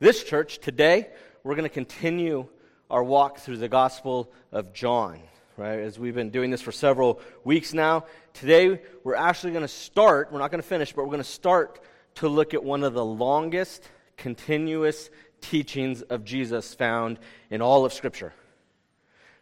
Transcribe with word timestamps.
This 0.00 0.22
church, 0.22 0.60
today, 0.60 1.08
we're 1.42 1.56
going 1.56 1.64
to 1.64 1.68
continue 1.68 2.46
our 2.88 3.02
walk 3.02 3.38
through 3.38 3.56
the 3.56 3.68
Gospel 3.68 4.30
of 4.52 4.72
John, 4.72 5.18
right? 5.56 5.80
As 5.80 5.98
we've 5.98 6.14
been 6.14 6.30
doing 6.30 6.52
this 6.52 6.62
for 6.62 6.70
several 6.70 7.20
weeks 7.42 7.74
now. 7.74 8.04
Today, 8.32 8.80
we're 9.02 9.16
actually 9.16 9.50
going 9.50 9.62
to 9.62 9.68
start, 9.68 10.30
we're 10.30 10.38
not 10.38 10.52
going 10.52 10.62
to 10.62 10.68
finish, 10.68 10.92
but 10.92 11.02
we're 11.02 11.10
going 11.10 11.18
to 11.18 11.24
start 11.24 11.80
to 12.14 12.28
look 12.28 12.54
at 12.54 12.62
one 12.62 12.84
of 12.84 12.94
the 12.94 13.04
longest 13.04 13.90
continuous 14.16 15.10
teachings 15.40 16.02
of 16.02 16.24
Jesus 16.24 16.74
found 16.74 17.18
in 17.50 17.60
all 17.60 17.84
of 17.84 17.92
Scripture. 17.92 18.32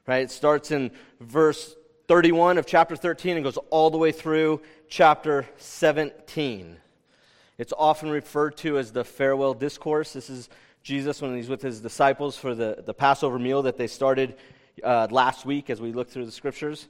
Right? 0.06 0.22
It 0.22 0.30
starts 0.30 0.70
in 0.70 0.90
verse 1.20 1.76
31 2.08 2.56
of 2.56 2.64
chapter 2.64 2.96
13 2.96 3.36
and 3.36 3.44
goes 3.44 3.58
all 3.68 3.90
the 3.90 3.98
way 3.98 4.10
through 4.10 4.62
chapter 4.88 5.46
17. 5.58 6.78
It's 7.58 7.72
often 7.76 8.10
referred 8.10 8.56
to 8.58 8.78
as 8.78 8.92
the 8.92 9.04
farewell 9.04 9.54
discourse. 9.54 10.12
This 10.12 10.28
is 10.28 10.48
Jesus 10.82 11.22
when 11.22 11.34
he's 11.34 11.48
with 11.48 11.62
his 11.62 11.80
disciples 11.80 12.36
for 12.36 12.54
the, 12.54 12.82
the 12.84 12.94
Passover 12.94 13.38
meal 13.38 13.62
that 13.62 13.78
they 13.78 13.86
started 13.86 14.36
uh, 14.84 15.08
last 15.10 15.46
week 15.46 15.70
as 15.70 15.80
we 15.80 15.92
look 15.92 16.10
through 16.10 16.26
the 16.26 16.32
scriptures. 16.32 16.86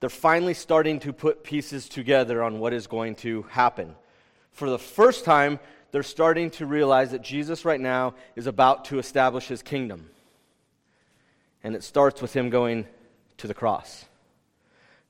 They're 0.00 0.10
finally 0.10 0.54
starting 0.54 0.98
to 1.00 1.12
put 1.12 1.44
pieces 1.44 1.88
together 1.88 2.42
on 2.42 2.58
what 2.58 2.72
is 2.72 2.86
going 2.86 3.14
to 3.16 3.42
happen. 3.42 3.94
For 4.50 4.68
the 4.68 4.78
first 4.78 5.24
time, 5.24 5.60
they're 5.92 6.02
starting 6.02 6.50
to 6.52 6.66
realize 6.66 7.12
that 7.12 7.22
Jesus 7.22 7.64
right 7.64 7.80
now 7.80 8.14
is 8.34 8.46
about 8.46 8.86
to 8.86 8.98
establish 8.98 9.46
his 9.46 9.62
kingdom. 9.62 10.10
And 11.62 11.74
it 11.74 11.84
starts 11.84 12.22
with 12.22 12.32
him 12.34 12.50
going 12.50 12.86
to 13.38 13.46
the 13.46 13.54
cross. 13.54 14.04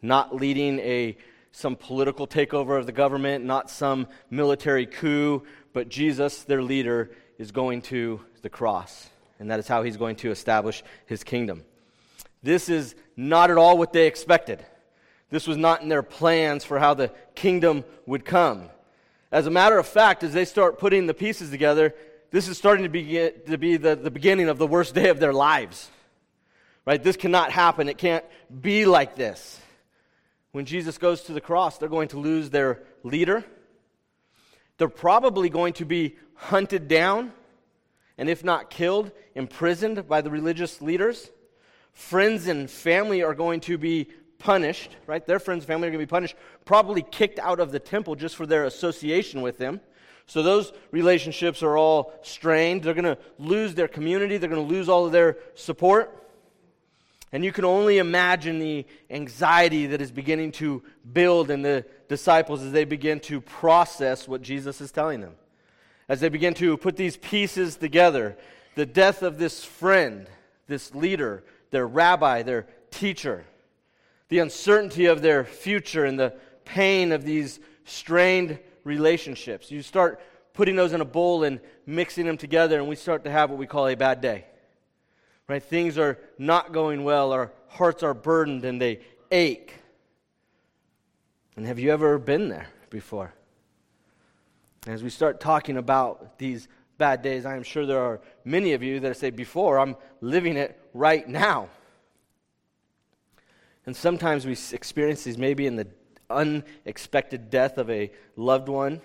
Not 0.03 0.35
leading 0.35 0.81
a 0.81 1.17
some 1.53 1.77
political 1.77 2.27
takeover 2.27 2.79
of 2.79 2.87
the 2.87 2.93
government, 2.93 3.45
not 3.45 3.71
some 3.71 4.07
military 4.31 4.87
coup, 4.87 5.45
but 5.73 5.89
Jesus, 5.89 6.43
their 6.45 6.63
leader, 6.63 7.11
is 7.39 7.51
going 7.51 7.83
to 7.83 8.21
the 8.43 8.51
cross. 8.51 9.09
And 9.39 9.51
that 9.51 9.59
is 9.59 9.67
how 9.67 9.83
he's 9.83 9.97
going 9.97 10.17
to 10.17 10.31
establish 10.31 10.83
his 11.07 11.25
kingdom. 11.25 11.65
This 12.43 12.69
is 12.69 12.95
not 13.17 13.51
at 13.51 13.59
all 13.59 13.79
what 13.79 13.93
they 13.93 14.07
expected. 14.07 14.65
This 15.31 15.47
was 15.47 15.57
not 15.57 15.83
in 15.83 15.89
their 15.89 16.03
plans 16.03 16.65
for 16.65 16.79
how 16.79 16.95
the 16.95 17.13
kingdom 17.35 17.85
would 18.07 18.25
come. 18.25 18.69
As 19.33 19.47
a 19.47 19.51
matter 19.51 19.79
of 19.79 19.87
fact, 19.87 20.25
as 20.25 20.33
they 20.33 20.45
start 20.45 20.79
putting 20.79 21.07
the 21.07 21.15
pieces 21.15 21.51
together, 21.51 21.95
this 22.31 22.49
is 22.49 22.59
starting 22.59 22.85
to 22.85 22.89
be, 22.89 23.31
to 23.47 23.59
be 23.59 23.77
the, 23.77 23.97
the 23.97 24.11
beginning 24.11 24.49
of 24.49 24.59
the 24.59 24.67
worst 24.67 24.95
day 24.95 25.09
of 25.09 25.21
their 25.21 25.33
lives. 25.33 25.89
Right? 26.85 27.03
This 27.03 27.17
cannot 27.17 27.53
happen. 27.53 27.89
It 27.89 27.99
can't 27.99 28.25
be 28.61 28.87
like 28.87 29.15
this. 29.15 29.61
When 30.53 30.65
Jesus 30.65 30.99
goes 30.99 31.23
to 31.23 31.33
the 31.33 31.41
cross, 31.41 31.79
they're 31.79 31.89
going 31.89 32.09
to 32.09 32.19
lose 32.19 32.51
their 32.51 32.83
leader. 33.03 33.45
They're 34.79 34.89
probably 34.89 35.49
going 35.49 35.75
to 35.75 35.85
be 35.85 36.17
hunted 36.35 36.89
down, 36.89 37.33
and 38.19 38.29
if 38.29 38.43
not 38.43 38.71
killed, 38.71 39.13
imprisoned 39.35 40.09
by 40.09 40.23
the 40.23 40.31
religious 40.31 40.81
leaders. 40.81 41.31
Friends 41.93 42.47
and 42.47 42.71
family 42.71 43.23
are 43.23 43.35
going 43.35 43.61
to 43.61 43.79
be 43.79 44.09
punished, 44.39 44.97
right? 45.07 45.25
Their 45.25 45.39
friends 45.39 45.63
and 45.63 45.69
family 45.69 45.89
are 45.89 45.91
going 45.91 46.01
to 46.01 46.07
be 46.07 46.11
punished, 46.11 46.35
probably 46.65 47.03
kicked 47.03 47.39
out 47.39 47.61
of 47.61 47.73
the 47.73 47.79
temple 47.79 48.17
just 48.17 48.35
for 48.35 48.47
their 48.47 48.65
association 48.65 49.43
with 49.43 49.59
them. 49.59 49.81
So 50.27 50.43
those 50.43 50.73
relationships 50.91 51.63
are 51.63 51.77
all 51.77 52.13
strained. 52.23 52.83
They're 52.83 52.95
going 52.95 53.05
to 53.05 53.19
lose 53.39 53.75
their 53.75 53.89
community, 53.89 54.37
they're 54.39 54.49
going 54.49 54.67
to 54.67 54.75
lose 54.75 54.89
all 54.89 55.07
of 55.07 55.13
their 55.13 55.37
support. 55.55 56.17
And 57.33 57.45
you 57.45 57.53
can 57.53 57.65
only 57.65 57.99
imagine 57.99 58.59
the 58.59 58.87
anxiety 59.09 59.87
that 59.87 60.01
is 60.01 60.11
beginning 60.11 60.53
to 60.53 60.83
build 61.13 61.51
in 61.51 61.63
the 61.63 61.85
disciples 62.09 62.63
as 62.63 62.73
they 62.73 62.85
begin 62.85 63.21
to 63.21 63.41
process 63.41 64.27
what 64.27 64.43
Jesus 64.43 64.81
is 64.81 64.91
telling 64.91 65.21
them. 65.21 65.35
As 66.09 66.21
they 66.21 66.29
begin 66.29 66.55
to 66.55 66.77
put 66.77 66.97
these 66.97 67.17
pieces 67.17 67.77
together 67.77 68.37
the 68.75 68.87
death 68.87 69.23
of 69.23 69.39
this 69.39 69.65
friend, 69.65 70.29
this 70.67 70.95
leader, 70.95 71.45
their 71.71 71.87
rabbi, 71.87 72.43
their 72.43 72.67
teacher, 72.91 73.45
the 74.29 74.39
uncertainty 74.39 75.07
of 75.07 75.23
their 75.23 75.45
future 75.45 76.05
and 76.05 76.19
the 76.19 76.35
pain 76.65 77.13
of 77.13 77.25
these 77.25 77.61
strained 77.85 78.59
relationships. 78.85 79.71
You 79.71 79.83
start 79.83 80.21
putting 80.55 80.77
those 80.77 80.93
in 80.93 81.01
a 81.01 81.05
bowl 81.05 81.45
and 81.45 81.61
mixing 81.87 82.27
them 82.27 82.37
together, 82.37 82.79
and 82.79 82.89
we 82.89 82.97
start 82.97 83.25
to 83.25 83.31
have 83.31 83.51
what 83.51 83.59
we 83.59 83.67
call 83.67 83.89
a 83.89 83.97
bad 83.97 84.21
day. 84.21 84.47
Right? 85.51 85.61
Things 85.61 85.99
are 85.99 86.17
not 86.39 86.71
going 86.73 87.03
well, 87.03 87.33
our 87.33 87.51
hearts 87.67 88.05
are 88.05 88.15
burdened, 88.15 88.65
and 88.65 88.81
they 88.81 89.01
ache. 89.33 89.75
And 91.57 91.67
have 91.67 91.81
you 91.81 91.91
ever 91.91 92.21
been 92.21 92.49
there 92.49 92.69
before? 92.89 93.35
As 94.87 95.03
we 95.03 95.11
start 95.11 95.41
talking 95.41 95.77
about 95.77 96.39
these 96.39 96.69
bad 96.99 97.23
days, 97.23 97.47
I 97.47 97.57
am 97.57 97.65
sure 97.65 97.85
there 97.85 97.99
are 97.99 98.21
many 98.45 98.75
of 98.75 98.85
you 98.85 99.01
that 99.01 99.17
say, 99.17 99.31
Before, 99.31 99.81
I'm 99.81 99.97
living 100.21 100.57
it 100.57 100.81
right 100.95 101.29
now. 101.29 101.69
And 103.87 103.97
sometimes 103.97 104.47
we 104.47 104.57
experience 104.73 105.25
these 105.25 105.37
maybe 105.37 105.67
in 105.67 105.75
the 105.75 105.89
unexpected 106.31 107.51
death 107.51 107.77
of 107.77 107.91
a 107.91 108.13
loved 108.37 108.69
one 108.69 109.01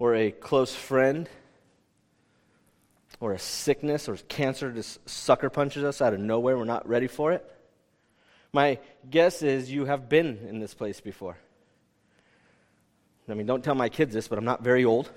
or 0.00 0.16
a 0.16 0.32
close 0.32 0.74
friend 0.74 1.28
or 3.20 3.32
a 3.32 3.38
sickness 3.38 4.08
or 4.08 4.16
cancer 4.16 4.70
just 4.72 5.08
sucker 5.08 5.50
punches 5.50 5.84
us 5.84 6.00
out 6.00 6.14
of 6.14 6.20
nowhere. 6.20 6.56
We're 6.56 6.64
not 6.64 6.88
ready 6.88 7.06
for 7.06 7.32
it. 7.32 7.48
My 8.52 8.78
guess 9.10 9.42
is 9.42 9.70
you 9.70 9.86
have 9.86 10.08
been 10.08 10.46
in 10.48 10.60
this 10.60 10.74
place 10.74 11.00
before. 11.00 11.36
I 13.28 13.34
mean, 13.34 13.46
don't 13.46 13.64
tell 13.64 13.74
my 13.74 13.88
kids 13.88 14.12
this, 14.12 14.28
but 14.28 14.38
I'm 14.38 14.44
not 14.44 14.62
very 14.62 14.84
old. 14.84 15.10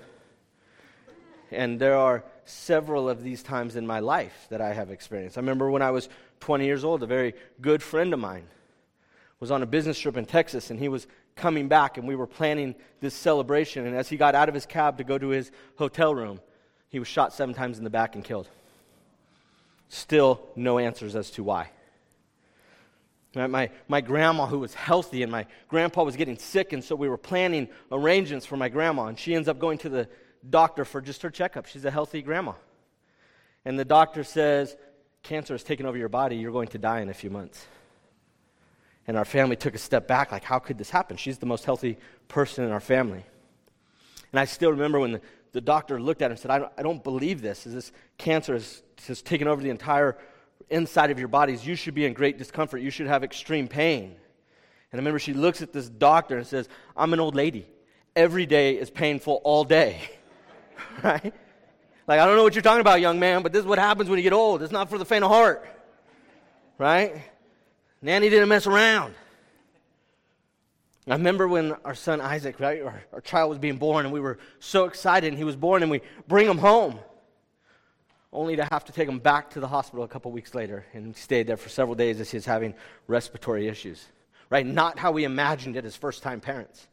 And 1.50 1.78
there 1.78 1.96
are 1.96 2.24
several 2.44 3.08
of 3.08 3.22
these 3.22 3.42
times 3.42 3.76
in 3.76 3.86
my 3.86 4.00
life 4.00 4.46
that 4.50 4.60
I 4.60 4.72
have 4.72 4.90
experienced. 4.90 5.36
I 5.36 5.40
remember 5.40 5.70
when 5.70 5.82
I 5.82 5.90
was 5.90 6.08
20 6.40 6.64
years 6.64 6.84
old, 6.84 7.02
a 7.02 7.06
very 7.06 7.34
good 7.60 7.82
friend 7.82 8.12
of 8.14 8.20
mine 8.20 8.44
was 9.38 9.50
on 9.50 9.62
a 9.62 9.66
business 9.66 9.98
trip 9.98 10.16
in 10.16 10.24
Texas, 10.24 10.70
and 10.70 10.80
he 10.80 10.88
was 10.88 11.06
coming 11.34 11.68
back, 11.68 11.98
and 11.98 12.08
we 12.08 12.16
were 12.16 12.26
planning 12.26 12.74
this 13.00 13.14
celebration. 13.14 13.86
And 13.86 13.94
as 13.94 14.08
he 14.08 14.16
got 14.16 14.34
out 14.34 14.48
of 14.48 14.54
his 14.54 14.64
cab 14.64 14.98
to 14.98 15.04
go 15.04 15.18
to 15.18 15.28
his 15.28 15.52
hotel 15.76 16.14
room, 16.14 16.40
he 16.96 16.98
was 16.98 17.08
shot 17.08 17.34
seven 17.34 17.54
times 17.54 17.76
in 17.76 17.84
the 17.84 17.90
back 17.90 18.14
and 18.14 18.24
killed. 18.24 18.48
Still, 19.90 20.40
no 20.56 20.78
answers 20.78 21.14
as 21.14 21.30
to 21.32 21.44
why. 21.44 21.68
My, 23.34 23.68
my 23.86 24.00
grandma, 24.00 24.46
who 24.46 24.60
was 24.60 24.72
healthy, 24.72 25.22
and 25.22 25.30
my 25.30 25.44
grandpa 25.68 26.04
was 26.04 26.16
getting 26.16 26.38
sick, 26.38 26.72
and 26.72 26.82
so 26.82 26.96
we 26.96 27.10
were 27.10 27.18
planning 27.18 27.68
arrangements 27.92 28.46
for 28.46 28.56
my 28.56 28.70
grandma, 28.70 29.08
and 29.08 29.18
she 29.18 29.34
ends 29.34 29.46
up 29.46 29.58
going 29.58 29.76
to 29.76 29.90
the 29.90 30.08
doctor 30.48 30.86
for 30.86 31.02
just 31.02 31.20
her 31.20 31.28
checkup. 31.28 31.66
She's 31.66 31.84
a 31.84 31.90
healthy 31.90 32.22
grandma. 32.22 32.54
And 33.66 33.78
the 33.78 33.84
doctor 33.84 34.24
says, 34.24 34.74
cancer 35.22 35.52
has 35.52 35.64
taken 35.64 35.84
over 35.84 35.98
your 35.98 36.08
body. 36.08 36.36
You're 36.36 36.50
going 36.50 36.68
to 36.68 36.78
die 36.78 37.00
in 37.00 37.10
a 37.10 37.14
few 37.14 37.28
months. 37.28 37.66
And 39.06 39.18
our 39.18 39.26
family 39.26 39.56
took 39.56 39.74
a 39.74 39.78
step 39.78 40.08
back, 40.08 40.32
like, 40.32 40.44
how 40.44 40.60
could 40.60 40.78
this 40.78 40.88
happen? 40.88 41.18
She's 41.18 41.36
the 41.36 41.44
most 41.44 41.66
healthy 41.66 41.98
person 42.26 42.64
in 42.64 42.72
our 42.72 42.80
family. 42.80 43.22
And 44.32 44.40
I 44.40 44.46
still 44.46 44.70
remember 44.70 44.98
when 44.98 45.12
the, 45.12 45.20
the 45.56 45.62
doctor 45.62 45.98
looked 45.98 46.20
at 46.20 46.26
him 46.26 46.32
and 46.32 46.38
said, 46.38 46.50
I 46.50 46.58
don't, 46.58 46.72
I 46.76 46.82
don't 46.82 47.02
believe 47.02 47.40
this. 47.40 47.66
Is 47.66 47.72
this 47.72 47.92
cancer 48.18 48.52
has, 48.52 48.82
has 49.06 49.22
taken 49.22 49.48
over 49.48 49.62
the 49.62 49.70
entire 49.70 50.18
inside 50.68 51.10
of 51.10 51.18
your 51.18 51.28
bodies. 51.28 51.66
You 51.66 51.76
should 51.76 51.94
be 51.94 52.04
in 52.04 52.12
great 52.12 52.36
discomfort. 52.36 52.82
You 52.82 52.90
should 52.90 53.06
have 53.06 53.24
extreme 53.24 53.66
pain. 53.66 54.16
And 54.92 54.92
I 54.92 54.96
remember 54.98 55.18
she 55.18 55.32
looks 55.32 55.62
at 55.62 55.72
this 55.72 55.88
doctor 55.88 56.36
and 56.36 56.46
says, 56.46 56.68
I'm 56.94 57.14
an 57.14 57.20
old 57.20 57.34
lady. 57.34 57.66
Every 58.14 58.44
day 58.44 58.76
is 58.76 58.90
painful 58.90 59.40
all 59.44 59.64
day. 59.64 59.98
right? 61.02 61.32
Like, 62.06 62.20
I 62.20 62.26
don't 62.26 62.36
know 62.36 62.42
what 62.42 62.54
you're 62.54 62.60
talking 62.60 62.82
about, 62.82 63.00
young 63.00 63.18
man, 63.18 63.42
but 63.42 63.54
this 63.54 63.60
is 63.60 63.66
what 63.66 63.78
happens 63.78 64.10
when 64.10 64.18
you 64.18 64.24
get 64.24 64.34
old. 64.34 64.62
It's 64.62 64.72
not 64.72 64.90
for 64.90 64.98
the 64.98 65.06
faint 65.06 65.24
of 65.24 65.30
heart. 65.30 65.66
Right? 66.76 67.22
Nanny 68.02 68.28
didn't 68.28 68.50
mess 68.50 68.66
around. 68.66 69.14
I 71.08 71.12
remember 71.12 71.46
when 71.46 71.72
our 71.84 71.94
son 71.94 72.20
Isaac, 72.20 72.58
right, 72.58 72.82
our, 72.82 73.02
our 73.12 73.20
child 73.20 73.50
was 73.50 73.58
being 73.60 73.76
born, 73.76 74.06
and 74.06 74.12
we 74.12 74.18
were 74.18 74.38
so 74.58 74.86
excited, 74.86 75.28
and 75.28 75.38
he 75.38 75.44
was 75.44 75.54
born, 75.54 75.82
and 75.82 75.90
we 75.90 76.00
bring 76.26 76.48
him 76.48 76.58
home, 76.58 76.98
only 78.32 78.56
to 78.56 78.64
have 78.64 78.84
to 78.86 78.92
take 78.92 79.08
him 79.08 79.20
back 79.20 79.50
to 79.50 79.60
the 79.60 79.68
hospital 79.68 80.04
a 80.04 80.08
couple 80.08 80.32
weeks 80.32 80.52
later, 80.52 80.84
and 80.94 81.16
stayed 81.16 81.46
there 81.46 81.56
for 81.56 81.68
several 81.68 81.94
days 81.94 82.20
as 82.20 82.30
he 82.30 82.36
was 82.36 82.44
having 82.44 82.74
respiratory 83.06 83.68
issues. 83.68 84.04
Right? 84.50 84.66
Not 84.66 84.98
how 84.98 85.12
we 85.12 85.22
imagined 85.22 85.76
it 85.76 85.84
as 85.84 85.94
first 85.94 86.24
time 86.24 86.40
parents. 86.40 86.88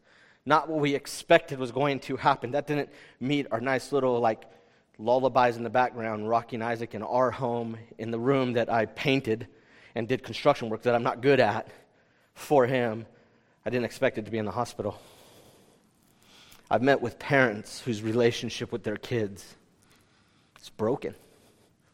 Not 0.46 0.70
what 0.70 0.80
we 0.80 0.94
expected 0.94 1.58
was 1.58 1.72
going 1.72 2.00
to 2.02 2.16
happen. 2.16 2.52
That 2.52 2.68
didn't 2.68 2.90
meet 3.20 3.48
our 3.50 3.62
nice 3.62 3.92
little, 3.92 4.20
like, 4.20 4.44
lullabies 5.00 5.58
in 5.58 5.64
the 5.64 5.70
background, 5.72 6.30
rocking 6.30 6.62
Isaac 6.62 6.94
in 6.94 7.02
our 7.02 7.32
home 7.32 7.78
in 7.98 8.12
the 8.12 8.20
room 8.20 8.54
that 8.54 8.72
I 8.72 8.86
painted 8.86 9.48
and 9.96 10.08
did 10.08 10.24
construction 10.24 10.70
work 10.70 10.84
that 10.84 10.94
I'm 10.94 11.04
not 11.04 11.22
good 11.22 11.40
at 11.40 11.68
for 12.36 12.68
him. 12.68 13.08
I 13.66 13.70
didn't 13.70 13.86
expect 13.86 14.18
it 14.18 14.26
to 14.26 14.32
be 14.32 14.38
in 14.38 14.46
the 14.46 14.52
hospital. 14.52 15.00
I've 16.70 16.82
met 16.82 17.02
with 17.02 17.20
parents 17.20 17.82
whose 17.82 18.02
relationship 18.02 18.72
with 18.72 18.84
their 18.84 18.98
kids 18.98 19.56
is 20.62 20.70
broken. 20.70 21.16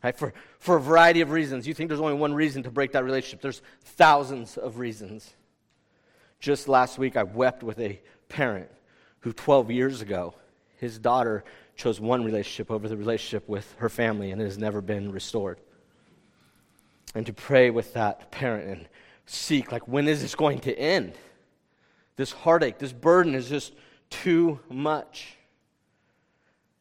Right? 0.04 0.18
For, 0.18 0.34
for 0.60 0.78
a 0.78 0.82
variety 0.82 1.22
of 1.22 1.32
reasons. 1.32 1.68
You 1.68 1.74
think 1.74 1.90
there's 1.90 2.00
only 2.00 2.14
one 2.14 2.34
reason 2.34 2.64
to 2.64 2.72
break 2.72 2.94
that 2.94 3.04
relationship. 3.04 3.42
There's 3.42 3.62
thousands 3.84 4.58
of 4.58 4.80
reasons. 4.80 5.34
Just 6.40 6.70
last 6.70 6.98
week, 6.98 7.18
I 7.18 7.24
wept 7.24 7.64
with 7.64 7.80
a 7.80 8.00
parent 8.30 8.70
who 9.20 9.34
12 9.34 9.72
years 9.72 10.02
ago, 10.02 10.34
his 10.78 10.98
daughter 10.98 11.44
chose 11.76 12.00
one 12.00 12.24
relationship 12.24 12.72
over 12.72 12.88
the 12.88 12.96
relationship 12.96 13.48
with 13.50 13.76
her 13.80 13.90
family, 13.90 14.32
and 14.32 14.42
it 14.42 14.46
has 14.46 14.58
never 14.58 14.82
been 14.82 15.12
restored. 15.12 15.60
And 17.16 17.26
to 17.26 17.34
pray 17.34 17.70
with 17.70 17.94
that 17.94 18.32
parent 18.32 18.70
and 18.70 18.88
seek, 19.26 19.72
like, 19.72 19.88
when 19.88 20.08
is 20.08 20.22
this 20.22 20.36
going 20.36 20.60
to 20.62 20.78
end? 20.78 21.14
This 22.20 22.34
heartache, 22.34 22.80
this 22.80 22.92
burden 22.92 23.34
is 23.34 23.48
just 23.48 23.72
too 24.10 24.60
much. 24.70 25.38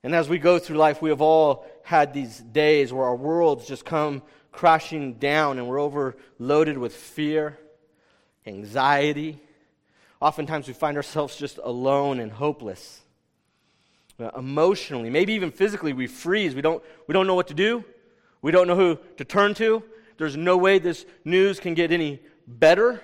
And 0.02 0.12
as 0.12 0.29
we 0.29 0.37
go 0.40 0.58
through 0.58 0.79
life, 0.79 1.00
we 1.00 1.11
have 1.11 1.20
all 1.20 1.64
had 1.85 2.12
these 2.12 2.40
days 2.40 2.93
where 2.93 3.05
our 3.05 3.14
worlds 3.14 3.64
just 3.64 3.85
come 3.85 4.23
crashing 4.50 5.14
down 5.14 5.58
and 5.58 5.69
we're 5.69 5.79
overloaded 5.79 6.76
with 6.76 6.93
fear, 6.93 7.56
anxiety. 8.49 9.38
Oftentimes 10.20 10.67
we 10.67 10.75
find 10.75 10.96
ourselves 10.96 11.37
just 11.37 11.61
alone 11.62 12.19
and 12.19 12.32
hopeless. 12.32 13.00
Emotionally, 14.37 15.08
maybe 15.08 15.35
even 15.35 15.52
physically, 15.52 15.93
we 15.93 16.08
freeze. 16.08 16.56
We 16.56 16.62
don't, 16.62 16.82
we 17.06 17.12
don't 17.12 17.29
know 17.29 17.37
what 17.37 17.46
to 17.46 17.55
do. 17.55 17.85
We 18.43 18.50
don't 18.50 18.67
know 18.67 18.75
who 18.75 18.99
to 19.19 19.25
turn 19.25 19.55
to. 19.55 19.85
There's 20.17 20.37
no 20.37 20.56
way 20.56 20.81
this 20.81 21.06
news 21.25 21.61
can 21.61 21.75
get 21.75 21.93
any 21.93 22.19
better. 22.44 23.00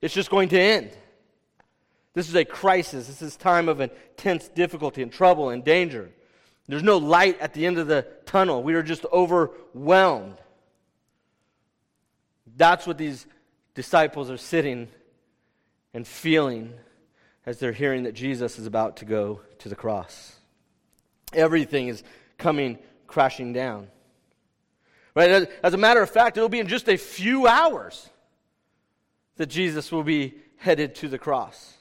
It's 0.00 0.12
just 0.12 0.28
going 0.28 0.48
to 0.48 0.58
end. 0.60 0.90
This 2.14 2.28
is 2.28 2.34
a 2.34 2.44
crisis. 2.44 3.06
This 3.06 3.22
is 3.22 3.36
time 3.36 3.68
of 3.68 3.80
intense 3.80 4.48
difficulty 4.48 5.02
and 5.02 5.10
trouble 5.10 5.50
and 5.50 5.64
danger. 5.64 6.10
There's 6.68 6.82
no 6.82 6.98
light 6.98 7.40
at 7.40 7.54
the 7.54 7.66
end 7.66 7.78
of 7.78 7.86
the 7.86 8.06
tunnel. 8.26 8.62
We 8.62 8.74
are 8.74 8.82
just 8.82 9.04
overwhelmed. 9.12 10.38
That's 12.56 12.86
what 12.86 12.98
these 12.98 13.26
disciples 13.74 14.30
are 14.30 14.36
sitting 14.36 14.88
and 15.94 16.06
feeling 16.06 16.74
as 17.46 17.58
they're 17.58 17.72
hearing 17.72 18.04
that 18.04 18.14
Jesus 18.14 18.58
is 18.58 18.66
about 18.66 18.98
to 18.98 19.04
go 19.04 19.40
to 19.60 19.68
the 19.68 19.74
cross. 19.74 20.36
Everything 21.32 21.88
is 21.88 22.04
coming 22.38 22.78
crashing 23.06 23.52
down. 23.52 23.88
Right? 25.14 25.48
As 25.62 25.74
a 25.74 25.78
matter 25.78 26.02
of 26.02 26.10
fact, 26.10 26.36
it'll 26.36 26.48
be 26.48 26.60
in 26.60 26.68
just 26.68 26.88
a 26.88 26.96
few 26.96 27.46
hours 27.46 28.08
that 29.36 29.46
Jesus 29.46 29.90
will 29.90 30.04
be 30.04 30.34
headed 30.56 30.94
to 30.96 31.08
the 31.08 31.18
cross 31.18 31.74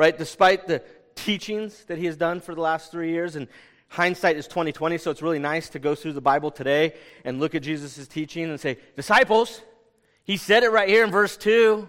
right? 0.00 0.16
Despite 0.16 0.66
the 0.66 0.82
teachings 1.14 1.84
that 1.84 1.98
he 1.98 2.06
has 2.06 2.16
done 2.16 2.40
for 2.40 2.54
the 2.54 2.60
last 2.62 2.90
three 2.90 3.10
years, 3.10 3.36
and 3.36 3.48
hindsight 3.88 4.38
is 4.38 4.46
2020, 4.46 4.96
so 4.96 5.10
it's 5.10 5.20
really 5.20 5.38
nice 5.38 5.68
to 5.68 5.78
go 5.78 5.94
through 5.94 6.14
the 6.14 6.22
Bible 6.22 6.50
today 6.50 6.94
and 7.22 7.38
look 7.38 7.54
at 7.54 7.62
Jesus' 7.62 8.08
teaching 8.08 8.44
and 8.44 8.58
say, 8.58 8.78
disciples, 8.96 9.60
he 10.24 10.38
said 10.38 10.62
it 10.62 10.70
right 10.70 10.88
here 10.88 11.04
in 11.04 11.10
verse 11.10 11.36
2. 11.36 11.86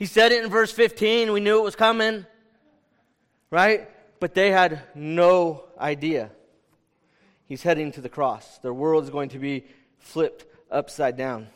He 0.00 0.06
said 0.06 0.32
it 0.32 0.42
in 0.42 0.50
verse 0.50 0.72
15. 0.72 1.32
We 1.32 1.38
knew 1.38 1.60
it 1.60 1.62
was 1.62 1.76
coming. 1.76 2.26
Right? 3.52 3.88
But 4.18 4.34
they 4.34 4.50
had 4.50 4.82
no 4.96 5.62
idea. 5.78 6.32
He's 7.46 7.62
heading 7.62 7.92
to 7.92 8.00
the 8.00 8.08
cross. 8.08 8.58
Their 8.58 8.74
world 8.74 9.04
is 9.04 9.10
going 9.10 9.28
to 9.28 9.38
be 9.38 9.66
flipped 10.00 10.44
upside 10.72 11.16
down. 11.16 11.46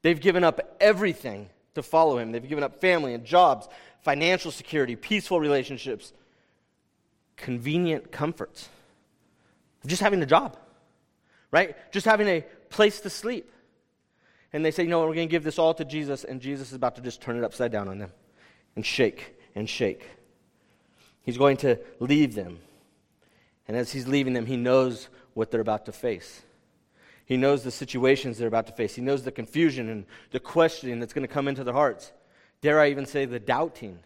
They've 0.00 0.18
given 0.18 0.44
up 0.44 0.78
everything 0.80 1.50
to 1.74 1.82
follow 1.82 2.18
him. 2.18 2.32
They've 2.32 2.48
given 2.48 2.64
up 2.64 2.80
family 2.80 3.14
and 3.14 3.24
jobs, 3.24 3.68
financial 4.02 4.50
security, 4.50 4.96
peaceful 4.96 5.40
relationships, 5.40 6.12
convenient 7.36 8.12
comforts 8.12 8.68
just 9.86 10.02
having 10.02 10.22
a 10.22 10.26
job, 10.26 10.56
right? 11.50 11.76
Just 11.92 12.06
having 12.06 12.28
a 12.28 12.44
place 12.70 13.00
to 13.00 13.10
sleep. 13.10 13.50
And 14.52 14.64
they 14.64 14.70
say, 14.70 14.84
"You 14.84 14.90
no, 14.90 15.00
we're 15.00 15.14
going 15.14 15.28
to 15.28 15.30
give 15.30 15.44
this 15.44 15.58
all 15.58 15.74
to 15.74 15.84
Jesus, 15.84 16.24
and 16.24 16.40
Jesus 16.40 16.68
is 16.68 16.74
about 16.74 16.96
to 16.96 17.02
just 17.02 17.20
turn 17.20 17.36
it 17.36 17.44
upside 17.44 17.72
down 17.72 17.88
on 17.88 17.98
them 17.98 18.12
and 18.76 18.84
shake 18.84 19.34
and 19.54 19.68
shake. 19.68 20.06
He's 21.22 21.38
going 21.38 21.56
to 21.58 21.78
leave 22.00 22.34
them. 22.34 22.58
And 23.66 23.76
as 23.76 23.92
he's 23.92 24.06
leaving 24.06 24.34
them, 24.34 24.46
he 24.46 24.56
knows 24.56 25.08
what 25.34 25.50
they're 25.50 25.60
about 25.60 25.86
to 25.86 25.92
face. 25.92 26.42
He 27.24 27.36
knows 27.36 27.62
the 27.62 27.70
situations 27.70 28.36
they're 28.36 28.48
about 28.48 28.66
to 28.66 28.72
face. 28.72 28.94
He 28.94 29.02
knows 29.02 29.22
the 29.22 29.32
confusion 29.32 29.88
and 29.88 30.04
the 30.32 30.40
questioning 30.40 31.00
that's 31.00 31.12
going 31.12 31.26
to 31.26 31.32
come 31.32 31.48
into 31.48 31.64
their 31.64 31.72
hearts. 31.72 32.12
Dare 32.62 32.80
I 32.80 32.90
even 32.90 33.06
say 33.06 33.24
the 33.24 33.40
doubting 33.40 33.98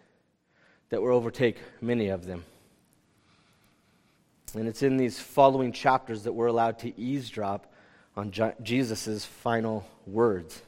that 0.89 1.01
will 1.01 1.15
overtake 1.15 1.59
many 1.81 2.09
of 2.09 2.27
them. 2.27 2.45
And 4.55 4.67
it's 4.67 4.83
in 4.83 4.97
these 4.97 5.21
following 5.21 5.73
chapters 5.73 6.25
that 6.25 6.33
we're 6.33 6.47
allowed 6.47 6.79
to 6.81 6.99
eavesdrop 6.99 7.73
on 8.17 8.33
Jesus' 8.63 9.25
final 9.25 9.87
words, 10.07 10.63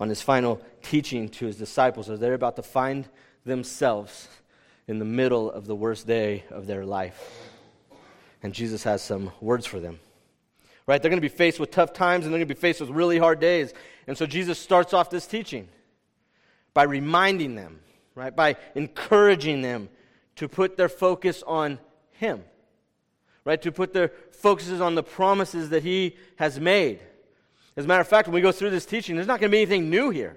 on 0.00 0.08
his 0.08 0.20
final 0.20 0.60
teaching 0.82 1.28
to 1.28 1.46
his 1.46 1.56
disciples 1.56 2.10
as 2.10 2.18
they're 2.18 2.34
about 2.34 2.56
to 2.56 2.62
find 2.62 3.08
themselves 3.44 4.28
in 4.88 4.98
the 4.98 5.04
middle 5.04 5.50
of 5.50 5.66
the 5.66 5.76
worst 5.76 6.06
day 6.06 6.44
of 6.50 6.66
their 6.66 6.84
life. 6.84 7.50
And 8.42 8.52
Jesus 8.52 8.82
has 8.82 9.02
some 9.02 9.30
words 9.40 9.64
for 9.64 9.80
them 9.80 10.00
right? 10.88 11.02
They're 11.02 11.10
going 11.10 11.20
to 11.20 11.28
be 11.28 11.28
faced 11.28 11.60
with 11.60 11.70
tough 11.70 11.92
times 11.92 12.24
and 12.24 12.32
they're 12.32 12.38
going 12.38 12.48
to 12.48 12.54
be 12.54 12.58
faced 12.58 12.80
with 12.80 12.88
really 12.88 13.18
hard 13.18 13.38
days. 13.38 13.74
And 14.06 14.16
so 14.16 14.24
Jesus 14.24 14.58
starts 14.58 14.94
off 14.94 15.10
this 15.10 15.26
teaching 15.26 15.68
by 16.78 16.84
reminding 16.84 17.56
them, 17.56 17.80
right? 18.14 18.36
By 18.36 18.54
encouraging 18.76 19.62
them 19.62 19.88
to 20.36 20.48
put 20.48 20.76
their 20.76 20.88
focus 20.88 21.42
on 21.44 21.80
Him, 22.12 22.44
right? 23.44 23.60
To 23.62 23.72
put 23.72 23.92
their 23.92 24.12
focuses 24.30 24.80
on 24.80 24.94
the 24.94 25.02
promises 25.02 25.70
that 25.70 25.82
He 25.82 26.16
has 26.36 26.60
made. 26.60 27.00
As 27.76 27.84
a 27.84 27.88
matter 27.88 28.00
of 28.00 28.06
fact, 28.06 28.28
when 28.28 28.34
we 28.36 28.40
go 28.40 28.52
through 28.52 28.70
this 28.70 28.86
teaching, 28.86 29.16
there's 29.16 29.26
not 29.26 29.40
going 29.40 29.50
to 29.50 29.56
be 29.56 29.60
anything 29.60 29.90
new 29.90 30.10
here. 30.10 30.36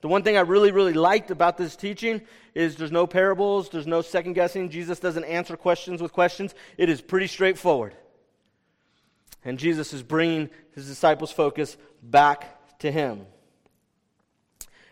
The 0.00 0.06
one 0.06 0.22
thing 0.22 0.36
I 0.36 0.42
really, 0.42 0.70
really 0.70 0.92
liked 0.92 1.32
about 1.32 1.56
this 1.56 1.74
teaching 1.74 2.22
is 2.54 2.76
there's 2.76 2.92
no 2.92 3.08
parables, 3.08 3.68
there's 3.68 3.88
no 3.88 4.02
second 4.02 4.34
guessing. 4.34 4.70
Jesus 4.70 5.00
doesn't 5.00 5.24
answer 5.24 5.56
questions 5.56 6.00
with 6.00 6.12
questions. 6.12 6.54
It 6.78 6.88
is 6.88 7.00
pretty 7.00 7.26
straightforward. 7.26 7.96
And 9.44 9.58
Jesus 9.58 9.92
is 9.92 10.04
bringing 10.04 10.50
his 10.76 10.86
disciples' 10.86 11.32
focus 11.32 11.76
back 12.00 12.78
to 12.78 12.92
him. 12.92 13.26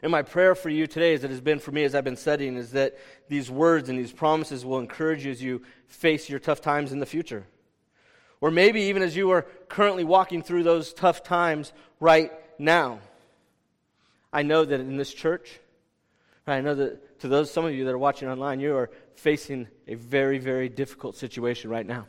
And 0.04 0.10
my 0.10 0.20
prayer 0.20 0.54
for 0.54 0.68
you 0.68 0.86
today, 0.86 1.14
as 1.14 1.24
it 1.24 1.30
has 1.30 1.40
been 1.40 1.58
for 1.58 1.72
me 1.72 1.82
as 1.82 1.94
I've 1.94 2.04
been 2.04 2.14
studying, 2.14 2.56
is 2.56 2.72
that 2.72 2.98
these 3.30 3.50
words 3.50 3.88
and 3.88 3.98
these 3.98 4.12
promises 4.12 4.62
will 4.62 4.78
encourage 4.78 5.24
you 5.24 5.30
as 5.30 5.42
you 5.42 5.62
face 5.86 6.28
your 6.28 6.38
tough 6.38 6.60
times 6.60 6.92
in 6.92 6.98
the 6.98 7.06
future. 7.06 7.46
Or 8.42 8.50
maybe 8.50 8.82
even 8.82 9.02
as 9.02 9.16
you 9.16 9.30
are 9.30 9.46
currently 9.70 10.04
walking 10.04 10.42
through 10.42 10.64
those 10.64 10.92
tough 10.92 11.22
times 11.22 11.72
right 12.00 12.30
now. 12.58 12.98
I 14.30 14.42
know 14.42 14.66
that 14.66 14.78
in 14.78 14.98
this 14.98 15.14
church, 15.14 15.58
I 16.46 16.60
know 16.60 16.74
that 16.74 17.20
to 17.20 17.28
those, 17.28 17.50
some 17.50 17.64
of 17.64 17.72
you 17.72 17.86
that 17.86 17.92
are 17.92 17.96
watching 17.96 18.28
online, 18.28 18.60
you 18.60 18.76
are 18.76 18.90
facing 19.14 19.68
a 19.88 19.94
very, 19.94 20.36
very 20.36 20.68
difficult 20.68 21.16
situation 21.16 21.70
right 21.70 21.86
now. 21.86 22.08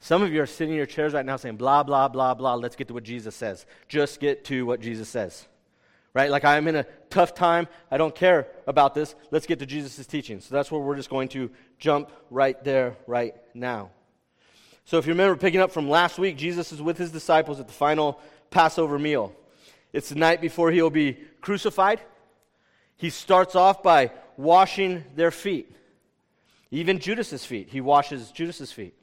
Some 0.00 0.20
of 0.20 0.32
you 0.32 0.42
are 0.42 0.46
sitting 0.46 0.72
in 0.72 0.78
your 0.78 0.86
chairs 0.86 1.14
right 1.14 1.24
now 1.24 1.36
saying, 1.36 1.58
blah, 1.58 1.84
blah, 1.84 2.08
blah, 2.08 2.34
blah. 2.34 2.56
Let's 2.56 2.74
get 2.74 2.88
to 2.88 2.94
what 2.94 3.04
Jesus 3.04 3.36
says. 3.36 3.66
Just 3.86 4.18
get 4.18 4.44
to 4.46 4.66
what 4.66 4.80
Jesus 4.80 5.08
says. 5.08 5.46
Right? 6.16 6.30
Like 6.30 6.46
I'm 6.46 6.66
in 6.66 6.76
a 6.76 6.86
tough 7.10 7.34
time. 7.34 7.68
I 7.90 7.98
don't 7.98 8.14
care 8.14 8.46
about 8.66 8.94
this. 8.94 9.14
Let's 9.30 9.44
get 9.44 9.58
to 9.58 9.66
Jesus' 9.66 10.06
teaching. 10.06 10.40
So 10.40 10.54
that's 10.54 10.72
where 10.72 10.80
we're 10.80 10.96
just 10.96 11.10
going 11.10 11.28
to 11.28 11.50
jump 11.78 12.10
right 12.30 12.56
there, 12.64 12.96
right 13.06 13.34
now. 13.52 13.90
So 14.86 14.96
if 14.96 15.04
you 15.04 15.12
remember 15.12 15.36
picking 15.36 15.60
up 15.60 15.72
from 15.72 15.90
last 15.90 16.18
week, 16.18 16.38
Jesus 16.38 16.72
is 16.72 16.80
with 16.80 16.96
his 16.96 17.10
disciples 17.10 17.60
at 17.60 17.66
the 17.66 17.74
final 17.74 18.18
Passover 18.48 18.98
meal. 18.98 19.36
It's 19.92 20.08
the 20.08 20.14
night 20.14 20.40
before 20.40 20.70
he'll 20.70 20.88
be 20.88 21.18
crucified. 21.42 22.00
He 22.96 23.10
starts 23.10 23.54
off 23.54 23.82
by 23.82 24.10
washing 24.38 25.04
their 25.16 25.30
feet. 25.30 25.70
Even 26.70 26.98
Judas's 26.98 27.44
feet. 27.44 27.68
He 27.68 27.82
washes 27.82 28.30
Judas's 28.30 28.72
feet. 28.72 28.94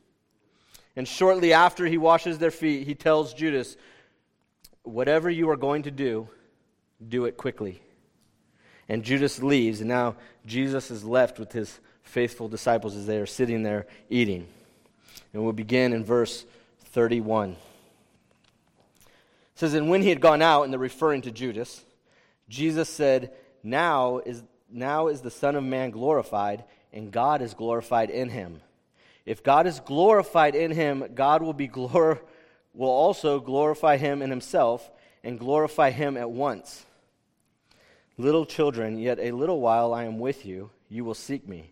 And 0.96 1.08
shortly 1.08 1.54
after 1.54 1.86
he 1.86 2.00
washes 2.00 2.40
their 2.40 2.50
feet, 2.50 2.88
he 2.88 2.96
tells 2.96 3.36
Judas, 3.36 3.78
Whatever 4.82 5.30
you 5.30 5.48
are 5.52 5.58
going 5.58 5.84
to 5.84 5.92
do, 5.92 6.28
do 7.10 7.26
it 7.26 7.38
quickly. 7.38 7.82
And 8.90 9.04
Judas 9.04 9.42
leaves, 9.42 9.80
and 9.80 9.90
now 9.90 10.16
Jesus 10.46 10.92
is 10.92 11.04
left 11.04 11.40
with 11.40 11.52
his 11.52 11.80
faithful 12.04 12.48
disciples 12.48 12.96
as 12.96 13.06
they 13.06 13.18
are 13.18 13.26
sitting 13.26 13.64
there 13.64 13.88
eating. 14.10 14.48
And 15.34 15.44
we'll 15.44 15.54
begin 15.54 15.94
in 15.94 16.04
verse 16.04 16.46
31. 16.92 17.52
It 17.52 17.58
says, 19.56 19.74
And 19.74 19.90
when 19.90 20.02
he 20.02 20.10
had 20.10 20.22
gone 20.22 20.42
out, 20.42 20.64
and 20.64 20.74
they're 20.74 20.80
referring 20.80 21.22
to 21.24 21.32
Judas, 21.32 21.84
Jesus 22.50 22.90
said, 22.90 23.32
Now 23.64 24.20
is, 24.20 24.44
now 24.70 25.08
is 25.08 25.22
the 25.22 25.32
Son 25.32 25.56
of 25.56 25.64
Man 25.64 25.92
glorified, 25.92 26.64
and 26.92 27.12
God 27.12 27.42
is 27.42 27.54
glorified 27.54 28.10
in 28.10 28.30
him. 28.30 28.62
If 29.26 29.44
God 29.44 29.68
is 29.68 29.80
glorified 29.80 30.56
in 30.56 30.72
him, 30.72 31.06
God 31.16 31.42
will, 31.42 31.54
be 31.54 31.70
glor- 31.70 32.20
will 32.74 32.90
also 32.90 33.40
glorify 33.40 33.98
him 33.98 34.22
in 34.22 34.30
himself 34.30 34.90
and 35.24 35.40
glorify 35.40 35.92
him 35.92 36.18
at 36.18 36.30
once. 36.30 36.86
Little 38.18 38.46
children, 38.46 39.00
yet 39.00 39.20
a 39.20 39.32
little 39.32 39.60
while 39.60 39.94
I 39.94 40.04
am 40.04 40.20
with 40.20 40.46
you, 40.46 40.70
you 40.90 41.04
will 41.04 41.16
seek 41.16 41.48
me. 41.48 41.72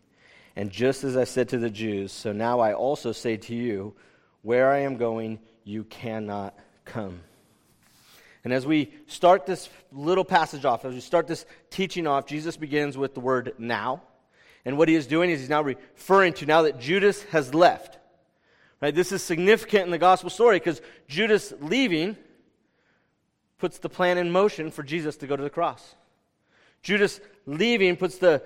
And 0.56 0.72
just 0.72 1.04
as 1.04 1.16
I 1.16 1.24
said 1.24 1.50
to 1.50 1.58
the 1.58 1.70
Jews, 1.70 2.12
so 2.12 2.32
now 2.32 2.60
I 2.60 2.74
also 2.74 3.12
say 3.12 3.38
to 3.38 3.56
you, 3.56 3.94
where 4.42 4.72
I 4.72 4.80
am 4.80 4.98
going, 4.98 5.40
you 5.64 5.84
cannot 5.84 6.58
come. 6.84 7.22
And 8.44 8.52
as 8.52 8.66
we 8.66 8.92
start 9.06 9.46
this 9.46 9.70
little 9.92 10.26
passage 10.26 10.66
off, 10.66 10.84
as 10.84 10.96
we 10.96 11.00
start 11.00 11.28
this 11.28 11.46
teaching 11.70 12.08
off, 12.08 12.26
Jesus 12.26 12.58
begins 12.58 12.98
with 12.98 13.14
the 13.14 13.20
word 13.20 13.54
now. 13.60 14.02
And 14.66 14.78
what 14.78 14.90
he 14.90 14.96
is 14.96 15.08
doing 15.08 15.30
is 15.30 15.40
he's 15.40 15.50
now 15.50 15.62
referring 15.62 16.34
to 16.34 16.46
now 16.46 16.64
that 16.64 16.80
Judas 16.80 17.22
has 17.26 17.54
left. 17.54 18.00
Right? 18.82 18.94
This 18.94 19.12
is 19.12 19.22
significant 19.22 19.86
in 19.86 19.92
the 19.92 20.00
gospel 20.00 20.32
story 20.32 20.58
because 20.58 20.82
Judas 21.08 21.54
leaving 21.62 22.18
puts 23.60 23.78
the 23.78 23.90
plan 23.90 24.18
in 24.18 24.32
motion 24.32 24.72
for 24.72 24.82
Jesus 24.82 25.18
to 25.18 25.28
go 25.28 25.36
to 25.36 25.44
the 25.44 25.50
cross. 25.52 25.96
Judas 26.82 27.20
leaving 27.46 27.96
puts 27.96 28.18
the 28.18 28.44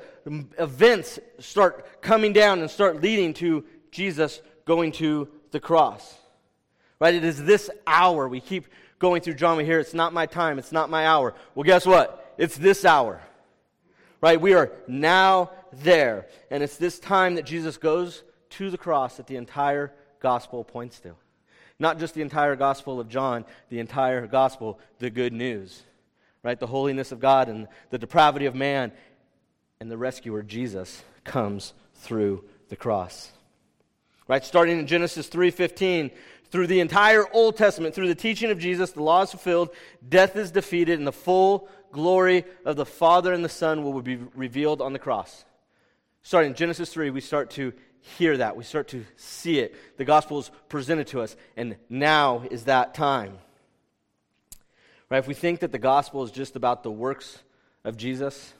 events 0.57 1.19
start 1.39 2.01
coming 2.01 2.33
down 2.33 2.59
and 2.59 2.69
start 2.69 3.01
leading 3.01 3.33
to 3.35 3.65
Jesus 3.91 4.41
going 4.65 4.91
to 4.93 5.29
the 5.51 5.59
cross. 5.59 6.15
Right? 6.99 7.13
It 7.13 7.23
is 7.23 7.43
this 7.43 7.69
hour. 7.85 8.27
We 8.27 8.39
keep 8.39 8.67
going 8.99 9.21
through 9.21 9.35
drama 9.35 9.63
here. 9.63 9.79
It's 9.79 9.93
not 9.93 10.13
my 10.13 10.25
time. 10.25 10.59
It's 10.59 10.71
not 10.71 10.89
my 10.89 11.05
hour. 11.05 11.33
Well, 11.53 11.63
guess 11.63 11.85
what? 11.85 12.33
It's 12.37 12.57
this 12.57 12.85
hour. 12.85 13.21
Right? 14.21 14.39
We 14.39 14.53
are 14.53 14.71
now 14.87 15.51
there. 15.71 16.27
And 16.49 16.63
it's 16.63 16.77
this 16.77 16.99
time 16.99 17.35
that 17.35 17.45
Jesus 17.45 17.77
goes 17.77 18.23
to 18.51 18.69
the 18.69 18.77
cross 18.77 19.17
that 19.17 19.27
the 19.27 19.35
entire 19.35 19.93
gospel 20.19 20.63
points 20.63 20.99
to. 21.01 21.15
Not 21.77 21.99
just 21.99 22.13
the 22.13 22.21
entire 22.21 22.55
gospel 22.55 22.99
of 22.99 23.09
John, 23.09 23.45
the 23.69 23.79
entire 23.79 24.27
gospel, 24.27 24.79
the 24.99 25.09
good 25.09 25.33
news. 25.33 25.83
Right? 26.45 26.59
The 26.59 26.67
holiness 26.67 27.11
of 27.11 27.19
God 27.19 27.49
and 27.49 27.67
the 27.89 27.97
depravity 27.97 28.45
of 28.45 28.53
man 28.53 28.91
and 29.79 29.89
the 29.89 29.97
rescuer 29.97 30.43
Jesus 30.43 31.03
comes 31.23 31.73
through 31.95 32.43
the 32.69 32.75
cross. 32.75 33.31
Right? 34.27 34.45
Starting 34.45 34.77
in 34.77 34.85
Genesis 34.85 35.27
3:15, 35.27 36.11
through 36.51 36.67
the 36.67 36.81
entire 36.81 37.25
Old 37.33 37.57
Testament, 37.57 37.95
through 37.95 38.09
the 38.09 38.13
teaching 38.13 38.51
of 38.51 38.59
Jesus, 38.59 38.91
the 38.91 39.01
law 39.01 39.23
is 39.23 39.31
fulfilled, 39.31 39.71
death 40.07 40.35
is 40.35 40.51
defeated, 40.51 40.99
and 40.99 41.07
the 41.07 41.11
full 41.11 41.67
glory 41.91 42.45
of 42.63 42.75
the 42.75 42.85
Father 42.85 43.33
and 43.33 43.43
the 43.43 43.49
Son 43.49 43.83
will 43.83 43.99
be 44.03 44.17
revealed 44.35 44.83
on 44.83 44.93
the 44.93 44.99
cross. 44.99 45.45
Starting 46.21 46.51
in 46.51 46.55
Genesis 46.55 46.93
3, 46.93 47.09
we 47.09 47.21
start 47.21 47.49
to 47.51 47.73
hear 48.01 48.37
that. 48.37 48.55
We 48.55 48.63
start 48.63 48.87
to 48.89 49.03
see 49.15 49.57
it. 49.57 49.75
The 49.97 50.05
gospel 50.05 50.37
is 50.37 50.51
presented 50.69 51.07
to 51.07 51.21
us, 51.21 51.35
and 51.57 51.75
now 51.89 52.43
is 52.51 52.65
that 52.65 52.93
time. 52.93 53.39
Right? 55.09 55.19
If 55.19 55.27
we 55.27 55.33
think 55.33 55.59
that 55.59 55.71
the 55.71 55.79
gospel 55.79 56.24
is 56.24 56.31
just 56.31 56.55
about 56.55 56.83
the 56.83 56.91
works 56.91 57.39
of 57.83 57.97
Jesus, 57.97 58.53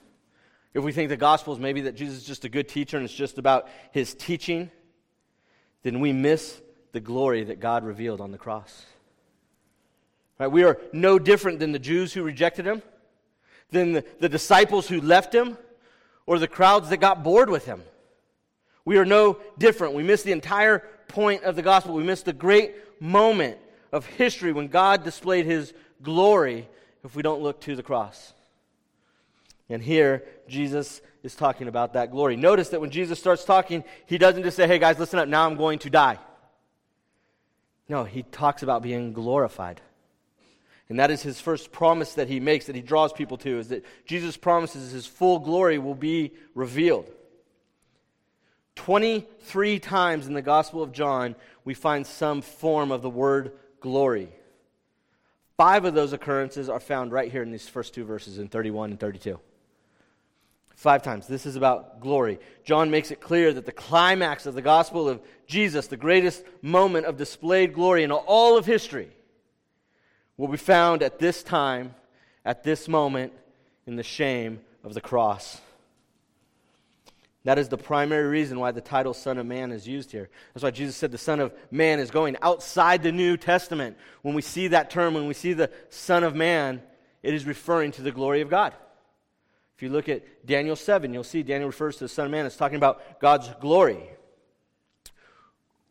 if 0.74 0.84
we 0.84 0.92
think 0.92 1.10
the 1.10 1.18
gospel 1.18 1.54
is 1.54 1.60
maybe 1.60 1.82
that 1.82 1.96
Jesus 1.96 2.18
is 2.18 2.24
just 2.24 2.46
a 2.46 2.50
good 2.50 2.68
teacher 2.68 2.98
and 2.98 3.06
it's 3.06 3.14
just 3.14 3.38
about 3.38 3.68
his 3.92 4.14
teaching, 4.14 4.70
then 5.84 6.00
we 6.00 6.12
miss 6.14 6.62
the 6.92 7.00
glory 7.00 7.46
that 7.46 7.60
God 7.60 7.84
revealed 7.84 8.22
on 8.22 8.32
the 8.32 8.38
cross. 8.38 8.86
Right? 10.38 10.48
We 10.48 10.64
are 10.64 10.80
no 10.92 11.18
different 11.18 11.60
than 11.60 11.72
the 11.72 11.80
Jews 11.80 12.14
who 12.14 12.24
rejected 12.24 12.66
him, 12.66 12.82
than 13.72 13.94
the, 13.94 14.06
the 14.20 14.30
disciples 14.30 14.88
who 14.88 15.02
left 15.02 15.34
him, 15.34 15.58
or 16.25 16.40
the 16.40 16.48
crowds 16.48 16.90
that 16.90 16.98
got 16.98 17.24
bored 17.24 17.50
with 17.50 17.66
him. 17.66 17.82
We 18.84 18.98
are 18.98 19.06
no 19.06 19.40
different. 19.58 19.94
We 19.94 20.04
miss 20.04 20.24
the 20.24 20.32
entire 20.32 20.84
point 21.08 21.44
of 21.44 21.56
the 21.56 21.62
gospel. 21.62 21.96
We 21.96 22.04
miss 22.04 22.24
the 22.24 22.34
great 22.34 22.75
moment 23.02 23.58
of 23.92 24.06
history 24.06 24.52
when 24.52 24.68
God 24.68 25.04
displayed 25.04 25.46
his 25.46 25.74
glory 26.02 26.68
if 27.04 27.16
we 27.16 27.22
don't 27.22 27.42
look 27.42 27.62
to 27.62 27.75
the 27.75 27.84
cross. 27.84 28.34
And 29.70 29.82
here, 29.82 30.24
Jesus 30.48 31.02
is 31.24 31.36
talking 31.36 31.68
about 31.68 31.94
that 31.94 32.12
glory. 32.12 32.36
Notice 32.36 32.70
that 32.70 32.82
when 32.82 32.92
Jesus 32.92 33.20
starts 33.20 33.44
talking, 33.44 33.84
he 34.06 34.18
doesn't 34.18 34.44
just 34.44 34.58
say, 34.58 34.68
hey 34.68 34.78
guys, 34.78 35.00
listen 35.00 35.20
up, 35.20 35.28
now 35.28 35.46
I'm 35.46 35.56
going 35.56 35.80
to 35.80 35.90
die. 35.90 36.20
No, 37.90 38.04
he 38.04 38.24
talks 38.24 38.64
about 38.64 38.84
being 38.84 39.14
glorified. 39.14 39.82
And 40.88 41.00
that 41.00 41.10
is 41.10 41.24
his 41.24 41.42
first 41.42 41.72
promise 41.72 42.14
that 42.14 42.28
he 42.28 42.40
makes, 42.40 42.68
that 42.68 42.75
he 42.75 42.82
draws 42.82 43.12
people 43.12 43.38
to, 43.38 43.60
is 43.60 43.70
that 43.70 43.86
Jesus 44.06 44.38
promises 44.38 44.92
his 44.92 45.08
full 45.08 45.40
glory 45.40 45.80
will 45.80 45.96
be 45.96 46.34
revealed. 46.54 47.10
23 48.75 49.80
times 49.80 50.28
in 50.28 50.34
the 50.34 50.42
Gospel 50.42 50.84
of 50.84 50.92
John, 50.92 51.36
we 51.64 51.74
find 51.74 52.06
some 52.06 52.42
form 52.42 52.92
of 52.92 53.02
the 53.02 53.10
word 53.10 53.54
glory. 53.80 54.30
Five 55.58 55.86
of 55.86 55.94
those 55.94 56.12
occurrences 56.12 56.68
are 56.70 56.80
found 56.80 57.12
right 57.12 57.32
here 57.32 57.42
in 57.42 57.52
these 57.52 57.68
first 57.68 57.94
two 57.94 58.04
verses 58.04 58.38
in 58.38 58.50
31 58.50 58.92
and 58.92 59.00
32. 59.00 59.40
Five 60.76 61.02
times. 61.02 61.28
This 61.28 61.46
is 61.46 61.56
about 61.56 62.02
glory. 62.02 62.40
John 62.66 62.92
makes 62.92 63.10
it 63.10 63.22
clear 63.22 63.54
that 63.54 63.66
the 63.66 63.72
climax 63.72 64.46
of 64.46 64.56
the 64.56 64.62
gospel 64.62 65.08
of 65.08 65.22
Jesus, 65.48 65.88
the 65.88 65.96
greatest 65.96 66.44
moment 66.62 67.06
of 67.06 67.16
displayed 67.16 67.74
glory 67.74 68.04
in 68.04 68.12
all 68.12 68.58
of 68.58 68.66
history, 68.66 69.10
will 70.36 70.50
be 70.50 70.58
found 70.58 71.02
at 71.02 71.20
this 71.20 71.44
time, 71.44 71.96
at 72.44 72.66
this 72.66 72.90
moment, 72.90 73.32
in 73.88 73.96
the 73.96 74.04
shame 74.04 74.60
of 74.84 74.94
the 74.94 75.02
cross. 75.02 75.62
That 77.46 77.60
is 77.60 77.70
the 77.70 77.78
primary 77.78 78.28
reason 78.28 78.60
why 78.60 78.72
the 78.72 78.82
title 78.82 79.14
Son 79.14 79.38
of 79.38 79.46
Man 79.46 79.72
is 79.72 79.88
used 79.88 80.12
here. 80.12 80.30
That's 80.54 80.64
why 80.64 80.72
Jesus 80.72 80.96
said 80.96 81.12
the 81.12 81.20
Son 81.20 81.40
of 81.40 81.54
Man 81.70 82.00
is 82.00 82.10
going 82.10 82.36
outside 82.42 83.04
the 83.04 83.12
New 83.12 83.38
Testament. 83.38 83.98
When 84.24 84.34
we 84.34 84.42
see 84.42 84.70
that 84.70 84.90
term, 84.90 85.14
when 85.14 85.28
we 85.28 85.36
see 85.36 85.54
the 85.54 85.70
Son 85.90 86.24
of 86.24 86.36
Man, 86.36 86.82
it 87.22 87.36
is 87.36 87.46
referring 87.46 87.92
to 87.94 88.02
the 88.02 88.12
glory 88.12 88.42
of 88.42 88.50
God. 88.50 88.74
If 89.75 89.84
you 89.84 89.90
look 89.90 90.10
at 90.10 90.46
Daniel 90.48 90.75
7, 90.75 91.14
you'll 91.14 91.24
see 91.24 91.44
Daniel 91.44 91.68
refers 91.70 91.98
to 91.98 92.06
the 92.06 92.10
Son 92.10 92.25
of 92.25 92.32
Man 92.32 92.48
as 92.48 92.58
talking 92.58 92.78
about 92.78 93.20
God's 93.20 93.48
glory. 93.62 94.10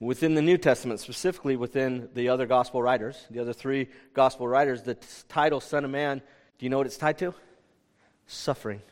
Within 0.01 0.35
the 0.35 0.43
New 0.43 0.59
Testament, 0.59 0.99
specifically 0.99 1.55
within 1.55 2.09
the 2.15 2.31
other 2.31 2.47
gospel 2.47 2.83
writers, 2.83 3.27
the 3.31 3.39
other 3.39 3.53
three 3.53 3.89
gospel 4.13 4.49
writers, 4.49 4.83
the 4.83 4.97
title 5.29 5.61
Son 5.61 5.85
of 5.85 5.91
Man, 5.93 6.21
do 6.59 6.67
you 6.67 6.71
know 6.71 6.79
what 6.79 6.87
it's 6.89 6.97
tied 6.97 7.19
to? 7.19 7.33
Suffering. 8.27 8.83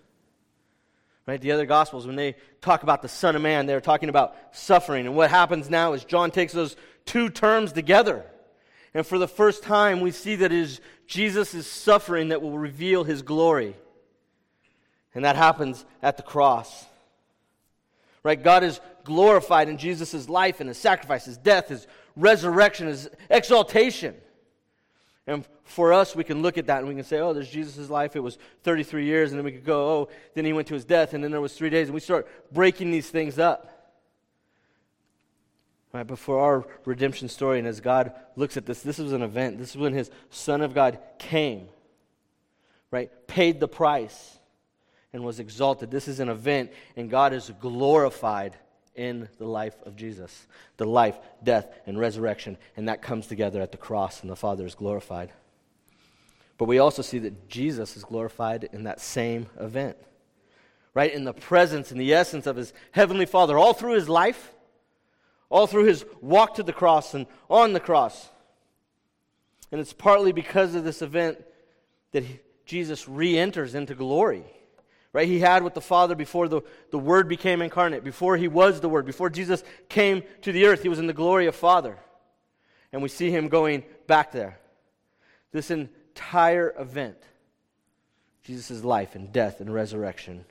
Right? 1.27 1.41
The 1.41 1.53
other 1.53 1.67
Gospels, 1.67 2.07
when 2.07 2.17
they 2.17 2.35
talk 2.61 2.83
about 2.83 3.03
the 3.03 3.09
Son 3.09 3.37
of 3.37 3.43
Man, 3.43 3.67
they're 3.67 3.81
talking 3.81 4.09
about 4.09 4.37
suffering. 4.53 5.07
And 5.07 5.15
what 5.15 5.31
happens 5.31 5.71
now 5.71 5.93
is 5.93 6.05
John 6.05 6.31
takes 6.31 6.53
those 6.53 6.77
two 7.05 7.31
terms 7.31 7.73
together. 7.73 8.25
And 8.95 9.07
for 9.07 9.19
the 9.19 9.29
first 9.29 9.63
time, 9.63 10.01
we 10.01 10.11
see 10.11 10.37
that 10.37 10.53
it 10.53 10.59
is 10.59 10.81
Jesus' 11.07 11.67
suffering 11.67 12.29
that 12.29 12.43
will 12.43 12.59
reveal 12.59 13.05
his 13.05 13.23
glory. 13.23 13.77
And 15.15 15.25
that 15.25 15.37
happens 15.37 15.85
at 16.03 16.17
the 16.17 16.23
cross. 16.23 16.87
Right? 18.25 18.43
God 18.43 18.65
is 18.65 18.81
glorified 19.05 19.69
in 19.69 19.79
Jesus' 19.79 20.29
life 20.29 20.61
and 20.61 20.69
his 20.69 20.79
sacrifice, 20.79 21.25
his 21.25 21.39
death, 21.39 21.69
his 21.69 21.87
resurrection, 22.17 22.89
his 22.89 23.09
exaltation. 23.31 24.15
And 25.27 25.47
for 25.63 25.93
us, 25.93 26.17
we 26.17 26.25
can 26.25 26.43
look 26.43 26.59
at 26.59 26.67
that 26.67 26.79
and 26.79 26.89
we 26.89 26.95
can 26.95 27.05
say, 27.05 27.21
oh, 27.21 27.33
there's 27.33 27.49
Jesus' 27.49 27.89
life. 27.89 28.17
It 28.17 28.21
was 28.21 28.39
33 28.65 29.05
years. 29.05 29.31
And 29.31 29.39
then 29.39 29.45
we 29.45 29.53
could 29.53 29.65
go, 29.65 29.89
oh, 29.89 30.09
then 30.35 30.45
he 30.45 30.53
went 30.53 30.69
to 30.69 30.75
his 30.75 30.85
death. 30.85 31.15
And 31.15 31.23
then 31.23 31.31
there 31.31 31.41
was 31.41 31.55
three 31.55 31.71
days. 31.71 31.89
And 31.89 31.95
we 31.95 32.01
start 32.01 32.27
breaking 32.53 32.91
these 32.91 33.09
things 33.09 33.39
up. 33.39 33.69
Right, 35.93 36.07
but 36.07 36.19
for 36.19 36.41
our 36.41 36.67
redemption 36.87 37.29
story, 37.29 37.59
and 37.59 37.69
as 37.69 37.81
God 37.81 38.15
looks 38.35 38.57
at 38.57 38.65
this, 38.65 38.81
this 38.83 38.97
was 38.97 39.13
an 39.13 39.21
event. 39.21 39.59
This 39.59 39.71
is 39.71 39.77
when 39.77 39.93
his 39.93 40.11
Son 40.31 40.63
of 40.63 40.73
God 40.73 40.99
came, 41.19 41.69
right? 42.91 43.11
Paid 43.27 43.61
the 43.61 43.69
price 43.69 44.39
and 45.13 45.23
was 45.23 45.39
exalted. 45.39 45.91
This 45.91 46.09
is 46.09 46.19
an 46.19 46.31
event, 46.31 46.73
and 46.97 47.11
God 47.11 47.35
is 47.35 47.53
glorified 47.61 48.57
in 48.95 49.29
the 49.39 49.47
life 49.47 49.77
of 49.85 49.97
Jesus 49.97 50.47
the 50.77 50.87
life, 50.87 51.19
death, 51.43 51.69
and 51.87 51.99
resurrection. 51.99 52.57
And 52.77 52.89
that 52.89 53.03
comes 53.03 53.27
together 53.27 53.61
at 53.61 53.73
the 53.73 53.79
cross, 53.79 54.21
and 54.21 54.31
the 54.31 54.37
Father 54.37 54.67
is 54.67 54.75
glorified. 54.75 55.33
But 56.59 56.67
we 56.67 56.79
also 56.79 57.03
see 57.03 57.19
that 57.21 57.49
Jesus 57.49 57.97
is 57.97 58.05
glorified 58.05 58.69
in 58.73 58.85
that 58.85 59.01
same 59.01 59.47
event. 59.59 59.97
Right? 60.95 61.13
In 61.13 61.25
the 61.25 61.33
presence 61.33 61.91
and 61.91 62.01
the 62.01 62.13
essence 62.13 62.47
of 62.47 62.57
his 62.57 62.73
heavenly 62.91 63.27
Father, 63.27 63.59
all 63.59 63.73
through 63.73 63.95
his 63.95 64.09
life, 64.09 64.53
all 65.49 65.67
through 65.67 65.85
his 65.85 66.05
walk 66.21 66.55
to 66.55 66.63
the 66.63 66.73
cross 66.73 67.15
and 67.15 67.27
on 67.49 67.73
the 67.73 67.81
cross. 67.81 68.29
And 69.71 69.81
it's 69.81 69.93
partly 69.93 70.33
because 70.33 70.75
of 70.75 70.85
this 70.85 71.01
event 71.01 71.43
that 72.13 72.25
he, 72.25 72.41
Jesus 72.67 73.09
re 73.09 73.39
enters 73.39 73.75
into 73.75 73.95
glory 73.95 74.45
right? 75.13 75.29
He 75.29 75.41
had 75.41 75.63
with 75.63 75.75
the 75.75 75.81
Father 75.81 76.15
before 76.15 76.49
the, 76.49 76.63
the 76.91 76.99
Word 76.99 77.29
became 77.29 77.63
incarnate, 77.63 78.05
before 78.05 78.37
he 78.37 78.49
was 78.49 78.81
the 78.81 78.89
Word, 78.89 79.07
before 79.07 79.31
Jesus 79.31 79.63
came 79.89 80.23
to 80.43 80.53
the 80.53 80.67
earth. 80.67 80.83
He 80.83 80.89
was 80.89 80.99
in 80.99 81.07
the 81.07 81.13
glory 81.13 81.47
of 81.47 81.55
Father. 81.55 81.99
And 82.93 83.03
we 83.03 83.09
see 83.09 83.31
him 83.31 83.49
going 83.49 83.85
back 84.07 84.33
there. 84.33 84.59
This 85.53 85.71
entire 85.71 86.75
event, 86.79 87.17
Jesus' 88.43 88.85
life 88.85 89.15
and 89.15 89.33
death 89.33 89.61
and 89.61 89.73
resurrection, 89.73 90.45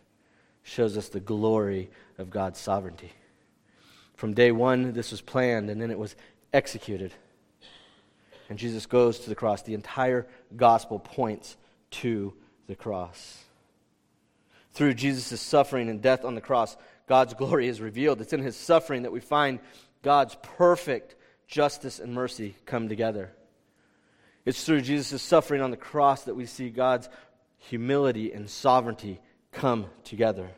shows 0.64 0.98
us 0.98 1.10
the 1.10 1.20
glory 1.20 1.90
of 2.18 2.30
God's 2.30 2.60
sovereignty. 2.60 3.12
From 4.16 4.34
day 4.34 4.52
one, 4.52 4.94
this 4.94 5.10
was 5.10 5.22
planned, 5.22 5.70
and 5.72 5.82
then 5.82 5.90
it 5.90 5.98
was 5.98 6.16
executed. 6.54 7.12
And 8.50 8.60
Jesus 8.60 8.86
goes 8.86 9.20
to 9.20 9.30
the 9.30 9.36
cross. 9.36 9.64
The 9.64 9.74
entire 9.74 10.28
gospel 10.56 11.00
points 11.00 11.58
to 11.92 12.34
the 12.68 12.76
cross. 12.76 13.44
Through 14.74 14.94
Jesus' 14.96 15.42
suffering 15.42 15.90
and 15.90 16.02
death 16.02 16.24
on 16.24 16.36
the 16.36 16.42
cross, 16.42 16.78
God's 17.08 17.34
glory 17.36 17.68
is 17.68 17.82
revealed. 17.82 18.22
It's 18.22 18.34
in 18.34 18.42
his 18.42 18.56
suffering 18.56 19.04
that 19.04 19.12
we 19.12 19.20
find 19.20 19.60
God's 20.02 20.36
perfect 20.42 21.16
justice 21.48 22.00
and 22.00 22.14
mercy 22.14 22.56
come 22.66 22.90
together. 22.90 23.32
It's 24.46 24.64
through 24.64 24.82
Jesus' 24.82 25.22
suffering 25.22 25.62
on 25.62 25.72
the 25.72 25.78
cross 25.78 26.24
that 26.24 26.36
we 26.36 26.46
see 26.46 26.70
God's 26.70 27.10
humility 27.58 28.32
and 28.34 28.50
sovereignty 28.50 29.20
come 29.52 29.86
together. 30.04 30.50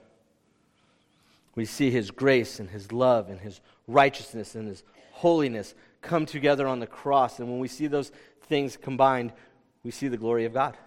We 1.55 1.65
see 1.65 1.91
his 1.91 2.11
grace 2.11 2.59
and 2.59 2.69
his 2.69 2.91
love 2.91 3.29
and 3.29 3.39
his 3.39 3.59
righteousness 3.87 4.55
and 4.55 4.67
his 4.67 4.83
holiness 5.11 5.75
come 6.01 6.25
together 6.25 6.67
on 6.67 6.79
the 6.79 6.87
cross. 6.87 7.39
And 7.39 7.49
when 7.49 7.59
we 7.59 7.67
see 7.67 7.87
those 7.87 8.11
things 8.43 8.77
combined, 8.77 9.33
we 9.83 9.91
see 9.91 10.07
the 10.07 10.17
glory 10.17 10.45
of 10.45 10.53
God. 10.53 10.77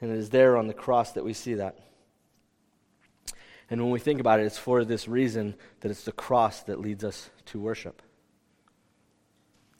And 0.00 0.10
it 0.10 0.18
is 0.18 0.30
there 0.30 0.56
on 0.56 0.66
the 0.66 0.74
cross 0.74 1.12
that 1.12 1.24
we 1.24 1.32
see 1.32 1.54
that. 1.54 1.78
And 3.70 3.82
when 3.82 3.90
we 3.90 3.98
think 3.98 4.20
about 4.20 4.40
it, 4.40 4.46
it's 4.46 4.58
for 4.58 4.84
this 4.84 5.08
reason 5.08 5.54
that 5.80 5.90
it's 5.90 6.04
the 6.04 6.12
cross 6.12 6.62
that 6.62 6.80
leads 6.80 7.04
us 7.04 7.28
to 7.46 7.60
worship. 7.60 8.00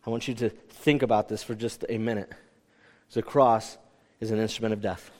I 0.06 0.10
want 0.10 0.28
you 0.28 0.34
to 0.34 0.50
think 0.50 1.02
about 1.02 1.28
this 1.28 1.42
for 1.42 1.54
just 1.54 1.84
a 1.88 1.98
minute. 1.98 2.32
The 3.12 3.22
cross 3.22 3.78
is 4.20 4.30
an 4.30 4.38
instrument 4.38 4.74
of 4.74 4.80
death. 4.80 5.10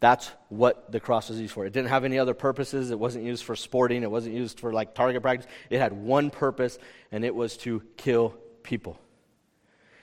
That's 0.00 0.30
what 0.48 0.90
the 0.90 0.98
cross 1.00 1.28
was 1.28 1.40
used 1.40 1.54
for. 1.54 1.64
It 1.64 1.72
didn't 1.72 1.88
have 1.88 2.04
any 2.04 2.18
other 2.18 2.34
purposes. 2.34 2.90
It 2.90 2.98
wasn't 2.98 3.24
used 3.24 3.44
for 3.44 3.54
sporting. 3.54 4.02
It 4.02 4.10
wasn't 4.10 4.34
used 4.34 4.58
for 4.58 4.72
like 4.72 4.94
target 4.94 5.22
practice. 5.22 5.46
It 5.70 5.78
had 5.78 5.92
one 5.92 6.30
purpose, 6.30 6.78
and 7.12 7.24
it 7.24 7.34
was 7.34 7.56
to 7.58 7.82
kill 7.96 8.30
people. 8.64 8.98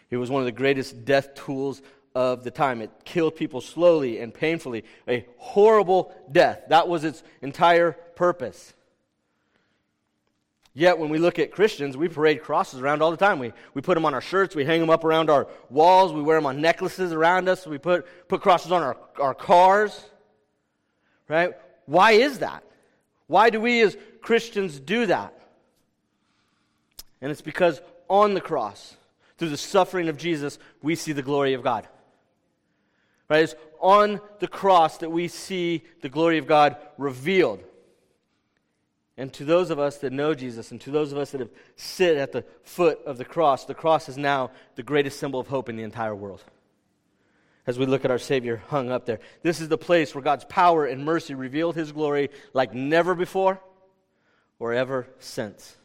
It 0.10 0.18
was 0.18 0.30
one 0.30 0.42
of 0.42 0.46
the 0.46 0.54
greatest 0.54 1.04
death 1.04 1.36
tools 1.36 1.82
of 2.20 2.44
the 2.44 2.52
time. 2.52 2.82
It 2.82 2.92
killed 3.06 3.38
people 3.38 3.62
slowly 3.62 4.20
and 4.20 4.34
painfully, 4.34 4.84
a 5.08 5.26
horrible 5.38 6.14
death. 6.30 6.64
That 6.68 6.90
was 6.90 7.06
its 7.06 7.24
entire 7.42 7.94
purpose. 7.94 8.74
Yet, 10.74 11.00
when 11.00 11.10
we 11.10 11.18
look 11.18 11.40
at 11.40 11.54
Christians, 11.54 11.96
we 11.96 12.10
parade 12.10 12.44
crosses 12.44 12.82
around 12.82 13.02
all 13.02 13.12
the 13.12 13.18
time. 13.18 13.40
We, 13.40 13.54
we 13.74 13.82
put 13.82 13.96
them 13.96 14.04
on 14.04 14.14
our 14.14 14.20
shirts, 14.20 14.54
we 14.54 14.66
hang 14.66 14.82
them 14.82 14.90
up 14.90 15.06
around 15.06 15.30
our 15.30 15.48
walls, 15.70 16.12
we 16.12 16.22
wear 16.22 16.38
them 16.38 16.46
on 16.46 16.60
necklaces 16.60 17.14
around 17.14 17.48
us, 17.48 17.66
we 17.66 17.78
put, 17.78 18.06
put 18.28 18.42
crosses 18.42 18.74
on 18.74 18.84
our, 18.84 18.98
our 19.18 19.34
cars. 19.34 19.98
Right? 21.30 21.54
Why 21.86 22.12
is 22.12 22.40
that? 22.40 22.66
Why 23.28 23.50
do 23.50 23.62
we 23.62 23.80
as 23.80 23.96
Christians 24.22 24.78
do 24.78 25.06
that? 25.06 25.34
And 27.22 27.32
it's 27.32 27.42
because 27.42 27.82
on 28.10 28.34
the 28.34 28.42
cross, 28.42 28.98
through 29.38 29.50
the 29.50 29.58
suffering 29.58 30.10
of 30.10 30.18
Jesus, 30.18 30.60
we 30.82 30.96
see 30.96 31.14
the 31.14 31.22
glory 31.22 31.54
of 31.54 31.64
God. 31.64 31.88
Right? 33.30 33.44
It's 33.44 33.56
on 33.80 34.20
the 34.40 34.48
cross 34.48 34.98
that 34.98 35.12
we 35.12 35.28
see 35.28 35.84
the 36.02 36.10
glory 36.10 36.38
of 36.38 36.48
God 36.48 36.78
revealed. 36.98 37.64
And 39.18 39.32
to 39.34 39.46
those 39.46 39.70
of 39.70 39.80
us 39.80 39.98
that 39.98 40.14
know 40.14 40.34
Jesus 40.34 40.72
and 40.72 40.80
to 40.82 40.92
those 40.92 41.12
of 41.12 41.18
us 41.18 41.32
that 41.32 41.42
have 41.42 41.52
sit 41.76 42.18
at 42.18 42.32
the 42.32 42.46
foot 42.64 43.00
of 43.06 43.18
the 43.18 43.26
cross, 43.26 43.66
the 43.66 43.74
cross 43.74 44.08
is 44.08 44.18
now 44.18 44.52
the 44.76 44.84
greatest 44.84 45.20
symbol 45.20 45.40
of 45.40 45.48
hope 45.48 45.68
in 45.68 45.76
the 45.76 45.84
entire 45.84 46.16
world. 46.16 46.44
As 47.68 47.78
we 47.78 47.86
look 47.86 48.06
at 48.06 48.12
our 48.12 48.18
Savior 48.18 48.64
hung 48.70 48.90
up 48.90 49.06
there, 49.06 49.20
this 49.44 49.62
is 49.62 49.68
the 49.68 49.78
place 49.78 50.16
where 50.16 50.24
God's 50.24 50.46
power 50.46 50.86
and 50.86 51.04
mercy 51.04 51.36
revealed 51.36 51.76
his 51.76 51.92
glory 51.92 52.30
like 52.54 52.74
never 52.74 53.14
before 53.14 53.62
or 54.58 54.74
ever 54.74 55.06
since. 55.20 55.78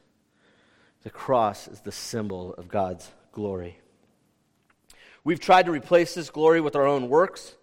The 1.03 1.11
cross 1.11 1.69
is 1.69 1.81
the 1.81 1.93
symbol 1.93 2.55
of 2.55 2.69
God's 2.69 3.11
glory. 3.33 3.79
We've 5.25 5.41
tried 5.41 5.67
to 5.67 5.73
replace 5.73 6.15
this 6.15 6.31
glory 6.31 6.61
with 6.61 6.77
our 6.77 6.87
own 6.87 7.09
works 7.09 7.55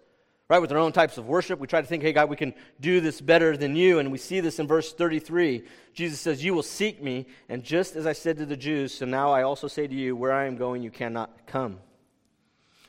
right? 0.52 0.60
With 0.60 0.70
our 0.70 0.76
own 0.76 0.92
types 0.92 1.16
of 1.16 1.26
worship. 1.26 1.58
We 1.60 1.66
try 1.66 1.80
to 1.80 1.86
think, 1.86 2.02
hey, 2.02 2.12
God, 2.12 2.28
we 2.28 2.36
can 2.36 2.52
do 2.78 3.00
this 3.00 3.22
better 3.22 3.56
than 3.56 3.74
you. 3.74 4.00
And 4.00 4.12
we 4.12 4.18
see 4.18 4.40
this 4.40 4.58
in 4.58 4.66
verse 4.66 4.92
33. 4.92 5.62
Jesus 5.94 6.20
says, 6.20 6.44
You 6.44 6.52
will 6.52 6.62
seek 6.62 7.02
me, 7.02 7.24
and 7.48 7.64
just 7.64 7.96
as 7.96 8.06
I 8.06 8.12
said 8.12 8.36
to 8.36 8.44
the 8.44 8.54
Jews, 8.54 8.92
so 8.92 9.06
now 9.06 9.32
I 9.32 9.44
also 9.44 9.66
say 9.66 9.86
to 9.86 9.94
you, 9.94 10.14
where 10.14 10.30
I 10.30 10.44
am 10.44 10.56
going, 10.56 10.82
you 10.82 10.90
cannot 10.90 11.46
come. 11.46 11.78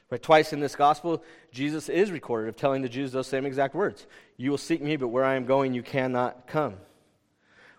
Right? 0.10 0.22
Twice 0.22 0.52
in 0.52 0.60
this 0.60 0.76
gospel, 0.76 1.24
Jesus 1.54 1.88
is 1.88 2.12
recorded 2.12 2.50
of 2.50 2.58
telling 2.58 2.82
the 2.82 2.90
Jews 2.90 3.14
those 3.14 3.28
same 3.28 3.46
exact 3.46 3.76
words 3.76 4.08
You 4.36 4.52
will 4.52 4.58
seek 4.58 4.82
me, 4.82 4.98
but 4.98 5.08
where 5.08 5.24
I 5.24 5.36
am 5.36 5.46
going, 5.46 5.74
you 5.74 5.84
cannot 5.84 6.48
come. 6.48 6.76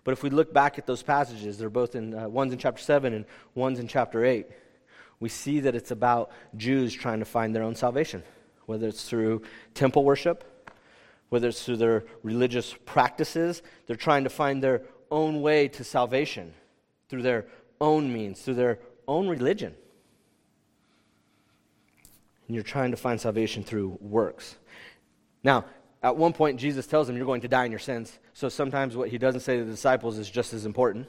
But 0.03 0.13
if 0.13 0.23
we 0.23 0.31
look 0.31 0.51
back 0.51 0.79
at 0.79 0.87
those 0.87 1.03
passages, 1.03 1.59
they're 1.59 1.69
both 1.69 1.93
in, 1.93 2.15
uh, 2.15 2.27
one's 2.27 2.53
in 2.53 2.57
chapter 2.57 2.81
7 2.81 3.13
and 3.13 3.25
one's 3.53 3.77
in 3.77 3.87
chapter 3.87 4.25
8. 4.25 4.47
We 5.19 5.29
see 5.29 5.61
that 5.61 5.75
it's 5.75 5.91
about 5.91 6.31
Jews 6.55 6.93
trying 6.93 7.19
to 7.19 7.25
find 7.25 7.55
their 7.55 7.63
own 7.63 7.75
salvation 7.75 8.23
whether 8.65 8.87
it's 8.87 9.07
through 9.07 9.43
temple 9.73 10.03
worship, 10.03 10.71
whether 11.29 11.49
it's 11.49 11.63
through 11.63 11.77
their 11.77 12.05
religious 12.23 12.75
practices. 12.85 13.61
They're 13.87 13.95
trying 13.95 14.23
to 14.23 14.29
find 14.29 14.63
their 14.63 14.83
own 15.11 15.41
way 15.41 15.67
to 15.69 15.83
salvation 15.83 16.53
through 17.09 17.21
their 17.21 17.45
own 17.79 18.11
means, 18.11 18.41
through 18.41 18.55
their 18.55 18.79
own 19.07 19.27
religion. 19.27 19.75
And 22.47 22.55
you're 22.55 22.63
trying 22.63 22.91
to 22.91 22.97
find 22.97 23.19
salvation 23.19 23.63
through 23.63 23.97
works. 24.01 24.55
Now, 25.43 25.65
at 26.03 26.15
one 26.15 26.33
point, 26.33 26.59
Jesus 26.59 26.85
tells 26.85 27.07
them, 27.07 27.17
You're 27.17 27.25
going 27.25 27.41
to 27.41 27.47
die 27.47 27.65
in 27.65 27.71
your 27.71 27.79
sins. 27.79 28.19
So 28.33 28.49
sometimes 28.49 28.95
what 28.95 29.09
he 29.09 29.17
doesn't 29.17 29.41
say 29.41 29.57
to 29.57 29.63
the 29.63 29.71
disciples 29.71 30.19
is 30.19 30.29
just 30.29 30.53
as 30.53 30.65
important. 30.65 31.07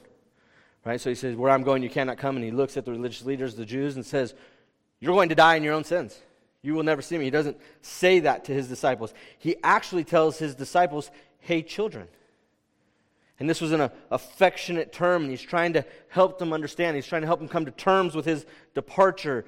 Right? 0.85 0.99
So 0.99 1.09
he 1.09 1.15
says, 1.15 1.35
Where 1.35 1.51
I'm 1.51 1.63
going, 1.63 1.83
you 1.83 1.89
cannot 1.89 2.17
come. 2.17 2.35
And 2.35 2.45
he 2.45 2.51
looks 2.51 2.77
at 2.77 2.85
the 2.85 2.91
religious 2.91 3.25
leaders, 3.25 3.55
the 3.55 3.65
Jews, 3.65 3.95
and 3.95 4.05
says, 4.05 4.33
You're 4.99 5.13
going 5.13 5.29
to 5.29 5.35
die 5.35 5.55
in 5.55 5.63
your 5.63 5.73
own 5.73 5.83
sins. 5.83 6.17
You 6.61 6.73
will 6.73 6.83
never 6.83 7.01
see 7.01 7.17
me. 7.17 7.25
He 7.25 7.29
doesn't 7.29 7.57
say 7.81 8.19
that 8.21 8.45
to 8.45 8.53
his 8.53 8.67
disciples. 8.67 9.13
He 9.37 9.55
actually 9.63 10.03
tells 10.03 10.37
his 10.37 10.55
disciples, 10.55 11.11
Hey, 11.39 11.61
children. 11.61 12.07
And 13.39 13.49
this 13.49 13.61
was 13.61 13.71
an 13.71 13.89
affectionate 14.09 14.91
term, 14.91 15.23
and 15.23 15.31
he's 15.31 15.41
trying 15.41 15.73
to 15.73 15.85
help 16.09 16.39
them 16.39 16.53
understand. 16.53 16.95
He's 16.95 17.05
trying 17.05 17.21
to 17.21 17.27
help 17.27 17.39
them 17.39 17.47
come 17.47 17.65
to 17.65 17.71
terms 17.71 18.15
with 18.15 18.25
his 18.25 18.45
departure 18.73 19.45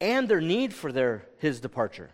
and 0.00 0.28
their 0.28 0.40
need 0.40 0.72
for 0.72 0.92
their, 0.92 1.26
his 1.38 1.60
departure. 1.60 2.10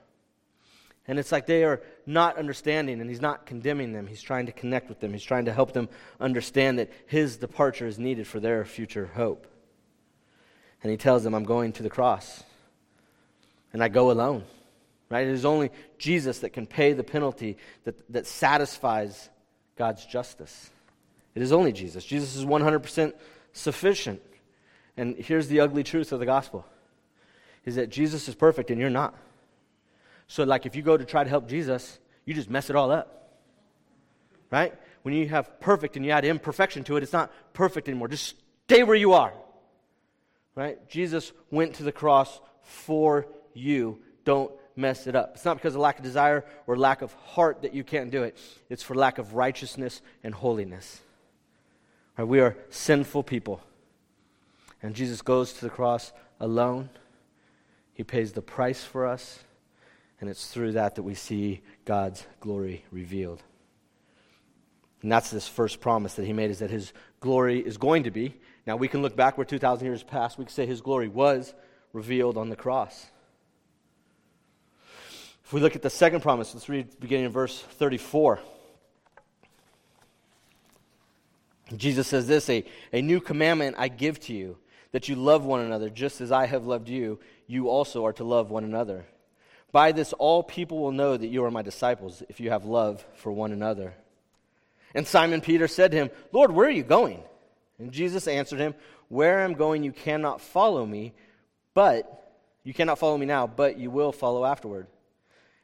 And 1.06 1.18
it's 1.18 1.32
like 1.32 1.46
they 1.46 1.64
are 1.64 1.82
not 2.06 2.38
understanding, 2.38 3.00
and 3.00 3.10
he's 3.10 3.20
not 3.20 3.44
condemning 3.44 3.92
them. 3.92 4.06
He's 4.06 4.22
trying 4.22 4.46
to 4.46 4.52
connect 4.52 4.88
with 4.88 5.00
them. 5.00 5.12
He's 5.12 5.22
trying 5.22 5.44
to 5.44 5.52
help 5.52 5.72
them 5.72 5.88
understand 6.18 6.78
that 6.78 6.90
his 7.06 7.36
departure 7.36 7.86
is 7.86 7.98
needed 7.98 8.26
for 8.26 8.40
their 8.40 8.64
future 8.64 9.10
hope. 9.14 9.46
And 10.82 10.90
he 10.90 10.96
tells 10.96 11.22
them, 11.22 11.34
I'm 11.34 11.44
going 11.44 11.72
to 11.74 11.82
the 11.82 11.90
cross 11.90 12.42
and 13.74 13.82
I 13.82 13.88
go 13.88 14.10
alone. 14.10 14.44
Right? 15.10 15.26
It 15.26 15.32
is 15.32 15.44
only 15.44 15.70
Jesus 15.98 16.38
that 16.38 16.50
can 16.50 16.66
pay 16.66 16.94
the 16.94 17.04
penalty 17.04 17.58
that, 17.84 17.94
that 18.12 18.26
satisfies 18.26 19.28
God's 19.76 20.06
justice. 20.06 20.70
It 21.34 21.42
is 21.42 21.52
only 21.52 21.72
Jesus. 21.72 22.04
Jesus 22.04 22.36
is 22.36 22.44
100% 22.44 23.12
sufficient. 23.52 24.22
And 24.96 25.16
here's 25.16 25.48
the 25.48 25.60
ugly 25.60 25.82
truth 25.82 26.12
of 26.12 26.20
the 26.20 26.26
gospel 26.26 26.64
is 27.66 27.76
that 27.76 27.90
Jesus 27.90 28.28
is 28.28 28.34
perfect 28.34 28.70
and 28.70 28.80
you're 28.80 28.90
not. 28.90 29.14
So 30.26 30.44
like 30.44 30.66
if 30.66 30.76
you 30.76 30.82
go 30.82 30.96
to 30.96 31.04
try 31.04 31.24
to 31.24 31.30
help 31.30 31.48
Jesus, 31.48 31.98
you 32.24 32.34
just 32.34 32.50
mess 32.50 32.70
it 32.70 32.76
all 32.76 32.90
up. 32.90 33.40
Right? 34.50 34.74
When 35.02 35.14
you 35.14 35.28
have 35.28 35.60
perfect 35.60 35.96
and 35.96 36.04
you 36.04 36.12
add 36.12 36.24
imperfection 36.24 36.84
to 36.84 36.96
it, 36.96 37.02
it's 37.02 37.12
not 37.12 37.30
perfect 37.52 37.88
anymore. 37.88 38.08
Just 38.08 38.36
stay 38.66 38.82
where 38.82 38.96
you 38.96 39.12
are. 39.12 39.32
Right? 40.54 40.88
Jesus 40.88 41.32
went 41.50 41.74
to 41.74 41.82
the 41.82 41.92
cross 41.92 42.40
for 42.62 43.26
you. 43.52 43.98
Don't 44.24 44.50
mess 44.76 45.06
it 45.06 45.14
up. 45.14 45.32
It's 45.34 45.44
not 45.44 45.56
because 45.56 45.74
of 45.74 45.80
lack 45.80 45.98
of 45.98 46.04
desire 46.04 46.44
or 46.66 46.76
lack 46.76 47.02
of 47.02 47.12
heart 47.12 47.62
that 47.62 47.74
you 47.74 47.84
can't 47.84 48.10
do 48.10 48.22
it, 48.22 48.36
it's 48.68 48.82
for 48.82 48.94
lack 48.94 49.18
of 49.18 49.34
righteousness 49.34 50.00
and 50.22 50.34
holiness. 50.34 51.00
Right, 52.16 52.26
we 52.26 52.40
are 52.40 52.56
sinful 52.70 53.24
people. 53.24 53.60
And 54.82 54.94
Jesus 54.94 55.22
goes 55.22 55.52
to 55.54 55.60
the 55.62 55.70
cross 55.70 56.12
alone. 56.40 56.90
He 57.94 58.04
pays 58.04 58.32
the 58.32 58.42
price 58.42 58.84
for 58.84 59.06
us. 59.06 59.40
And 60.20 60.30
it's 60.30 60.46
through 60.48 60.72
that 60.72 60.94
that 60.94 61.02
we 61.02 61.14
see 61.14 61.60
God's 61.84 62.24
glory 62.40 62.84
revealed. 62.90 63.42
And 65.02 65.12
that's 65.12 65.30
this 65.30 65.46
first 65.46 65.80
promise 65.80 66.14
that 66.14 66.24
he 66.24 66.32
made 66.32 66.50
is 66.50 66.60
that 66.60 66.70
his 66.70 66.92
glory 67.20 67.60
is 67.60 67.76
going 67.76 68.04
to 68.04 68.10
be. 68.10 68.34
Now 68.66 68.76
we 68.76 68.88
can 68.88 69.02
look 69.02 69.14
back 69.14 69.36
where 69.36 69.44
2,000 69.44 69.86
years 69.86 70.02
past. 70.02 70.38
We 70.38 70.46
can 70.46 70.54
say 70.54 70.64
his 70.64 70.80
glory 70.80 71.08
was 71.08 71.52
revealed 71.92 72.38
on 72.38 72.48
the 72.48 72.56
cross. 72.56 73.06
If 75.44 75.52
we 75.52 75.60
look 75.60 75.76
at 75.76 75.82
the 75.82 75.90
second 75.90 76.22
promise, 76.22 76.54
let's 76.54 76.70
read 76.70 76.98
beginning 76.98 77.26
in 77.26 77.32
verse 77.32 77.60
34. 77.60 78.40
Jesus 81.76 82.06
says 82.06 82.26
this 82.26 82.48
a, 82.48 82.64
a 82.92 83.02
new 83.02 83.20
commandment 83.20 83.76
I 83.78 83.88
give 83.88 84.20
to 84.20 84.32
you, 84.32 84.56
that 84.92 85.08
you 85.08 85.16
love 85.16 85.44
one 85.44 85.60
another 85.60 85.90
just 85.90 86.20
as 86.20 86.32
I 86.32 86.46
have 86.46 86.66
loved 86.66 86.88
you, 86.88 87.20
you 87.46 87.68
also 87.68 88.06
are 88.06 88.12
to 88.14 88.24
love 88.24 88.50
one 88.50 88.64
another. 88.64 89.04
By 89.74 89.90
this, 89.90 90.12
all 90.12 90.44
people 90.44 90.78
will 90.78 90.92
know 90.92 91.16
that 91.16 91.26
you 91.26 91.44
are 91.44 91.50
my 91.50 91.62
disciples 91.62 92.22
if 92.28 92.38
you 92.38 92.50
have 92.50 92.64
love 92.64 93.04
for 93.16 93.32
one 93.32 93.50
another. 93.50 93.92
And 94.94 95.04
Simon 95.04 95.40
Peter 95.40 95.66
said 95.66 95.90
to 95.90 95.96
him, 95.96 96.10
Lord, 96.30 96.52
where 96.52 96.68
are 96.68 96.70
you 96.70 96.84
going? 96.84 97.20
And 97.80 97.90
Jesus 97.90 98.28
answered 98.28 98.60
him, 98.60 98.76
Where 99.08 99.42
I'm 99.42 99.54
going, 99.54 99.82
you 99.82 99.90
cannot 99.90 100.40
follow 100.40 100.86
me, 100.86 101.12
but 101.74 102.38
you 102.62 102.72
cannot 102.72 103.00
follow 103.00 103.18
me 103.18 103.26
now, 103.26 103.48
but 103.48 103.76
you 103.76 103.90
will 103.90 104.12
follow 104.12 104.44
afterward. 104.44 104.86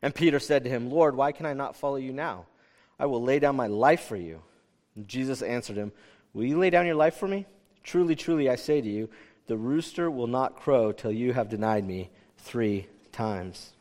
And 0.03 0.13
Peter 0.13 0.41
said 0.41 0.65
to 0.65 0.71
him, 0.71 0.91
Lord, 0.91 1.15
why 1.15 1.31
can 1.31 1.47
I 1.47 1.53
not 1.53 1.77
follow 1.77 1.95
you 1.95 2.13
now? 2.13 2.47
I 2.99 3.07
will 3.07 3.23
lay 3.23 3.39
down 3.39 3.55
my 3.55 3.69
life 3.69 4.07
for 4.07 4.17
you. 4.17 4.43
And 4.97 5.07
Jesus 5.07 5.41
answered 5.41 5.77
him, 5.77 5.93
Will 6.35 6.47
you 6.47 6.59
lay 6.59 6.71
down 6.71 6.87
your 6.87 6.97
life 6.97 7.15
for 7.15 7.29
me? 7.29 7.47
Truly, 7.85 8.17
truly, 8.17 8.51
I 8.51 8.57
say 8.57 8.81
to 8.81 8.91
you, 8.91 9.09
the 9.47 9.57
rooster 9.57 10.11
will 10.11 10.27
not 10.27 10.57
crow 10.57 10.91
till 10.91 11.13
you 11.13 11.33
have 11.33 11.49
denied 11.49 11.87
me 11.87 12.11
three 12.39 12.89
times. 13.13 13.73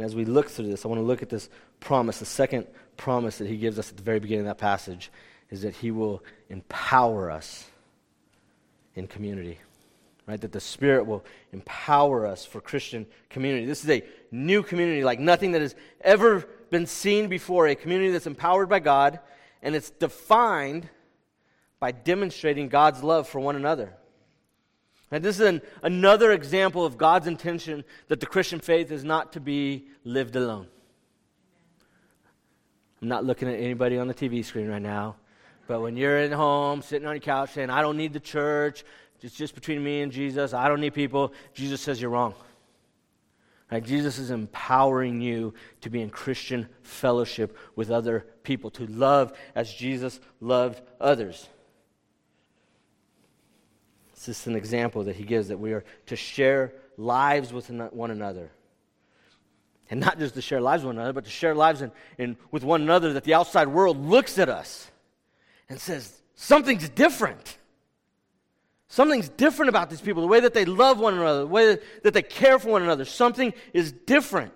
And 0.00 0.06
as 0.06 0.16
we 0.16 0.24
look 0.24 0.48
through 0.48 0.68
this, 0.68 0.86
I 0.86 0.88
want 0.88 0.98
to 0.98 1.04
look 1.04 1.20
at 1.20 1.28
this 1.28 1.50
promise, 1.78 2.20
the 2.20 2.24
second 2.24 2.66
promise 2.96 3.36
that 3.36 3.46
he 3.46 3.58
gives 3.58 3.78
us 3.78 3.90
at 3.90 3.98
the 3.98 4.02
very 4.02 4.18
beginning 4.18 4.46
of 4.46 4.56
that 4.56 4.56
passage 4.56 5.10
is 5.50 5.60
that 5.60 5.76
he 5.76 5.90
will 5.90 6.24
empower 6.48 7.30
us 7.30 7.68
in 8.94 9.06
community. 9.06 9.58
Right? 10.26 10.40
That 10.40 10.52
the 10.52 10.60
Spirit 10.60 11.04
will 11.04 11.22
empower 11.52 12.26
us 12.26 12.46
for 12.46 12.62
Christian 12.62 13.04
community. 13.28 13.66
This 13.66 13.84
is 13.84 13.90
a 13.90 14.02
new 14.30 14.62
community 14.62 15.04
like 15.04 15.20
nothing 15.20 15.52
that 15.52 15.60
has 15.60 15.74
ever 16.00 16.48
been 16.70 16.86
seen 16.86 17.28
before, 17.28 17.66
a 17.66 17.74
community 17.74 18.10
that's 18.10 18.26
empowered 18.26 18.70
by 18.70 18.78
God, 18.78 19.20
and 19.60 19.74
it's 19.74 19.90
defined 19.90 20.88
by 21.78 21.92
demonstrating 21.92 22.70
God's 22.70 23.02
love 23.02 23.28
for 23.28 23.38
one 23.38 23.54
another. 23.54 23.92
And 25.10 25.24
this 25.24 25.40
is 25.40 25.46
an, 25.46 25.62
another 25.82 26.32
example 26.32 26.84
of 26.84 26.96
God's 26.96 27.26
intention 27.26 27.84
that 28.08 28.20
the 28.20 28.26
Christian 28.26 28.60
faith 28.60 28.92
is 28.92 29.04
not 29.04 29.32
to 29.32 29.40
be 29.40 29.86
lived 30.04 30.36
alone. 30.36 30.68
I'm 33.02 33.08
not 33.08 33.24
looking 33.24 33.48
at 33.48 33.54
anybody 33.54 33.98
on 33.98 34.08
the 34.08 34.14
TV 34.14 34.44
screen 34.44 34.68
right 34.68 34.82
now, 34.82 35.16
but 35.66 35.80
when 35.80 35.96
you're 35.96 36.18
at 36.18 36.32
home, 36.32 36.82
sitting 36.82 37.08
on 37.08 37.14
your 37.14 37.20
couch 37.20 37.54
saying, 37.54 37.70
I 37.70 37.80
don't 37.80 37.96
need 37.96 38.12
the 38.12 38.20
church, 38.20 38.84
it's 39.22 39.34
just 39.34 39.54
between 39.54 39.82
me 39.82 40.02
and 40.02 40.12
Jesus, 40.12 40.52
I 40.54 40.68
don't 40.68 40.80
need 40.80 40.94
people, 40.94 41.32
Jesus 41.54 41.80
says 41.80 42.00
you're 42.00 42.10
wrong. 42.10 42.34
Right? 43.70 43.82
Jesus 43.82 44.18
is 44.18 44.30
empowering 44.30 45.20
you 45.20 45.54
to 45.80 45.90
be 45.90 46.02
in 46.02 46.10
Christian 46.10 46.68
fellowship 46.82 47.56
with 47.76 47.90
other 47.90 48.26
people, 48.42 48.70
to 48.72 48.86
love 48.86 49.32
as 49.54 49.72
Jesus 49.72 50.20
loved 50.40 50.82
others. 51.00 51.48
This 54.26 54.40
is 54.40 54.46
an 54.46 54.56
example 54.56 55.04
that 55.04 55.16
he 55.16 55.24
gives 55.24 55.48
that 55.48 55.58
we 55.58 55.72
are 55.72 55.84
to 56.06 56.16
share 56.16 56.72
lives 56.96 57.52
with 57.52 57.70
one 57.70 58.10
another. 58.10 58.50
And 59.88 59.98
not 59.98 60.18
just 60.18 60.34
to 60.34 60.42
share 60.42 60.60
lives 60.60 60.82
with 60.82 60.88
one 60.88 60.96
another, 60.96 61.14
but 61.14 61.24
to 61.24 61.30
share 61.30 61.54
lives 61.54 61.82
in, 61.82 61.90
in, 62.18 62.36
with 62.50 62.62
one 62.62 62.82
another 62.82 63.14
that 63.14 63.24
the 63.24 63.34
outside 63.34 63.68
world 63.68 63.98
looks 63.98 64.38
at 64.38 64.48
us 64.48 64.90
and 65.68 65.80
says, 65.80 66.20
something's 66.34 66.88
different. 66.90 67.56
Something's 68.88 69.28
different 69.28 69.70
about 69.70 69.88
these 69.88 70.00
people, 70.00 70.22
the 70.22 70.28
way 70.28 70.40
that 70.40 70.52
they 70.52 70.64
love 70.64 70.98
one 70.98 71.14
another, 71.14 71.40
the 71.40 71.46
way 71.46 71.78
that 72.02 72.12
they 72.12 72.22
care 72.22 72.58
for 72.58 72.70
one 72.70 72.82
another. 72.82 73.04
Something 73.04 73.54
is 73.72 73.90
different. 73.92 74.52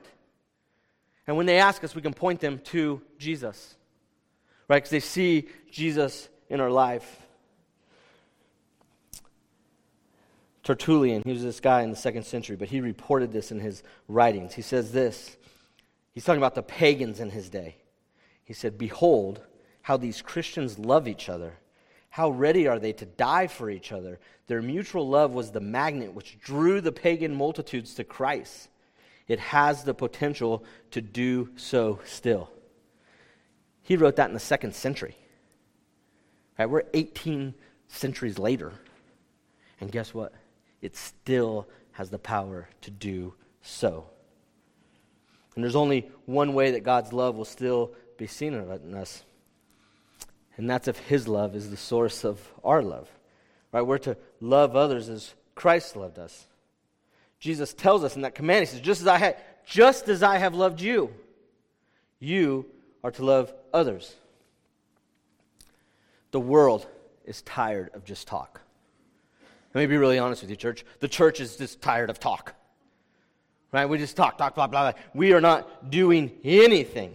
And 1.27 1.37
when 1.37 1.46
they 1.46 1.59
ask 1.59 1.83
us, 1.83 1.94
we 1.94 2.03
can 2.03 2.12
point 2.14 2.40
them 2.40 2.59
to 2.64 3.00
Jesus, 3.18 3.77
right? 4.68 4.77
Because 4.77 4.90
they 4.90 5.00
see 5.00 5.48
Jesus 5.70 6.29
in 6.50 6.61
our 6.61 6.70
life. 6.70 7.24
Tertullian, 10.64 11.22
he 11.24 11.33
was 11.33 11.42
this 11.42 11.61
guy 11.61 11.83
in 11.83 11.90
the 11.90 11.96
second 11.96 12.24
century, 12.24 12.57
but 12.57 12.68
he 12.68 12.81
reported 12.81 13.33
this 13.33 13.53
in 13.53 13.61
his 13.61 13.83
writings. 14.09 14.55
He 14.55 14.62
says 14.62 14.92
this 14.92 15.37
He's 16.12 16.24
talking 16.24 16.40
about 16.40 16.55
the 16.55 16.62
pagans 16.62 17.20
in 17.20 17.31
his 17.31 17.50
day. 17.50 17.77
He 18.44 18.55
said, 18.55 18.79
Behold, 18.79 19.40
how 19.83 19.96
these 19.96 20.22
Christians 20.22 20.79
love 20.79 21.07
each 21.07 21.29
other. 21.29 21.59
How 22.09 22.31
ready 22.31 22.68
are 22.68 22.79
they 22.79 22.92
to 22.94 23.07
die 23.07 23.48
for 23.48 23.68
each 23.68 23.90
other? 23.92 24.20
Their 24.46 24.62
mutual 24.62 25.09
love 25.09 25.33
was 25.33 25.50
the 25.50 25.61
magnet 25.61 26.14
which 26.14 26.38
drew 26.40 26.81
the 26.81 26.92
pagan 26.92 27.35
multitudes 27.35 27.94
to 27.94 28.05
Christ. 28.05 28.68
It 29.27 29.40
has 29.40 29.85
the 29.85 29.94
potential 29.94 30.64
to 30.92 31.00
do 31.00 31.50
so 31.57 31.98
still. 32.05 32.50
He 33.83 33.96
wrote 33.96 34.16
that 34.16 34.29
in 34.29 34.35
the 34.35 34.40
second 34.40 34.74
century. 34.74 35.16
Right, 36.59 36.70
we're 36.70 36.85
18 36.94 37.55
centuries 37.88 38.38
later. 38.38 38.72
And 39.81 39.90
guess 39.90 40.14
what? 40.14 40.33
It 40.85 40.97
still 40.97 41.66
has 41.92 42.11
the 42.11 42.18
power 42.18 42.68
to 42.83 42.90
do 42.90 43.33
so. 43.62 44.05
And 45.55 45.64
there's 45.64 45.77
only 45.77 46.11
one 46.27 46.53
way 46.53 46.73
that 46.73 46.85
God's 46.85 47.11
love 47.11 47.37
will 47.37 47.47
still 47.47 47.92
be 48.18 48.27
seen 48.27 48.53
in 48.53 48.94
us, 48.94 49.25
and 50.57 50.68
that's 50.68 50.87
if 50.87 50.99
His 50.99 51.27
love 51.27 51.57
is 51.57 51.70
the 51.70 51.77
source 51.79 52.23
of 52.23 52.38
our 52.62 52.83
love. 52.83 53.09
Right? 53.73 53.81
We're 53.81 53.99
to 53.99 54.18
love 54.40 54.77
others 54.77 55.09
as 55.09 55.33
Christ 55.55 55.97
loved 55.97 56.18
us. 56.18 56.47
Jesus 57.40 57.73
tells 57.73 58.05
us 58.05 58.14
in 58.14 58.23
that 58.23 58.35
command, 58.35 58.61
He 58.61 58.66
says, 58.66 58.81
just 58.81 59.01
as 59.01 59.07
I 59.07 59.16
have, 59.16 59.37
just 59.64 60.09
as 60.09 60.23
I 60.23 60.37
have 60.37 60.55
loved 60.55 60.83
you, 60.83 61.14
you 62.18 62.66
are 63.03 63.11
to 63.12 63.25
love 63.25 63.55
others. 63.73 64.14
The 66.31 66.40
world 66.40 66.87
is 67.25 67.40
tired 67.40 67.90
of 67.94 68.05
just 68.05 68.29
talk. 68.29 68.61
Let 69.75 69.83
me 69.83 69.87
be 69.87 69.97
really 69.97 70.19
honest 70.19 70.43
with 70.43 70.51
you, 70.51 70.57
church. 70.57 70.85
The 71.01 71.09
church 71.09 71.41
is 71.41 71.57
just 71.57 71.83
tired 71.83 72.09
of 72.09 72.21
talk. 72.21 72.55
Right? 73.73 73.87
We 73.87 73.99
just 73.99 74.17
talk, 74.17 74.39
talk, 74.39 74.55
blah, 74.55 74.69
blah, 74.69 74.93
blah. 74.93 75.01
We 75.15 75.33
are 75.33 75.41
not 75.41 75.91
doing 75.91 76.31
anything. 76.45 77.15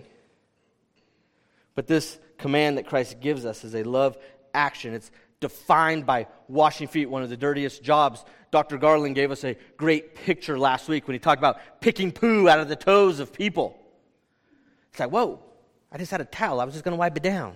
But 1.74 1.88
this 1.88 2.20
command 2.38 2.78
that 2.78 2.86
Christ 2.86 3.22
gives 3.22 3.46
us 3.46 3.64
is 3.64 3.76
a 3.76 3.84
love 3.84 4.18
action. 4.54 4.94
It's 4.94 5.10
defined 5.40 6.06
by 6.06 6.28
washing 6.50 6.90
feet, 6.90 7.10
one 7.10 7.24
of 7.24 7.30
the 7.30 7.38
dirtiest 7.38 7.82
jobs. 7.82 8.26
Dr. 8.52 8.78
Garland 8.78 9.16
gave 9.16 9.32
us 9.32 9.46
a 9.46 9.56
great 9.78 10.16
picture 10.16 10.60
last 10.60 10.90
week 10.90 11.08
when 11.08 11.14
he 11.14 11.20
talked 11.20 11.40
about 11.40 11.60
picking 11.80 12.12
poo 12.12 12.50
out 12.50 12.60
of 12.60 12.68
the 12.68 12.76
toes 12.76 13.22
of 13.22 13.32
people. 13.32 13.80
It's 14.92 15.00
like, 15.00 15.12
whoa, 15.12 15.40
I 15.94 15.98
just 15.98 16.12
had 16.12 16.20
a 16.20 16.26
towel. 16.26 16.60
I 16.60 16.66
was 16.66 16.74
just 16.74 16.84
going 16.84 16.94
to 16.94 17.00
wipe 17.00 17.16
it 17.16 17.24
down. 17.24 17.54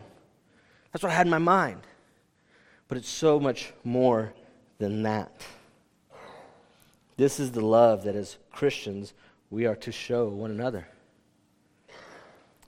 That's 0.93 1.03
what 1.03 1.11
I 1.11 1.15
had 1.15 1.27
in 1.27 1.31
my 1.31 1.39
mind. 1.39 1.81
But 2.87 2.97
it's 2.97 3.09
so 3.09 3.37
much 3.37 3.73
more 3.83 4.33
than 4.83 5.03
that. 5.03 5.31
This 7.15 7.39
is 7.39 7.51
the 7.51 7.65
love 7.65 8.03
that 8.03 8.15
as 8.15 8.37
Christians 8.51 9.13
we 9.49 9.65
are 9.65 9.77
to 9.77 9.91
show 9.91 10.27
one 10.27 10.51
another. 10.51 10.87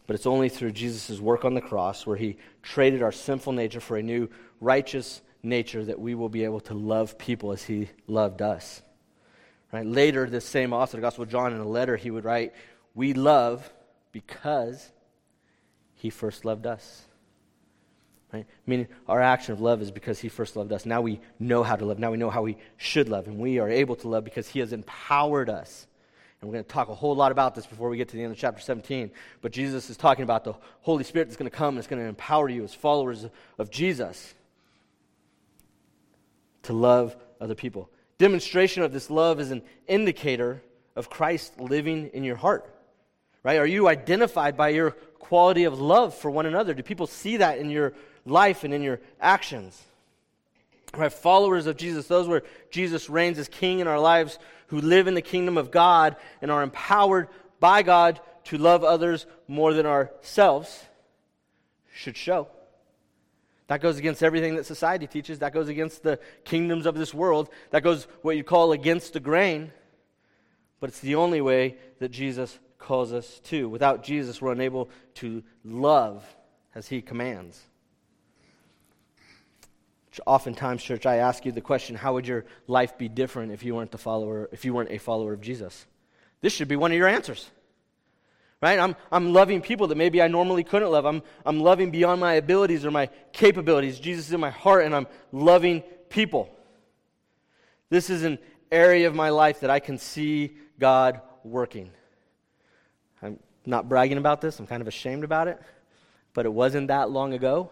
But 0.07 0.15
it's 0.15 0.25
only 0.25 0.49
through 0.49 0.71
Jesus' 0.71 1.19
work 1.19 1.43
on 1.43 1.55
the 1.55 1.61
cross, 1.61 2.05
where 2.05 2.15
he 2.15 2.37
traded 2.61 3.01
our 3.01 3.11
sinful 3.11 3.53
nature 3.53 3.81
for 3.81 3.97
a 3.97 4.03
new 4.03 4.29
righteous 4.61 5.21
nature, 5.43 5.83
that 5.83 5.99
we 5.99 6.15
will 6.15 6.29
be 6.29 6.43
able 6.43 6.61
to 6.61 6.73
love 6.73 7.17
people 7.17 7.51
as 7.51 7.63
he 7.63 7.89
loved 8.07 8.41
us. 8.41 8.81
Right? 9.73 9.85
Later, 9.85 10.29
this 10.29 10.45
same 10.45 10.73
author, 10.73 10.97
the 10.97 11.01
Gospel 11.01 11.23
of 11.23 11.29
John, 11.29 11.53
in 11.53 11.59
a 11.59 11.67
letter, 11.67 11.97
he 11.97 12.11
would 12.11 12.23
write, 12.23 12.53
We 12.93 13.13
love 13.13 13.69
because 14.11 14.91
he 15.95 16.09
first 16.09 16.45
loved 16.45 16.65
us. 16.65 17.04
Right? 18.35 18.45
Meaning 18.65 18.87
our 19.07 19.21
action 19.21 19.53
of 19.53 19.61
love 19.61 19.81
is 19.81 19.91
because 19.91 20.19
he 20.19 20.27
first 20.27 20.57
loved 20.57 20.73
us. 20.73 20.85
Now 20.85 20.99
we 20.99 21.21
know 21.39 21.63
how 21.63 21.77
to 21.77 21.85
love. 21.85 21.99
Now 21.99 22.11
we 22.11 22.17
know 22.17 22.29
how 22.29 22.41
we 22.41 22.57
should 22.75 23.07
love. 23.07 23.27
And 23.27 23.39
we 23.39 23.59
are 23.59 23.69
able 23.69 23.95
to 23.95 24.09
love 24.09 24.25
because 24.25 24.49
he 24.49 24.59
has 24.59 24.73
empowered 24.73 25.49
us. 25.49 25.87
And 26.41 26.49
we're 26.49 26.55
going 26.55 26.65
to 26.65 26.69
talk 26.69 26.89
a 26.89 26.95
whole 26.95 27.15
lot 27.15 27.31
about 27.31 27.55
this 27.55 27.65
before 27.65 27.87
we 27.87 27.95
get 27.95 28.09
to 28.09 28.17
the 28.17 28.23
end 28.23 28.33
of 28.33 28.37
chapter 28.37 28.61
17. 28.61 29.09
But 29.41 29.53
Jesus 29.53 29.89
is 29.89 29.95
talking 29.95 30.23
about 30.23 30.43
the 30.43 30.53
Holy 30.81 31.05
Spirit 31.05 31.29
that's 31.29 31.37
going 31.37 31.49
to 31.49 31.55
come 31.55 31.75
and 31.75 31.77
it's 31.77 31.87
going 31.87 32.01
to 32.01 32.09
empower 32.09 32.49
you 32.49 32.65
as 32.65 32.73
followers 32.73 33.25
of 33.57 33.71
Jesus 33.71 34.33
to 36.63 36.73
love 36.73 37.15
other 37.39 37.55
people. 37.55 37.89
Demonstration 38.17 38.83
of 38.83 38.91
this 38.91 39.09
love 39.09 39.39
is 39.39 39.51
an 39.51 39.61
indicator 39.87 40.61
of 40.97 41.09
Christ 41.09 41.57
living 41.57 42.09
in 42.13 42.25
your 42.25 42.35
heart. 42.35 42.69
Right? 43.43 43.59
Are 43.59 43.65
you 43.65 43.87
identified 43.87 44.57
by 44.57 44.69
your 44.69 44.91
quality 44.91 45.63
of 45.63 45.79
love 45.79 46.13
for 46.13 46.29
one 46.29 46.45
another? 46.45 46.73
Do 46.73 46.83
people 46.83 47.07
see 47.07 47.37
that 47.37 47.59
in 47.59 47.69
your 47.69 47.93
life 48.25 48.63
and 48.63 48.73
in 48.73 48.81
your 48.81 48.99
actions. 49.19 49.81
Right, 50.95 51.11
followers 51.11 51.67
of 51.67 51.77
Jesus, 51.77 52.07
those 52.07 52.27
where 52.27 52.43
Jesus 52.71 53.09
reigns 53.09 53.37
as 53.37 53.47
king 53.47 53.79
in 53.79 53.87
our 53.87 53.99
lives, 53.99 54.39
who 54.67 54.79
live 54.79 55.07
in 55.07 55.13
the 55.13 55.21
kingdom 55.21 55.57
of 55.57 55.71
God 55.71 56.15
and 56.41 56.49
are 56.49 56.63
empowered 56.63 57.27
by 57.59 57.83
God 57.83 58.19
to 58.45 58.57
love 58.57 58.83
others 58.83 59.25
more 59.47 59.73
than 59.73 59.85
ourselves, 59.85 60.83
should 61.93 62.17
show. 62.17 62.47
That 63.67 63.81
goes 63.81 63.97
against 63.97 64.21
everything 64.21 64.55
that 64.55 64.65
society 64.65 65.07
teaches. 65.07 65.39
That 65.39 65.53
goes 65.53 65.69
against 65.69 66.03
the 66.03 66.19
kingdoms 66.43 66.85
of 66.85 66.95
this 66.95 67.13
world. 67.13 67.49
That 67.71 67.83
goes 67.83 68.07
what 68.21 68.37
you 68.37 68.43
call 68.43 68.71
against 68.71 69.13
the 69.13 69.19
grain. 69.19 69.71
But 70.79 70.89
it's 70.89 70.99
the 70.99 71.15
only 71.15 71.41
way 71.41 71.77
that 71.99 72.11
Jesus 72.11 72.59
calls 72.77 73.11
us 73.11 73.39
to. 73.45 73.67
Without 73.67 74.03
Jesus, 74.03 74.41
we're 74.41 74.51
unable 74.51 74.89
to 75.15 75.43
love 75.63 76.23
as 76.75 76.87
he 76.87 77.01
commands. 77.01 77.59
Oftentimes, 80.25 80.83
church, 80.83 81.05
I 81.05 81.17
ask 81.17 81.45
you 81.45 81.51
the 81.51 81.61
question, 81.61 81.95
how 81.95 82.13
would 82.13 82.27
your 82.27 82.45
life 82.67 82.97
be 82.97 83.09
different 83.09 83.51
if 83.51 83.63
you 83.63 83.75
weren't 83.75 83.91
the 83.91 83.97
follower, 83.97 84.49
if 84.51 84.65
you 84.65 84.73
weren't 84.73 84.91
a 84.91 84.97
follower 84.97 85.33
of 85.33 85.41
Jesus? 85.41 85.85
This 86.41 86.53
should 86.53 86.67
be 86.67 86.75
one 86.75 86.91
of 86.91 86.97
your 86.97 87.07
answers. 87.07 87.49
Right? 88.61 88.79
I'm, 88.79 88.95
I'm 89.11 89.33
loving 89.33 89.61
people 89.61 89.87
that 89.87 89.95
maybe 89.95 90.21
I 90.21 90.27
normally 90.27 90.63
couldn't 90.63 90.91
love. 90.91 91.05
I'm, 91.05 91.21
I'm 91.45 91.59
loving 91.59 91.91
beyond 91.91 92.21
my 92.21 92.33
abilities 92.33 92.85
or 92.85 92.91
my 92.91 93.09
capabilities. 93.31 93.99
Jesus 93.99 94.27
is 94.27 94.33
in 94.33 94.39
my 94.39 94.49
heart, 94.49 94.85
and 94.85 94.95
I'm 94.95 95.07
loving 95.31 95.81
people. 96.09 96.49
This 97.89 98.09
is 98.09 98.23
an 98.23 98.39
area 98.71 99.07
of 99.07 99.15
my 99.15 99.29
life 99.29 99.59
that 99.59 99.69
I 99.69 99.79
can 99.79 99.97
see 99.97 100.55
God 100.79 101.21
working. 101.43 101.91
I'm 103.21 103.39
not 103.65 103.87
bragging 103.89 104.17
about 104.17 104.41
this, 104.41 104.59
I'm 104.59 104.67
kind 104.67 104.81
of 104.81 104.87
ashamed 104.87 105.23
about 105.23 105.47
it, 105.47 105.59
but 106.33 106.45
it 106.45 106.53
wasn't 106.53 106.87
that 106.87 107.09
long 107.09 107.33
ago 107.33 107.71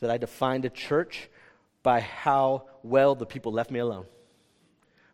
that 0.00 0.10
I 0.10 0.18
defined 0.18 0.64
a 0.64 0.70
church 0.70 1.28
by 1.86 2.00
how 2.00 2.64
well 2.82 3.14
the 3.14 3.24
people 3.24 3.52
left 3.52 3.70
me 3.70 3.78
alone. 3.78 4.06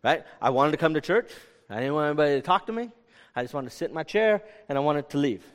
Right? 0.03 0.23
I 0.41 0.49
wanted 0.49 0.71
to 0.71 0.77
come 0.77 0.95
to 0.95 1.01
church. 1.01 1.29
I 1.69 1.75
didn't 1.75 1.93
want 1.93 2.07
anybody 2.07 2.31
to 2.31 2.41
talk 2.41 2.65
to 2.65 2.73
me. 2.73 2.91
I 3.35 3.43
just 3.43 3.53
wanted 3.53 3.69
to 3.69 3.75
sit 3.75 3.89
in 3.89 3.93
my 3.93 4.01
chair 4.01 4.41
and 4.67 4.75
I 4.75 4.81
wanted 4.81 5.07
to 5.09 5.19
leave. 5.19 5.45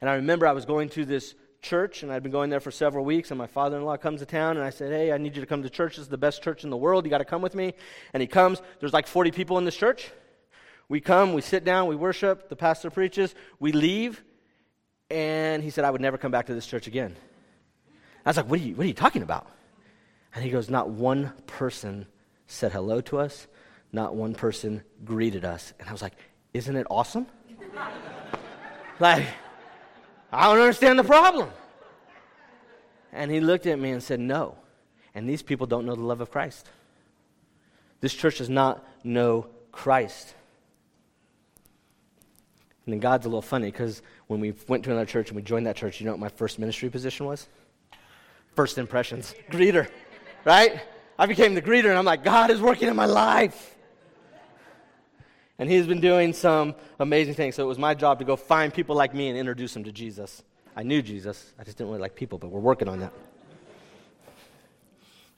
And 0.00 0.10
I 0.10 0.14
remember 0.14 0.48
I 0.48 0.50
was 0.50 0.64
going 0.64 0.88
to 0.90 1.04
this 1.04 1.36
church, 1.62 2.02
and 2.02 2.12
I'd 2.12 2.24
been 2.24 2.32
going 2.32 2.50
there 2.50 2.58
for 2.58 2.72
several 2.72 3.04
weeks, 3.04 3.30
and 3.30 3.38
my 3.38 3.46
father 3.46 3.76
in 3.76 3.84
law 3.84 3.96
comes 3.96 4.18
to 4.18 4.26
town, 4.26 4.56
and 4.56 4.66
I 4.66 4.70
said, 4.70 4.90
Hey, 4.92 5.12
I 5.12 5.18
need 5.18 5.36
you 5.36 5.42
to 5.42 5.46
come 5.46 5.62
to 5.62 5.70
church. 5.70 5.92
This 5.92 6.02
is 6.02 6.08
the 6.08 6.18
best 6.18 6.42
church 6.42 6.64
in 6.64 6.70
the 6.70 6.76
world. 6.76 7.04
You 7.04 7.10
got 7.10 7.18
to 7.18 7.24
come 7.24 7.40
with 7.40 7.54
me. 7.54 7.74
And 8.12 8.20
he 8.20 8.26
comes. 8.26 8.60
There's 8.80 8.92
like 8.92 9.06
40 9.06 9.30
people 9.30 9.58
in 9.58 9.64
this 9.64 9.76
church. 9.76 10.10
We 10.88 11.00
come, 11.00 11.34
we 11.34 11.40
sit 11.40 11.64
down, 11.64 11.86
we 11.86 11.94
worship, 11.94 12.48
the 12.48 12.56
pastor 12.56 12.90
preaches, 12.90 13.32
we 13.60 13.70
leave, 13.70 14.24
and 15.08 15.62
he 15.62 15.70
said, 15.70 15.84
I 15.84 15.90
would 15.92 16.00
never 16.00 16.18
come 16.18 16.32
back 16.32 16.46
to 16.46 16.54
this 16.54 16.66
church 16.66 16.88
again. 16.88 17.14
I 18.24 18.30
was 18.30 18.36
like, 18.36 18.50
What 18.50 18.58
are 18.58 18.64
you, 18.64 18.74
what 18.74 18.82
are 18.82 18.88
you 18.88 18.94
talking 18.94 19.22
about? 19.22 19.46
And 20.36 20.44
he 20.44 20.50
goes, 20.50 20.68
Not 20.68 20.90
one 20.90 21.32
person 21.46 22.06
said 22.46 22.70
hello 22.70 23.00
to 23.00 23.18
us, 23.18 23.46
not 23.90 24.14
one 24.14 24.34
person 24.34 24.82
greeted 25.02 25.46
us. 25.46 25.72
And 25.80 25.88
I 25.88 25.92
was 25.92 26.02
like, 26.02 26.12
Isn't 26.52 26.76
it 26.76 26.86
awesome? 26.90 27.26
like, 29.00 29.26
I 30.30 30.52
don't 30.52 30.60
understand 30.60 30.98
the 30.98 31.04
problem. 31.04 31.48
And 33.14 33.30
he 33.30 33.40
looked 33.40 33.64
at 33.64 33.78
me 33.78 33.90
and 33.90 34.02
said, 34.02 34.20
No. 34.20 34.58
And 35.14 35.26
these 35.26 35.40
people 35.40 35.66
don't 35.66 35.86
know 35.86 35.94
the 35.94 36.02
love 36.02 36.20
of 36.20 36.30
Christ. 36.30 36.68
This 38.02 38.12
church 38.12 38.36
does 38.36 38.50
not 38.50 38.86
know 39.02 39.46
Christ. 39.72 40.34
And 42.84 42.92
then 42.92 43.00
God's 43.00 43.24
a 43.24 43.30
little 43.30 43.40
funny 43.40 43.70
because 43.70 44.02
when 44.26 44.40
we 44.40 44.52
went 44.68 44.84
to 44.84 44.90
another 44.90 45.06
church 45.06 45.30
and 45.30 45.36
we 45.36 45.42
joined 45.42 45.66
that 45.66 45.76
church, 45.76 45.98
you 45.98 46.04
know 46.04 46.12
what 46.12 46.20
my 46.20 46.28
first 46.28 46.58
ministry 46.58 46.90
position 46.90 47.24
was? 47.24 47.48
First 48.54 48.76
impressions, 48.76 49.34
greeter, 49.50 49.88
right? 50.46 50.80
I 51.18 51.26
became 51.26 51.54
the 51.54 51.60
greeter 51.60 51.90
and 51.90 51.98
I'm 51.98 52.04
like, 52.04 52.24
God 52.24 52.50
is 52.50 52.60
working 52.60 52.88
in 52.88 52.96
my 52.96 53.04
life. 53.04 53.74
And 55.58 55.68
he's 55.68 55.86
been 55.86 56.00
doing 56.00 56.32
some 56.32 56.74
amazing 57.00 57.34
things. 57.34 57.56
So 57.56 57.64
it 57.64 57.66
was 57.66 57.78
my 57.78 57.94
job 57.94 58.20
to 58.20 58.24
go 58.24 58.36
find 58.36 58.72
people 58.72 58.94
like 58.94 59.12
me 59.12 59.28
and 59.28 59.36
introduce 59.36 59.74
them 59.74 59.84
to 59.84 59.92
Jesus. 59.92 60.42
I 60.76 60.82
knew 60.82 61.02
Jesus, 61.02 61.52
I 61.58 61.64
just 61.64 61.76
didn't 61.78 61.90
really 61.90 62.00
like 62.00 62.14
people, 62.14 62.38
but 62.38 62.48
we're 62.48 62.60
working 62.60 62.88
on 62.88 63.00
that. 63.00 63.12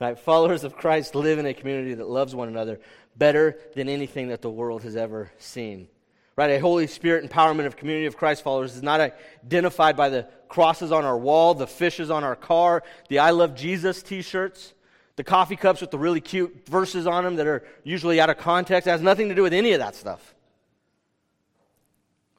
Right? 0.01 0.19
Followers 0.19 0.63
of 0.63 0.77
Christ 0.77 1.15
live 1.15 1.39
in 1.39 1.47
a 1.47 1.55
community 1.55 1.95
that 1.95 2.09
loves 2.09 2.35
one 2.35 2.49
another 2.49 2.79
better 3.17 3.59
than 3.75 3.89
anything 3.89 4.29
that 4.29 4.43
the 4.43 4.51
world 4.51 4.83
has 4.83 4.95
ever 4.95 5.31
seen. 5.39 5.89
Right? 6.37 6.51
A 6.51 6.59
Holy 6.61 6.87
Spirit 6.87 7.29
empowerment 7.29 7.67
of 7.67 7.77
community 7.77 8.07
of 8.07 8.17
Christ 8.17 8.43
followers 8.43 8.77
is 8.77 8.83
not 8.83 9.01
identified 9.01 9.97
by 9.97 10.09
the 10.09 10.27
crosses 10.49 10.93
on 10.93 11.05
our 11.05 11.17
wall, 11.17 11.55
the 11.55 11.67
fishes 11.67 12.11
on 12.11 12.25
our 12.25 12.37
car, 12.37 12.83
the 13.09 13.21
I 13.21 13.31
love 13.31 13.55
Jesus 13.55 14.03
t 14.03 14.23
shirts 14.23 14.75
the 15.19 15.25
coffee 15.25 15.57
cups 15.57 15.81
with 15.81 15.91
the 15.91 15.99
really 15.99 16.21
cute 16.21 16.65
verses 16.69 17.05
on 17.05 17.25
them 17.25 17.35
that 17.35 17.47
are 17.49 17.65
usually 17.83 18.21
out 18.21 18.31
of 18.31 18.39
context. 18.39 18.87
It 18.87 18.91
has 18.91 19.03
nothing 19.03 19.29
to 19.31 19.35
do 19.35 19.43
with 19.43 19.53
any 19.53 19.73
of 19.73 19.81
that 19.81 19.97
stuff. 19.97 20.33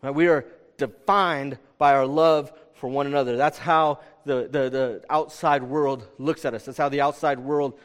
Right? 0.02 0.16
We 0.16 0.30
are 0.30 0.46
defined 0.78 1.58
by 1.78 1.92
our 1.94 2.06
love 2.06 2.54
for 2.76 2.88
one 2.88 3.06
another. 3.06 3.36
That's 3.36 3.58
how 3.58 4.00
the, 4.24 4.48
the, 4.50 4.70
the 4.70 5.02
outside 5.10 5.62
world 5.62 6.08
looks 6.18 6.46
at 6.46 6.54
us. 6.54 6.64
That's 6.64 6.78
how 6.78 6.88
the 6.88 7.02
outside 7.02 7.38
world 7.38 7.78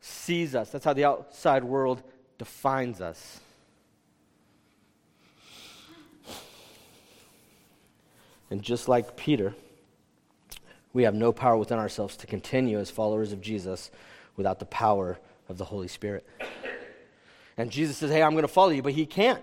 sees 0.00 0.54
us. 0.54 0.70
That's 0.70 0.86
how 0.86 0.94
the 0.94 1.04
outside 1.04 1.62
world 1.62 2.02
defines 2.38 3.02
us. 3.02 3.40
And 8.50 8.62
just 8.62 8.88
like 8.88 9.14
Peter, 9.14 9.54
we 10.94 11.02
have 11.02 11.14
no 11.14 11.34
power 11.34 11.58
within 11.58 11.78
ourselves 11.78 12.16
to 12.16 12.26
continue 12.26 12.78
as 12.78 12.90
followers 12.90 13.32
of 13.32 13.42
Jesus 13.42 13.90
without 14.38 14.58
the 14.58 14.66
power 14.66 15.18
of 15.50 15.58
the 15.58 15.64
Holy 15.66 15.88
Spirit. 15.88 16.26
And 17.58 17.70
Jesus 17.70 17.98
says, 17.98 18.10
Hey, 18.10 18.22
I'm 18.22 18.30
going 18.30 18.42
to 18.42 18.48
follow 18.48 18.70
you, 18.70 18.82
but 18.82 18.94
he 18.94 19.04
can't. 19.04 19.42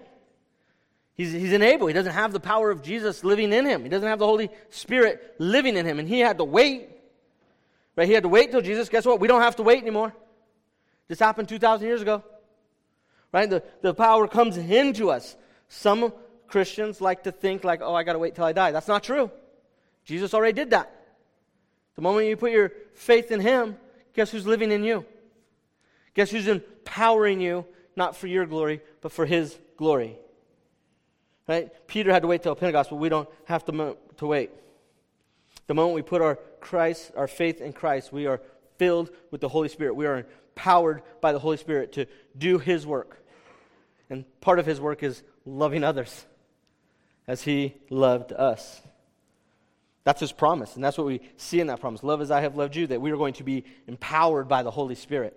He's, 1.13 1.31
he's 1.31 1.53
unable. 1.53 1.87
He 1.87 1.93
doesn't 1.93 2.13
have 2.13 2.33
the 2.33 2.39
power 2.39 2.71
of 2.71 2.81
Jesus 2.81 3.23
living 3.23 3.53
in 3.53 3.65
him. 3.65 3.83
He 3.83 3.89
doesn't 3.89 4.07
have 4.07 4.19
the 4.19 4.25
Holy 4.25 4.49
Spirit 4.69 5.35
living 5.37 5.77
in 5.77 5.85
him. 5.85 5.99
And 5.99 6.09
he 6.09 6.19
had 6.19 6.39
to 6.39 6.43
wait. 6.43 6.89
Right? 7.95 8.07
He 8.07 8.13
had 8.13 8.23
to 8.23 8.29
wait 8.29 8.51
till 8.51 8.61
Jesus. 8.61 8.89
Guess 8.89 9.05
what? 9.05 9.19
We 9.19 9.27
don't 9.27 9.41
have 9.41 9.55
to 9.57 9.63
wait 9.63 9.81
anymore. 9.81 10.13
This 11.07 11.19
happened 11.19 11.47
2,000 11.47 11.87
years 11.87 12.01
ago. 12.01 12.23
Right? 13.31 13.49
The, 13.49 13.63
the 13.81 13.93
power 13.93 14.27
comes 14.27 14.57
into 14.57 15.09
us. 15.09 15.37
Some 15.69 16.11
Christians 16.47 16.99
like 16.99 17.23
to 17.23 17.31
think 17.31 17.63
like, 17.63 17.81
oh, 17.81 17.93
I 17.93 18.03
got 18.03 18.13
to 18.13 18.19
wait 18.19 18.35
till 18.35 18.45
I 18.45 18.51
die. 18.51 18.71
That's 18.71 18.87
not 18.87 19.03
true. 19.03 19.31
Jesus 20.03 20.33
already 20.33 20.53
did 20.53 20.71
that. 20.71 20.91
The 21.95 22.01
moment 22.01 22.27
you 22.27 22.35
put 22.35 22.51
your 22.51 22.73
faith 22.93 23.31
in 23.31 23.39
him, 23.39 23.77
Guess 24.15 24.31
who's 24.31 24.47
living 24.47 24.71
in 24.71 24.83
you? 24.83 25.05
Guess 26.13 26.31
who's 26.31 26.47
empowering 26.47 27.41
you, 27.41 27.65
not 27.95 28.15
for 28.15 28.27
your 28.27 28.45
glory, 28.45 28.81
but 29.01 29.11
for 29.11 29.25
his 29.25 29.57
glory? 29.77 30.17
Right? 31.47 31.69
Peter 31.87 32.11
had 32.11 32.21
to 32.23 32.27
wait 32.27 32.41
till 32.41 32.55
Pentecost, 32.55 32.89
but 32.89 32.95
we 32.95 33.09
don't 33.09 33.29
have 33.43 33.65
to, 33.65 33.97
to 34.17 34.25
wait. 34.25 34.51
The 35.67 35.73
moment 35.73 35.95
we 35.95 36.01
put 36.01 36.21
our 36.21 36.39
Christ, 36.59 37.11
our 37.15 37.27
faith 37.27 37.61
in 37.61 37.73
Christ, 37.73 38.11
we 38.11 38.25
are 38.25 38.41
filled 38.77 39.09
with 39.31 39.41
the 39.41 39.49
Holy 39.49 39.69
Spirit. 39.69 39.95
We 39.95 40.05
are 40.05 40.25
empowered 40.55 41.01
by 41.21 41.33
the 41.33 41.39
Holy 41.39 41.57
Spirit 41.57 41.93
to 41.93 42.05
do 42.37 42.57
his 42.57 42.87
work. 42.87 43.21
And 44.09 44.25
part 44.41 44.59
of 44.59 44.65
his 44.65 44.79
work 44.79 45.03
is 45.03 45.23
loving 45.45 45.83
others 45.83 46.25
as 47.27 47.41
he 47.41 47.75
loved 47.89 48.31
us. 48.31 48.81
That's 50.05 50.19
his 50.19 50.31
promise, 50.31 50.75
and 50.75 50.83
that's 50.83 50.99
what 50.99 51.07
we 51.07 51.19
see 51.35 51.59
in 51.59 51.67
that 51.67 51.81
promise. 51.81 52.03
Love 52.03 52.21
as 52.21 52.29
I 52.29 52.41
have 52.41 52.55
loved 52.55 52.75
you, 52.75 52.85
that 52.87 53.01
we 53.01 53.11
are 53.11 53.17
going 53.17 53.33
to 53.33 53.43
be 53.43 53.65
empowered 53.87 54.47
by 54.47 54.61
the 54.61 54.69
Holy 54.69 54.93
Spirit. 54.93 55.35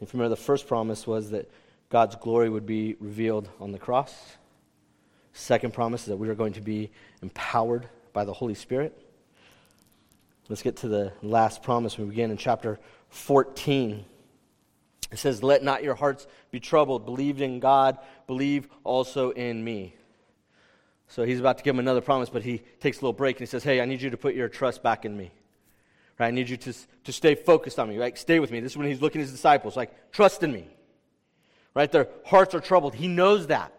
If 0.00 0.12
you 0.12 0.18
remember, 0.18 0.30
the 0.30 0.42
first 0.42 0.66
promise 0.66 1.06
was 1.06 1.30
that 1.30 1.50
God's 1.90 2.16
glory 2.16 2.48
would 2.48 2.64
be 2.64 2.96
revealed 2.98 3.50
on 3.60 3.72
the 3.72 3.78
cross. 3.78 4.36
Second 5.34 5.74
promise 5.74 6.02
is 6.02 6.06
that 6.08 6.16
we 6.16 6.30
are 6.30 6.34
going 6.34 6.54
to 6.54 6.62
be 6.62 6.90
empowered 7.20 7.86
by 8.14 8.24
the 8.24 8.32
Holy 8.32 8.54
Spirit. 8.54 8.98
Let's 10.48 10.62
get 10.62 10.76
to 10.78 10.88
the 10.88 11.12
last 11.22 11.62
promise. 11.62 11.98
We 11.98 12.06
begin 12.06 12.30
in 12.30 12.38
chapter 12.38 12.80
14. 13.10 14.04
It 15.10 15.18
says, 15.18 15.42
Let 15.42 15.62
not 15.62 15.84
your 15.84 15.94
hearts 15.94 16.26
be 16.50 16.58
troubled. 16.58 17.04
Believe 17.04 17.42
in 17.42 17.60
God, 17.60 17.98
believe 18.26 18.66
also 18.82 19.30
in 19.30 19.62
me. 19.62 19.94
So 21.14 21.24
he's 21.24 21.40
about 21.40 21.58
to 21.58 21.64
give 21.64 21.74
him 21.74 21.78
another 21.78 22.00
promise, 22.00 22.30
but 22.30 22.42
he 22.42 22.62
takes 22.80 22.96
a 22.96 23.00
little 23.02 23.12
break 23.12 23.36
and 23.36 23.40
he 23.40 23.46
says, 23.46 23.62
Hey, 23.62 23.82
I 23.82 23.84
need 23.84 24.00
you 24.00 24.08
to 24.08 24.16
put 24.16 24.34
your 24.34 24.48
trust 24.48 24.82
back 24.82 25.04
in 25.04 25.14
me. 25.14 25.30
Right? 26.18 26.28
I 26.28 26.30
need 26.30 26.48
you 26.48 26.56
to, 26.56 26.74
to 27.04 27.12
stay 27.12 27.34
focused 27.34 27.78
on 27.78 27.90
me. 27.90 27.98
Right? 27.98 28.16
Stay 28.16 28.40
with 28.40 28.50
me. 28.50 28.60
This 28.60 28.72
is 28.72 28.78
when 28.78 28.86
he's 28.86 29.02
looking 29.02 29.20
at 29.20 29.24
his 29.24 29.32
disciples, 29.32 29.76
like, 29.76 30.10
trust 30.10 30.42
in 30.42 30.50
me. 30.50 30.66
Right? 31.74 31.92
Their 31.92 32.08
hearts 32.24 32.54
are 32.54 32.60
troubled. 32.60 32.94
He 32.94 33.08
knows 33.08 33.48
that. 33.48 33.78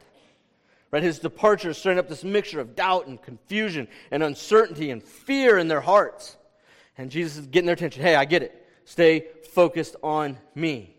Right? 0.91 1.01
His 1.01 1.17
departure 1.17 1.71
is 1.71 1.77
stirring 1.79 1.97
up 1.97 2.07
this 2.07 2.23
mixture 2.23 2.59
of 2.59 2.75
doubt 2.75 3.07
and 3.07 3.19
confusion 3.19 3.87
and 4.11 4.21
uncertainty 4.21 4.91
and 4.91 5.01
fear 5.01 5.57
in 5.57 5.67
their 5.67 5.81
hearts. 5.81 6.37
And 6.99 7.09
Jesus 7.09 7.37
is 7.37 7.47
getting 7.47 7.65
their 7.65 7.73
attention. 7.73 8.03
Hey, 8.03 8.13
I 8.13 8.25
get 8.25 8.43
it. 8.43 8.63
Stay 8.85 9.25
focused 9.53 9.95
on 10.03 10.37
me. 10.53 10.95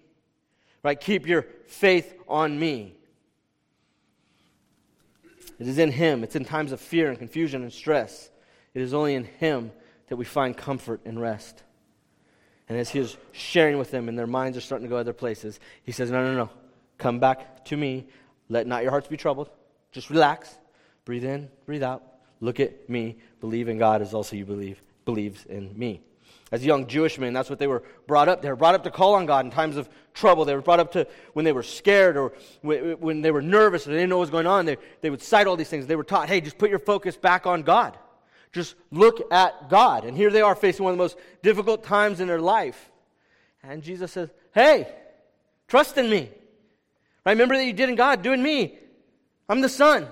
Right? 0.83 0.99
Keep 0.99 1.29
your 1.29 1.47
faith 1.69 2.13
on 2.27 2.59
me. 2.59 2.97
It 5.59 5.69
is 5.69 5.79
in 5.79 5.93
Him. 5.93 6.25
It's 6.25 6.37
in 6.37 6.45
times 6.45 6.73
of 6.73 6.81
fear 6.81 7.09
and 7.09 7.19
confusion 7.19 7.63
and 7.63 7.73
stress. 7.73 8.31
It 8.75 8.83
is 8.83 8.95
only 8.95 9.15
in 9.15 9.25
Him 9.25 9.71
that 10.09 10.17
we 10.17 10.25
find 10.25 10.57
comfort 10.57 11.01
and 11.05 11.21
rest. 11.21 11.63
And 12.69 12.79
as 12.79 12.91
He 12.91 12.99
is 12.99 13.17
sharing 13.33 13.79
with 13.79 13.91
them 13.91 14.09
and 14.09 14.19
their 14.19 14.27
minds 14.27 14.57
are 14.57 14.63
starting 14.63 14.87
to 14.87 14.91
go 14.91 14.97
other 14.97 15.13
places, 15.13 15.61
He 15.85 15.93
says, 15.93 16.11
No, 16.11 16.25
no, 16.25 16.35
no. 16.35 16.51
Come 16.99 17.19
back 17.19 17.65
to 17.67 17.77
me. 17.77 18.07
Let 18.49 18.67
not 18.67 18.83
your 18.83 18.91
hearts 18.91 19.09
be 19.09 19.17
troubled. 19.17 19.51
Just 19.93 20.11
relax. 20.11 20.57
Breathe 21.05 21.25
in, 21.25 21.49
breathe 21.67 21.83
out. 21.83 22.03
Look 22.41 22.61
at 22.61 22.89
me. 22.89 23.17
Believe 23.41 23.69
in 23.69 23.79
God 23.79 24.03
as 24.03 24.15
also 24.15 24.37
you 24.37 24.45
believe 24.45 24.83
believes 25.05 25.45
in 25.47 25.79
me. 25.79 26.03
As 26.51 26.65
young 26.65 26.87
Jewish 26.87 27.19
men, 27.19 27.33
that's 27.33 27.51
what 27.51 27.59
they 27.59 27.67
were 27.67 27.83
brought 28.07 28.29
up. 28.29 28.43
They 28.43 28.49
were 28.49 28.57
brought 28.57 28.75
up 28.75 28.85
to 28.85 28.91
call 28.91 29.15
on 29.15 29.27
God 29.27 29.45
in 29.45 29.51
times 29.51 29.77
of 29.77 29.89
trouble. 30.15 30.45
They 30.45 30.55
were 30.55 30.63
brought 30.63 30.81
up 30.81 30.93
to 30.93 31.07
when 31.35 31.45
they 31.45 31.53
were 31.53 31.63
scared 31.63 32.17
or 32.17 32.33
when 32.63 33.21
they 33.21 33.31
were 33.31 33.43
nervous 33.43 33.85
and 33.85 33.95
they 33.95 33.99
didn't 33.99 34.11
know 34.11 34.17
what 34.17 34.23
was 34.23 34.31
going 34.31 34.47
on. 34.47 34.65
They, 34.65 34.79
they 35.03 35.11
would 35.11 35.23
cite 35.23 35.47
all 35.47 35.57
these 35.57 35.69
things. 35.69 35.87
They 35.87 35.97
were 35.97 36.05
taught, 36.05 36.29
hey, 36.29 36.41
just 36.41 36.57
put 36.57 36.71
your 36.71 36.79
focus 36.79 37.17
back 37.17 37.47
on 37.47 37.63
God. 37.63 37.99
Just 38.53 38.77
look 38.91 39.21
at 39.33 39.69
God. 39.69 40.05
And 40.05 40.17
here 40.17 40.31
they 40.31 40.41
are 40.41 40.55
facing 40.55 40.85
one 40.85 40.93
of 40.93 40.99
the 40.99 41.03
most 41.03 41.19
difficult 41.43 41.85
times 41.85 42.21
in 42.21 42.29
their 42.29 42.41
life. 42.41 42.91
And 43.63 43.83
Jesus 43.83 44.13
says, 44.13 44.31
hey, 44.55 44.89
trust 45.69 45.99
in 45.99 46.09
me. 46.09 46.31
Remember 47.27 47.57
that 47.57 47.65
you 47.65 47.73
did 47.73 47.89
in 47.89 47.97
God, 47.97 48.23
do 48.23 48.33
in 48.33 48.43
me. 48.43 48.79
I'm 49.49 49.61
the 49.61 49.69
Son. 49.69 50.07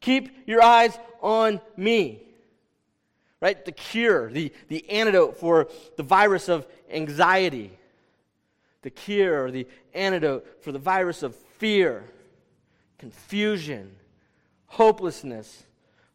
Keep 0.00 0.48
your 0.48 0.62
eyes 0.62 0.98
on 1.20 1.60
me 1.76 2.22
right? 3.40 3.64
The 3.64 3.72
cure, 3.72 4.30
the, 4.30 4.52
the 4.68 4.88
antidote 4.90 5.38
for 5.38 5.68
the 5.96 6.02
virus 6.02 6.48
of 6.48 6.66
anxiety, 6.90 7.70
the 8.86 8.90
cure, 8.90 9.44
or 9.44 9.50
the 9.50 9.66
antidote 9.94 10.62
for 10.62 10.70
the 10.70 10.78
virus 10.78 11.24
of 11.24 11.34
fear, 11.58 12.04
confusion, 12.98 13.90
hopelessness, 14.68 15.64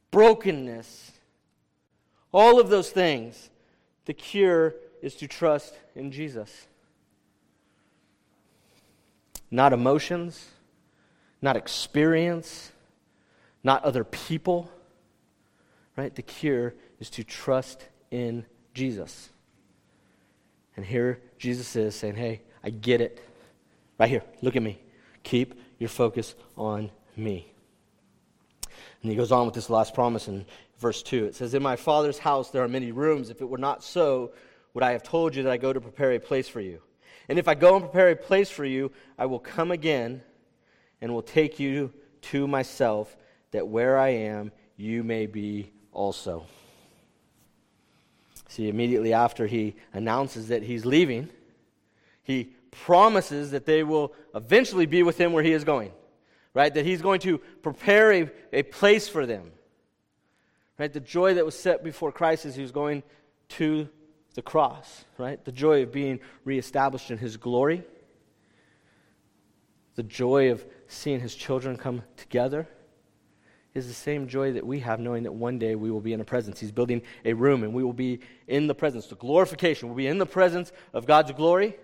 brokenness, 0.09 1.11
all 2.31 2.61
of 2.61 2.69
those 2.69 2.89
things. 2.89 3.49
The 4.05 4.13
cure 4.13 4.75
is 5.01 5.15
to 5.15 5.27
trust 5.27 5.73
in 5.95 6.13
Jesus. 6.13 6.67
Not 9.51 9.73
emotions, 9.73 10.47
not 11.41 11.57
experience, 11.57 12.71
not 13.65 13.83
other 13.83 14.05
people. 14.05 14.71
Right? 15.97 16.15
The 16.15 16.21
cure 16.21 16.73
is 17.01 17.09
to 17.09 17.25
trust 17.25 17.85
in 18.11 18.45
Jesus. 18.73 19.27
And 20.77 20.85
here 20.85 21.19
Jesus 21.37 21.75
is 21.75 21.95
saying, 21.95 22.15
Hey, 22.15 22.43
I 22.63 22.69
get 22.69 23.01
it. 23.01 23.21
Right 23.99 24.09
here, 24.09 24.23
look 24.41 24.55
at 24.55 24.63
me. 24.63 24.79
Keep 25.23 25.59
your 25.79 25.89
focus 25.89 26.35
on 26.57 26.91
me. 27.15 27.51
And 29.01 29.11
he 29.11 29.15
goes 29.15 29.31
on 29.31 29.45
with 29.45 29.55
this 29.55 29.69
last 29.69 29.93
promise 29.93 30.27
in 30.27 30.45
verse 30.77 31.01
2. 31.03 31.25
It 31.25 31.35
says, 31.35 31.53
In 31.53 31.63
my 31.63 31.75
Father's 31.75 32.19
house 32.19 32.49
there 32.49 32.63
are 32.63 32.67
many 32.67 32.91
rooms. 32.91 33.29
If 33.29 33.41
it 33.41 33.49
were 33.49 33.57
not 33.57 33.83
so, 33.83 34.31
would 34.73 34.83
I 34.83 34.91
have 34.91 35.03
told 35.03 35.35
you 35.35 35.43
that 35.43 35.51
I 35.51 35.57
go 35.57 35.73
to 35.73 35.81
prepare 35.81 36.13
a 36.13 36.19
place 36.19 36.47
for 36.47 36.61
you? 36.61 36.81
And 37.29 37.39
if 37.39 37.47
I 37.47 37.55
go 37.55 37.75
and 37.75 37.83
prepare 37.83 38.09
a 38.09 38.15
place 38.15 38.49
for 38.49 38.65
you, 38.65 38.91
I 39.17 39.25
will 39.25 39.39
come 39.39 39.71
again 39.71 40.21
and 41.01 41.13
will 41.13 41.21
take 41.21 41.59
you 41.59 41.93
to 42.21 42.47
myself, 42.47 43.15
that 43.51 43.67
where 43.67 43.97
I 43.97 44.09
am, 44.09 44.51
you 44.77 45.03
may 45.03 45.25
be 45.25 45.71
also. 45.91 46.45
See, 48.47 48.67
immediately 48.67 49.13
after 49.13 49.47
he 49.47 49.75
announces 49.93 50.49
that 50.49 50.63
he's 50.63 50.85
leaving, 50.85 51.29
he 52.31 52.53
promises 52.71 53.51
that 53.51 53.65
they 53.65 53.83
will 53.83 54.13
eventually 54.33 54.85
be 54.85 55.03
with 55.03 55.17
him 55.19 55.33
where 55.33 55.43
he 55.43 55.51
is 55.51 55.63
going, 55.63 55.91
right? 56.53 56.73
That 56.73 56.85
he's 56.85 57.01
going 57.01 57.19
to 57.21 57.37
prepare 57.61 58.13
a, 58.13 58.31
a 58.53 58.63
place 58.63 59.09
for 59.09 59.25
them, 59.25 59.51
right? 60.79 60.91
The 60.91 61.01
joy 61.01 61.33
that 61.33 61.45
was 61.45 61.57
set 61.59 61.83
before 61.83 62.11
Christ 62.11 62.45
as 62.45 62.55
he 62.55 62.61
was 62.61 62.71
going 62.71 63.03
to 63.49 63.89
the 64.33 64.41
cross, 64.41 65.03
right? 65.17 65.43
The 65.43 65.51
joy 65.51 65.83
of 65.83 65.91
being 65.91 66.21
reestablished 66.45 67.11
in 67.11 67.17
his 67.17 67.35
glory, 67.35 67.83
the 69.95 70.03
joy 70.03 70.51
of 70.51 70.65
seeing 70.87 71.19
his 71.19 71.35
children 71.35 71.75
come 71.75 72.01
together 72.15 72.67
is 73.73 73.87
the 73.87 73.93
same 73.93 74.27
joy 74.27 74.53
that 74.53 74.65
we 74.65 74.79
have 74.79 74.99
knowing 74.99 75.23
that 75.23 75.33
one 75.33 75.59
day 75.59 75.75
we 75.75 75.91
will 75.91 76.01
be 76.01 76.13
in 76.13 76.21
a 76.21 76.25
presence. 76.25 76.59
He's 76.59 76.71
building 76.71 77.01
a 77.25 77.33
room 77.33 77.63
and 77.63 77.73
we 77.73 77.83
will 77.83 77.93
be 77.93 78.19
in 78.47 78.67
the 78.67 78.75
presence. 78.75 79.07
The 79.07 79.15
glorification 79.15 79.89
will 79.89 79.95
be 79.95 80.07
in 80.07 80.17
the 80.17 80.25
presence 80.25 80.71
of 80.93 81.05
God's 81.05 81.31
glory. 81.33 81.75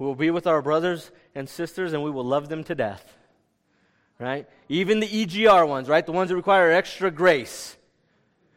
We 0.00 0.06
will 0.06 0.14
be 0.14 0.30
with 0.30 0.46
our 0.46 0.62
brothers 0.62 1.10
and 1.34 1.46
sisters 1.46 1.92
and 1.92 2.02
we 2.02 2.10
will 2.10 2.24
love 2.24 2.48
them 2.48 2.64
to 2.64 2.74
death. 2.74 3.14
Right? 4.18 4.48
Even 4.70 4.98
the 4.98 5.06
EGR 5.06 5.68
ones, 5.68 5.88
right? 5.88 6.04
The 6.04 6.10
ones 6.10 6.30
that 6.30 6.36
require 6.36 6.72
extra 6.72 7.10
grace. 7.10 7.76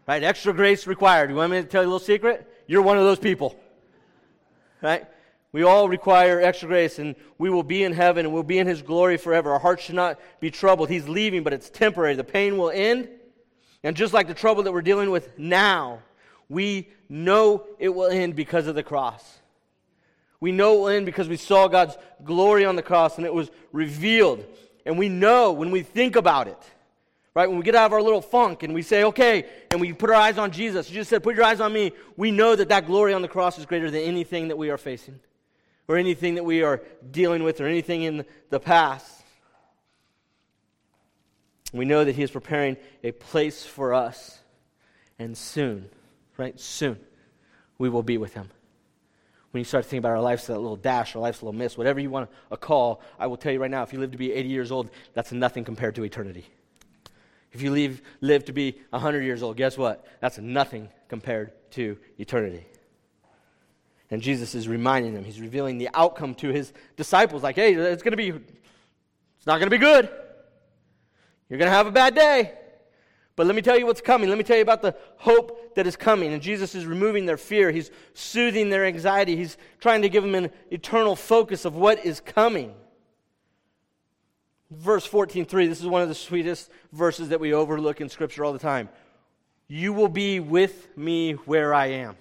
Right? 0.08 0.24
Extra 0.24 0.54
grace 0.54 0.88
required. 0.88 1.30
You 1.30 1.36
want 1.36 1.52
me 1.52 1.62
to 1.62 1.68
tell 1.68 1.84
you 1.84 1.88
a 1.88 1.92
little 1.92 2.00
secret? 2.00 2.50
You're 2.66 2.82
one 2.82 2.98
of 2.98 3.04
those 3.04 3.20
people. 3.20 3.60
Right? 4.82 5.06
We 5.52 5.64
all 5.64 5.90
require 5.90 6.40
extra 6.42 6.70
grace, 6.70 6.98
and 6.98 7.14
we 7.38 7.50
will 7.50 7.62
be 7.62 7.84
in 7.84 7.92
heaven 7.92 8.26
and 8.26 8.34
we'll 8.34 8.44
be 8.44 8.58
in 8.58 8.66
His 8.66 8.82
glory 8.82 9.18
forever. 9.18 9.52
Our 9.52 9.60
hearts 9.60 9.84
should 9.84 9.96
not 9.96 10.20
be 10.40 10.50
troubled. 10.50 10.90
He's 10.90 11.10
leaving, 11.10 11.44
but 11.44 11.52
it's 11.52 11.70
temporary. 11.70 12.16
The 12.16 12.24
pain 12.24 12.58
will 12.58 12.72
end. 12.72 13.10
And 13.84 13.98
just 13.98 14.14
like 14.14 14.28
the 14.28 14.34
trouble 14.34 14.64
that 14.64 14.72
we're 14.72 14.82
dealing 14.82 15.12
with 15.12 15.38
now, 15.38 16.00
we 16.48 16.88
know 17.10 17.66
it 17.80 17.90
will 17.90 18.10
end 18.10 18.38
because 18.38 18.68
of 18.68 18.76
the 18.76 18.84
cross. 18.84 19.42
We 20.44 20.52
know 20.52 20.74
it 20.74 20.80
will 20.80 20.88
end 20.90 21.06
because 21.06 21.30
we 21.30 21.38
saw 21.38 21.70
God's 21.70 21.98
glory 22.22 22.66
on 22.66 22.76
the 22.76 22.82
cross 22.82 23.16
and 23.16 23.26
it 23.26 23.34
was 23.34 23.50
revealed. 23.72 24.46
And 24.86 24.98
we 24.98 25.08
know 25.08 25.54
when 25.54 25.72
we 25.72 25.84
think 25.84 26.18
about 26.18 26.50
it, 26.50 26.60
right? 27.34 27.48
When 27.48 27.60
we 27.60 27.64
get 27.64 27.76
out 27.76 27.86
of 27.86 27.94
our 27.94 28.02
little 28.02 28.22
funk 28.22 28.62
and 28.62 28.74
we 28.74 28.82
say, 28.82 29.06
okay, 29.06 29.46
and 29.72 29.80
we 29.80 29.94
put 29.94 30.10
our 30.10 30.18
eyes 30.18 30.38
on 30.38 30.52
Jesus, 30.52 30.90
Jesus 30.90 31.08
said, 31.08 31.24
put 31.24 31.38
your 31.38 31.46
eyes 31.46 31.62
on 31.62 31.72
me, 31.72 31.94
we 32.18 32.30
know 32.30 32.58
that 32.58 32.68
that 32.68 32.88
glory 32.88 33.14
on 33.14 33.22
the 33.22 33.30
cross 33.30 33.58
is 33.58 33.66
greater 33.66 33.90
than 33.90 34.02
anything 34.02 34.50
that 34.50 34.58
we 34.58 34.70
are 34.70 34.78
facing 34.78 35.18
or 35.88 35.96
anything 35.96 36.36
that 36.36 36.44
we 36.44 36.62
are 36.62 36.82
dealing 37.10 37.44
with 37.44 37.62
or 37.62 37.66
anything 37.66 38.04
in 38.04 38.26
the 38.50 38.60
past. 38.60 39.24
We 41.72 41.86
know 41.86 42.04
that 42.04 42.16
He 42.16 42.22
is 42.22 42.32
preparing 42.32 42.76
a 43.02 43.14
place 43.14 43.64
for 43.64 43.94
us, 43.94 44.40
and 45.18 45.38
soon, 45.38 45.88
right? 46.36 46.60
Soon, 46.60 47.00
we 47.78 47.88
will 47.88 48.04
be 48.04 48.18
with 48.18 48.34
Him. 48.34 48.50
When 49.54 49.60
you 49.60 49.66
start 49.66 49.86
thinking 49.86 50.00
about 50.00 50.14
our 50.14 50.22
life's 50.22 50.50
a 50.50 50.54
little 50.54 50.76
dash, 50.76 51.16
our 51.16 51.22
life's 51.22 51.42
a 51.42 51.46
little 51.46 51.56
miss, 51.56 51.78
whatever 51.78 52.00
you 52.00 52.10
want 52.10 52.28
to 52.50 52.58
call, 52.58 53.04
I 53.20 53.28
will 53.28 53.38
tell 53.38 53.52
you 53.52 53.62
right 53.62 53.70
now, 53.70 53.84
if 53.84 53.94
you 53.94 54.00
live 54.00 54.10
to 54.10 54.18
be 54.18 54.34
80 54.34 54.50
years 54.50 54.72
old, 54.72 54.90
that's 55.14 55.32
nothing 55.32 55.64
compared 55.64 55.94
to 55.94 56.04
eternity. 56.04 56.48
If 57.52 57.62
you 57.62 57.70
live, 57.70 58.02
live 58.20 58.46
to 58.46 58.52
be 58.52 58.80
100 58.90 59.22
years 59.22 59.44
old, 59.44 59.56
guess 59.56 59.78
what? 59.78 60.08
That's 60.22 60.40
nothing 60.40 60.90
compared 61.08 61.52
to 61.74 62.00
eternity. 62.18 62.66
And 64.10 64.24
Jesus 64.24 64.56
is 64.56 64.68
reminding 64.68 65.14
them, 65.14 65.24
he's 65.24 65.40
revealing 65.40 65.78
the 65.78 65.90
outcome 65.94 66.34
to 66.36 66.50
his 66.50 66.74
disciples 66.98 67.44
like, 67.44 67.56
hey, 67.56 67.76
it's 67.76 68.02
going 68.02 68.14
to 68.14 68.18
be, 68.18 68.30
it's 68.30 69.46
not 69.46 69.60
going 69.60 69.68
to 69.68 69.70
be 69.70 69.78
good. 69.78 70.10
You're 71.48 71.60
going 71.60 71.70
to 71.70 71.76
have 71.76 71.86
a 71.86 71.92
bad 71.92 72.16
day. 72.16 72.54
But 73.36 73.48
let 73.48 73.56
me 73.56 73.62
tell 73.62 73.78
you 73.78 73.86
what's 73.86 74.02
coming. 74.02 74.30
Let 74.30 74.38
me 74.38 74.44
tell 74.44 74.58
you 74.58 74.62
about 74.62 74.82
the 74.82 74.96
hope 75.18 75.76
that 75.76 75.88
is 75.88 75.96
coming. 75.96 76.34
And 76.34 76.42
Jesus 76.42 76.76
is 76.76 76.86
removing 76.86 77.26
their 77.26 77.38
fear. 77.38 77.72
He's 77.72 77.90
soothing 78.14 78.70
their 78.70 78.86
anxiety. 78.86 79.36
He's 79.36 79.58
trying 79.80 80.04
to 80.04 80.10
give 80.10 80.24
them 80.24 80.36
an 80.36 80.52
eternal 80.70 81.16
focus 81.16 81.66
of 81.66 81.76
what 81.76 82.06
is 82.06 82.20
coming. 82.20 82.76
Verse 84.70 85.08
14:3, 85.08 85.68
this 85.68 85.82
is 85.82 85.88
one 85.88 86.02
of 86.02 86.10
the 86.10 86.16
sweetest 86.16 86.70
verses 86.92 87.30
that 87.30 87.40
we 87.40 87.54
overlook 87.54 88.02
in 88.02 88.10
Scripture 88.10 88.44
all 88.46 88.54
the 88.54 88.60
time. 88.60 88.90
You 89.68 89.94
will 89.94 90.10
be 90.10 90.40
with 90.40 90.96
me 90.96 91.34
where 91.34 91.74
I 91.74 91.88
am. 91.88 92.18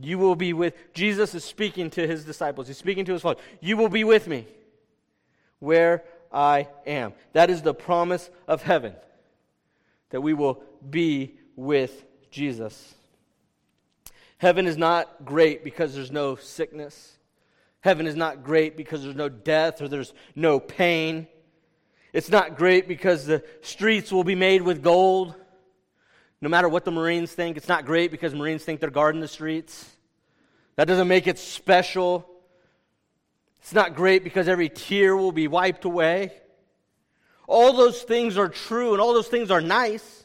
You 0.00 0.18
will 0.18 0.36
be 0.36 0.52
with, 0.52 0.74
Jesus 0.94 1.34
is 1.34 1.44
speaking 1.44 1.90
to 1.90 2.06
his 2.06 2.24
disciples. 2.24 2.68
He's 2.68 2.78
speaking 2.78 3.04
to 3.06 3.12
his 3.12 3.22
father. 3.22 3.40
You 3.60 3.76
will 3.76 3.88
be 3.88 4.04
with 4.04 4.28
me 4.28 4.46
where 5.58 6.04
I 6.32 6.68
am. 6.86 7.12
That 7.32 7.50
is 7.50 7.62
the 7.62 7.74
promise 7.74 8.28
of 8.46 8.62
heaven, 8.62 8.94
that 10.10 10.20
we 10.20 10.34
will 10.34 10.62
be 10.88 11.36
with 11.56 12.04
Jesus. 12.30 12.94
Heaven 14.38 14.66
is 14.66 14.76
not 14.76 15.24
great 15.24 15.64
because 15.64 15.94
there's 15.94 16.12
no 16.12 16.36
sickness. 16.36 17.16
Heaven 17.80 18.06
is 18.06 18.16
not 18.16 18.42
great 18.42 18.76
because 18.76 19.02
there's 19.02 19.16
no 19.16 19.28
death 19.28 19.82
or 19.82 19.88
there's 19.88 20.14
no 20.34 20.60
pain. 20.60 21.26
It's 22.12 22.30
not 22.30 22.56
great 22.56 22.88
because 22.88 23.26
the 23.26 23.44
streets 23.62 24.10
will 24.12 24.24
be 24.24 24.34
made 24.34 24.62
with 24.62 24.82
gold. 24.82 25.34
No 26.40 26.48
matter 26.48 26.68
what 26.68 26.84
the 26.84 26.90
Marines 26.92 27.32
think, 27.32 27.56
it's 27.56 27.68
not 27.68 27.84
great 27.84 28.10
because 28.10 28.34
Marines 28.34 28.64
think 28.64 28.80
they're 28.80 28.90
guarding 28.90 29.20
the 29.20 29.28
streets. 29.28 29.90
That 30.76 30.86
doesn't 30.86 31.08
make 31.08 31.26
it 31.26 31.38
special. 31.38 32.28
It's 33.68 33.74
not 33.74 33.94
great 33.94 34.24
because 34.24 34.48
every 34.48 34.70
tear 34.70 35.14
will 35.14 35.30
be 35.30 35.46
wiped 35.46 35.84
away. 35.84 36.32
All 37.46 37.74
those 37.74 38.00
things 38.00 38.38
are 38.38 38.48
true 38.48 38.94
and 38.94 39.02
all 39.02 39.12
those 39.12 39.28
things 39.28 39.50
are 39.50 39.60
nice. 39.60 40.24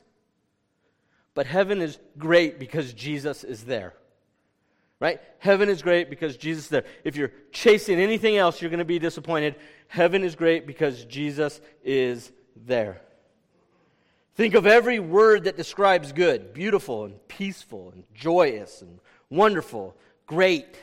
But 1.34 1.46
heaven 1.46 1.82
is 1.82 2.00
great 2.18 2.58
because 2.58 2.94
Jesus 2.94 3.44
is 3.44 3.66
there. 3.66 3.96
Right? 5.02 5.20
Heaven 5.40 5.68
is 5.68 5.82
great 5.82 6.10
because 6.10 6.38
Jesus 6.38 6.64
is 6.64 6.70
there. 6.70 6.86
If 7.04 7.18
you're 7.18 7.34
chasing 7.52 8.00
anything 8.00 8.38
else, 8.38 8.62
you're 8.62 8.70
going 8.70 8.78
to 8.78 8.86
be 8.86 8.98
disappointed. 8.98 9.56
Heaven 9.90 10.24
is 10.24 10.36
great 10.36 10.66
because 10.66 11.04
Jesus 11.04 11.60
is 11.84 12.32
there. 12.66 13.02
Think 14.36 14.54
of 14.54 14.66
every 14.66 15.00
word 15.00 15.44
that 15.44 15.58
describes 15.58 16.14
good 16.14 16.54
beautiful 16.54 17.04
and 17.04 17.28
peaceful 17.28 17.92
and 17.94 18.06
joyous 18.16 18.82
and 18.82 19.00
wonderful, 19.30 19.98
great, 20.28 20.78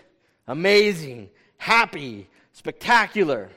amazing, 0.47 1.31
happy, 1.57 2.29
spectacular. 2.53 3.51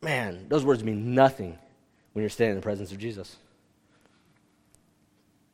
Man, 0.00 0.46
those 0.48 0.64
words 0.64 0.84
mean 0.84 1.14
nothing 1.14 1.58
when 2.12 2.22
you're 2.22 2.30
standing 2.30 2.52
in 2.52 2.56
the 2.56 2.62
presence 2.62 2.92
of 2.92 2.98
Jesus. 2.98 3.36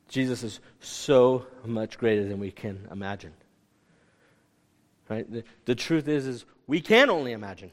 Jesus 0.07 0.43
is 0.43 0.59
so 0.79 1.45
much 1.65 1.97
greater 1.97 2.27
than 2.27 2.39
we 2.39 2.51
can 2.51 2.87
imagine. 2.91 3.33
Right? 5.09 5.29
The, 5.31 5.43
the 5.65 5.75
truth 5.75 6.07
is, 6.07 6.25
is 6.25 6.45
we 6.67 6.81
can 6.81 7.09
only 7.09 7.31
imagine. 7.31 7.71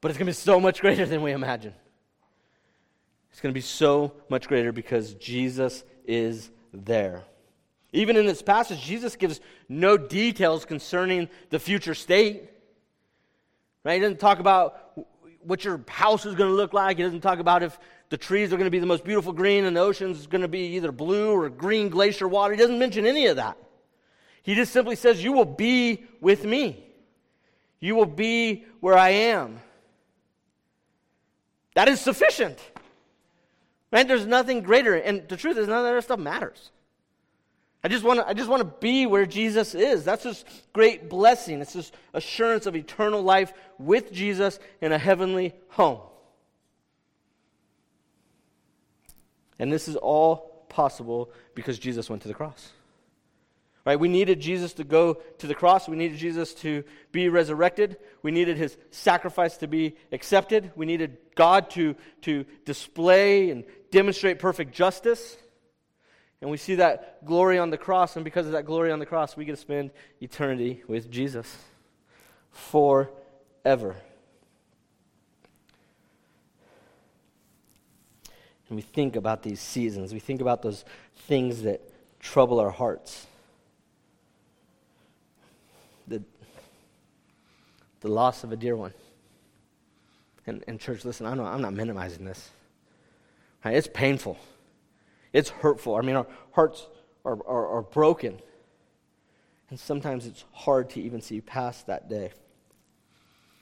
But 0.00 0.10
it's 0.10 0.18
going 0.18 0.26
to 0.26 0.30
be 0.30 0.34
so 0.34 0.58
much 0.58 0.80
greater 0.80 1.06
than 1.06 1.22
we 1.22 1.32
imagine. 1.32 1.74
It's 3.30 3.40
going 3.40 3.52
to 3.52 3.56
be 3.56 3.62
so 3.62 4.12
much 4.28 4.48
greater 4.48 4.72
because 4.72 5.14
Jesus 5.14 5.84
is 6.04 6.50
there. 6.72 7.22
Even 7.92 8.16
in 8.16 8.26
this 8.26 8.42
passage, 8.42 8.80
Jesus 8.80 9.16
gives 9.16 9.40
no 9.68 9.96
details 9.96 10.64
concerning 10.64 11.28
the 11.50 11.58
future 11.58 11.94
state. 11.94 12.48
Right? 13.84 13.94
He 13.94 14.00
doesn't 14.00 14.20
talk 14.20 14.38
about 14.38 14.98
what 15.44 15.64
your 15.64 15.84
house 15.88 16.24
is 16.24 16.34
going 16.34 16.48
to 16.48 16.56
look 16.56 16.72
like. 16.72 16.96
He 16.96 17.02
doesn't 17.02 17.20
talk 17.20 17.38
about 17.38 17.62
if 17.62 17.78
the 18.08 18.16
trees 18.16 18.52
are 18.52 18.56
going 18.56 18.66
to 18.66 18.70
be 18.70 18.78
the 18.78 18.86
most 18.86 19.04
beautiful 19.04 19.32
green 19.32 19.64
and 19.64 19.76
the 19.76 19.80
oceans 19.80 20.18
is 20.20 20.26
going 20.26 20.42
to 20.42 20.48
be 20.48 20.76
either 20.76 20.92
blue 20.92 21.32
or 21.32 21.48
green 21.50 21.88
glacier 21.88 22.28
water. 22.28 22.54
He 22.54 22.60
doesn't 22.60 22.78
mention 22.78 23.06
any 23.06 23.26
of 23.26 23.36
that. 23.36 23.58
He 24.42 24.54
just 24.54 24.72
simply 24.72 24.96
says, 24.96 25.22
You 25.22 25.32
will 25.32 25.44
be 25.44 26.04
with 26.20 26.44
me. 26.44 26.84
You 27.78 27.94
will 27.94 28.06
be 28.06 28.64
where 28.80 28.96
I 28.96 29.10
am. 29.10 29.60
That 31.74 31.88
is 31.88 32.00
sufficient. 32.00 32.58
Right? 33.90 34.06
There's 34.06 34.26
nothing 34.26 34.62
greater. 34.62 34.94
And 34.94 35.28
the 35.28 35.36
truth 35.36 35.58
is, 35.58 35.68
none 35.68 35.84
of 35.84 35.94
that 35.94 36.04
stuff 36.04 36.18
matters. 36.18 36.70
I 37.84 37.88
just 37.88 38.04
want 38.04 38.20
to 38.20 38.28
I 38.28 38.32
just 38.32 38.48
want 38.48 38.60
to 38.60 38.76
be 38.80 39.06
where 39.06 39.26
Jesus 39.26 39.74
is. 39.74 40.04
That's 40.04 40.22
this 40.22 40.44
great 40.72 41.08
blessing. 41.08 41.60
It's 41.60 41.72
this 41.72 41.90
assurance 42.14 42.66
of 42.66 42.76
eternal 42.76 43.22
life 43.22 43.52
with 43.78 44.12
Jesus 44.12 44.58
in 44.80 44.92
a 44.92 44.98
heavenly 44.98 45.52
home. 45.70 46.00
And 49.58 49.72
this 49.72 49.88
is 49.88 49.96
all 49.96 50.66
possible 50.68 51.30
because 51.54 51.78
Jesus 51.78 52.08
went 52.08 52.22
to 52.22 52.28
the 52.28 52.34
cross. 52.34 52.70
Right? 53.84 53.98
We 53.98 54.08
needed 54.08 54.40
Jesus 54.40 54.74
to 54.74 54.84
go 54.84 55.14
to 55.38 55.46
the 55.48 55.56
cross. 55.56 55.88
We 55.88 55.96
needed 55.96 56.18
Jesus 56.18 56.54
to 56.54 56.84
be 57.10 57.28
resurrected. 57.28 57.96
We 58.22 58.30
needed 58.30 58.56
his 58.56 58.76
sacrifice 58.92 59.56
to 59.58 59.66
be 59.66 59.96
accepted. 60.12 60.70
We 60.76 60.86
needed 60.86 61.18
God 61.34 61.70
to, 61.70 61.96
to 62.22 62.44
display 62.64 63.50
and 63.50 63.64
demonstrate 63.90 64.38
perfect 64.38 64.72
justice. 64.72 65.36
And 66.42 66.50
we 66.50 66.56
see 66.56 66.74
that 66.74 67.24
glory 67.24 67.56
on 67.56 67.70
the 67.70 67.78
cross. 67.78 68.16
And 68.16 68.24
because 68.24 68.46
of 68.46 68.52
that 68.52 68.66
glory 68.66 68.90
on 68.90 68.98
the 68.98 69.06
cross, 69.06 69.36
we 69.36 69.44
get 69.44 69.52
to 69.52 69.60
spend 69.60 69.92
eternity 70.20 70.82
with 70.88 71.08
Jesus 71.08 71.56
forever. 72.50 73.96
And 78.68 78.76
we 78.76 78.82
think 78.82 79.14
about 79.14 79.42
these 79.44 79.60
seasons, 79.60 80.12
we 80.12 80.18
think 80.18 80.40
about 80.40 80.62
those 80.62 80.84
things 81.28 81.62
that 81.62 81.80
trouble 82.18 82.58
our 82.58 82.70
hearts. 82.70 83.26
The, 86.08 86.22
the 88.00 88.08
loss 88.08 88.42
of 88.42 88.50
a 88.50 88.56
dear 88.56 88.74
one. 88.74 88.94
And, 90.46 90.64
and 90.66 90.80
church, 90.80 91.04
listen, 91.04 91.24
I'm 91.24 91.36
not, 91.36 91.54
I'm 91.54 91.62
not 91.62 91.72
minimizing 91.72 92.24
this. 92.24 92.50
Right? 93.64 93.76
It's 93.76 93.86
painful. 93.86 94.38
It's 95.32 95.50
hurtful. 95.50 95.96
I 95.96 96.02
mean, 96.02 96.16
our 96.16 96.26
hearts 96.52 96.86
are, 97.24 97.38
are, 97.46 97.68
are 97.68 97.82
broken. 97.82 98.38
And 99.70 99.80
sometimes 99.80 100.26
it's 100.26 100.44
hard 100.52 100.90
to 100.90 101.00
even 101.00 101.20
see 101.20 101.40
past 101.40 101.86
that 101.86 102.08
day. 102.08 102.32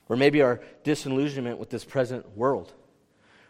Or 0.08 0.16
maybe 0.16 0.42
our 0.42 0.60
disillusionment 0.82 1.58
with 1.58 1.70
this 1.70 1.84
present 1.84 2.36
world. 2.36 2.72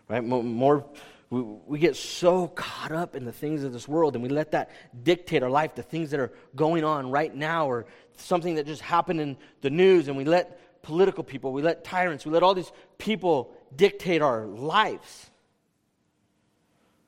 Right? 0.09 0.23
More, 0.23 0.85
we, 1.31 1.41
we 1.41 1.79
get 1.79 1.97
so 1.97 2.49
caught 2.49 2.93
up 2.93 3.15
in 3.15 3.25
the 3.25 3.33
things 3.33 3.63
of 3.63 3.73
this 3.73 3.89
world 3.89 4.15
and 4.15 4.23
we 4.23 4.29
let 4.29 4.51
that 4.51 4.71
dictate 5.03 5.43
our 5.43 5.49
life, 5.49 5.75
the 5.75 5.83
things 5.83 6.11
that 6.11 6.21
are 6.21 6.33
going 6.55 6.85
on 6.85 7.11
right 7.11 7.35
now 7.35 7.67
or 7.67 7.87
something 8.17 8.57
that 8.57 8.67
just 8.67 8.83
happened 8.83 9.21
in 9.21 9.37
the 9.63 9.71
news, 9.71 10.09
and 10.09 10.17
we 10.17 10.25
let 10.25 10.83
political 10.83 11.25
people, 11.25 11.53
we 11.53 11.63
let 11.63 11.85
tyrants, 11.85 12.27
we 12.27 12.33
let 12.33 12.43
all 12.43 12.55
these 12.55 12.73
people 12.99 13.55
dictate 13.75 14.21
our 14.21 14.45
lives. 14.45 15.30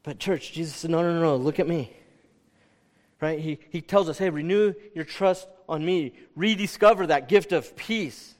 But, 0.03 0.19
church, 0.19 0.53
Jesus 0.53 0.77
said, 0.77 0.91
No, 0.91 1.03
no, 1.03 1.13
no, 1.15 1.21
no, 1.21 1.37
look 1.37 1.61
at 1.61 1.69
me. 1.69 1.93
Right? 3.21 3.39
He, 3.39 3.59
he 3.71 3.81
tells 3.81 4.09
us, 4.09 4.19
Hey, 4.19 4.31
renew 4.31 4.75
your 4.95 5.05
trust 5.05 5.47
on 5.69 5.85
me, 5.85 6.13
rediscover 6.35 7.07
that 7.07 7.29
gift 7.29 7.53
of 7.53 7.77
peace. 7.77 8.35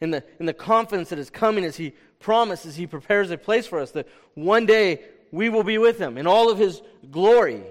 In 0.00 0.10
the, 0.10 0.22
in 0.38 0.46
the 0.46 0.54
confidence 0.54 1.08
that 1.10 1.18
is 1.18 1.28
coming 1.28 1.64
as 1.64 1.76
he 1.76 1.92
promises, 2.20 2.76
he 2.76 2.86
prepares 2.86 3.30
a 3.30 3.38
place 3.38 3.66
for 3.66 3.80
us 3.80 3.90
that 3.92 4.08
one 4.34 4.64
day 4.64 5.02
we 5.30 5.48
will 5.48 5.64
be 5.64 5.78
with 5.78 5.98
him 5.98 6.16
in 6.16 6.26
all 6.26 6.50
of 6.50 6.58
his 6.58 6.80
glory. 7.10 7.62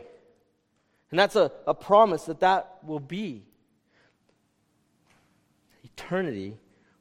And 1.09 1.19
that's 1.19 1.35
a, 1.35 1.51
a 1.65 1.73
promise 1.73 2.23
that 2.25 2.41
that 2.41 2.79
will 2.83 2.99
be. 2.99 3.43
Eternity, 5.83 6.57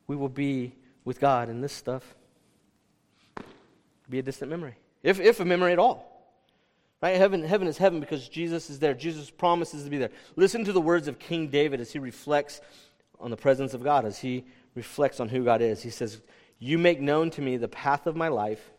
we 0.06 0.16
will 0.16 0.28
be 0.28 0.72
with 1.04 1.20
God, 1.20 1.48
and 1.48 1.62
this 1.62 1.72
stuff 1.72 2.14
be 4.08 4.18
a 4.20 4.22
distant 4.22 4.50
memory, 4.50 4.76
if, 5.07 5.20
if 5.20 5.38
a 5.40 5.44
memory 5.44 5.72
at 5.72 5.78
all. 5.78 6.12
Right? 7.00 7.16
Heaven, 7.16 7.44
heaven 7.44 7.68
is 7.68 7.78
heaven 7.78 8.00
because 8.00 8.28
Jesus 8.28 8.68
is 8.70 8.80
there. 8.80 8.92
Jesus 8.92 9.30
promises 9.30 9.84
to 9.84 9.90
be 9.90 9.98
there. 9.98 10.11
Listen 10.34 10.64
to 10.64 10.72
the 10.72 10.80
words 10.80 11.07
of 11.07 11.18
King 11.18 11.46
David 11.48 11.80
as 11.80 11.92
he 11.92 12.00
reflects 12.00 12.61
on 13.20 13.30
the 13.30 13.36
presence 13.36 13.72
of 13.72 13.84
God, 13.84 14.04
as 14.04 14.18
he 14.18 14.44
reflects 14.74 15.20
on 15.20 15.28
who 15.28 15.44
God 15.44 15.62
is. 15.62 15.82
He 15.82 15.90
says, 15.90 16.20
you 16.59 16.76
make 16.76 17.00
known 17.00 17.30
to 17.30 17.40
me 17.40 17.57
the 17.57 17.68
path 17.68 18.07
of 18.07 18.16
my 18.16 18.28
life. 18.28 18.72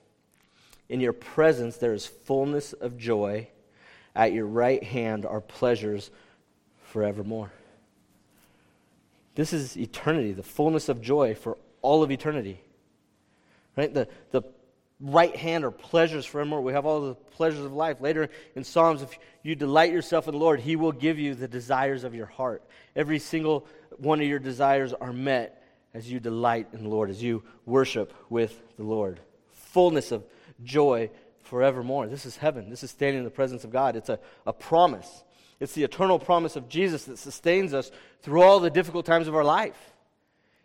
In 0.89 0.99
your 0.99 1.13
presence 1.13 1.77
there 1.77 1.93
is 1.93 2.05
fullness 2.05 2.73
of 2.73 2.97
joy. 2.97 3.47
At 4.13 4.33
your 4.33 4.47
right 4.47 4.83
hand 4.83 5.25
are 5.25 5.41
pleasures 5.41 6.11
forevermore. 6.83 7.51
This 9.35 9.53
is 9.53 9.77
eternity, 9.77 10.33
the 10.33 10.43
fullness 10.43 10.89
of 10.89 11.01
joy 11.01 11.35
for 11.35 11.57
all 11.81 12.03
of 12.03 12.11
eternity. 12.11 12.59
Right? 13.77 13.93
The, 13.93 14.07
the 14.31 14.41
right 14.99 15.35
hand 15.35 15.63
are 15.63 15.71
pleasures 15.71 16.25
forevermore. 16.25 16.61
We 16.61 16.73
have 16.73 16.85
all 16.85 17.01
the 17.01 17.15
pleasures 17.15 17.63
of 17.63 17.73
life. 17.73 18.01
Later 18.01 18.29
in 18.55 18.63
Psalms, 18.63 19.01
if 19.01 19.17
you 19.43 19.55
delight 19.55 19.91
yourself 19.91 20.27
in 20.27 20.33
the 20.33 20.39
Lord, 20.39 20.59
He 20.59 20.75
will 20.75 20.91
give 20.91 21.19
you 21.19 21.35
the 21.35 21.47
desires 21.47 22.03
of 22.03 22.15
your 22.15 22.25
heart. 22.25 22.63
Every 22.95 23.19
single 23.19 23.67
one 23.97 24.21
of 24.21 24.27
your 24.27 24.39
desires 24.39 24.93
are 24.93 25.13
met 25.13 25.63
as 25.93 26.11
you 26.11 26.19
delight 26.19 26.67
in 26.73 26.83
the 26.83 26.89
Lord, 26.89 27.09
as 27.09 27.21
you 27.21 27.43
worship 27.65 28.13
with 28.29 28.59
the 28.77 28.83
Lord. 28.83 29.19
Fullness 29.51 30.11
of 30.11 30.23
joy 30.63 31.09
forevermore. 31.43 32.07
This 32.07 32.25
is 32.25 32.37
heaven. 32.37 32.69
This 32.69 32.83
is 32.83 32.91
standing 32.91 33.19
in 33.19 33.23
the 33.23 33.31
presence 33.31 33.63
of 33.63 33.71
God. 33.71 33.95
It's 33.95 34.09
a, 34.09 34.19
a 34.45 34.53
promise. 34.53 35.23
It's 35.59 35.73
the 35.73 35.83
eternal 35.83 36.19
promise 36.19 36.55
of 36.55 36.69
Jesus 36.69 37.05
that 37.05 37.17
sustains 37.17 37.73
us 37.73 37.91
through 38.21 38.41
all 38.41 38.59
the 38.59 38.69
difficult 38.69 39.05
times 39.05 39.27
of 39.27 39.35
our 39.35 39.43
life. 39.43 39.77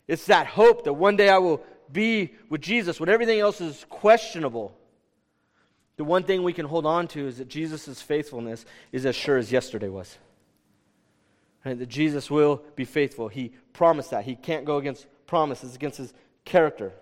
It's 0.08 0.26
that 0.26 0.46
hope 0.46 0.84
that 0.84 0.92
one 0.94 1.16
day 1.16 1.28
I 1.28 1.38
will 1.38 1.62
be 1.92 2.34
with 2.48 2.60
Jesus 2.60 2.98
when 2.98 3.08
everything 3.08 3.40
else 3.40 3.60
is 3.60 3.84
questionable. 3.88 4.76
The 5.96 6.04
one 6.04 6.24
thing 6.24 6.42
we 6.42 6.52
can 6.52 6.66
hold 6.66 6.86
on 6.86 7.08
to 7.08 7.26
is 7.26 7.38
that 7.38 7.48
Jesus' 7.48 8.00
faithfulness 8.00 8.64
is 8.92 9.06
as 9.06 9.14
sure 9.14 9.36
as 9.36 9.52
yesterday 9.52 9.88
was. 9.88 10.16
Right? 11.64 11.78
That 11.78 11.88
Jesus 11.88 12.30
will 12.30 12.62
be 12.74 12.84
faithful. 12.84 13.28
He 13.28 13.52
promised 13.72 14.10
that. 14.10 14.24
He 14.24 14.34
can't 14.34 14.64
go 14.64 14.78
against 14.78 15.06
promises, 15.26 15.74
against 15.74 15.98
his 15.98 16.12
character. 16.44 16.92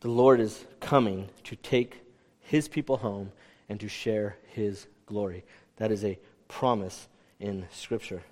The 0.00 0.08
Lord 0.08 0.40
is 0.40 0.64
coming 0.80 1.28
to 1.44 1.56
take 1.56 2.02
his 2.40 2.68
people 2.68 2.98
home 2.98 3.32
and 3.68 3.80
to 3.80 3.88
share 3.88 4.36
his 4.48 4.86
glory. 5.06 5.44
That 5.76 5.90
is 5.90 6.04
a 6.04 6.18
promise 6.48 7.08
in 7.40 7.66
Scripture. 7.72 8.22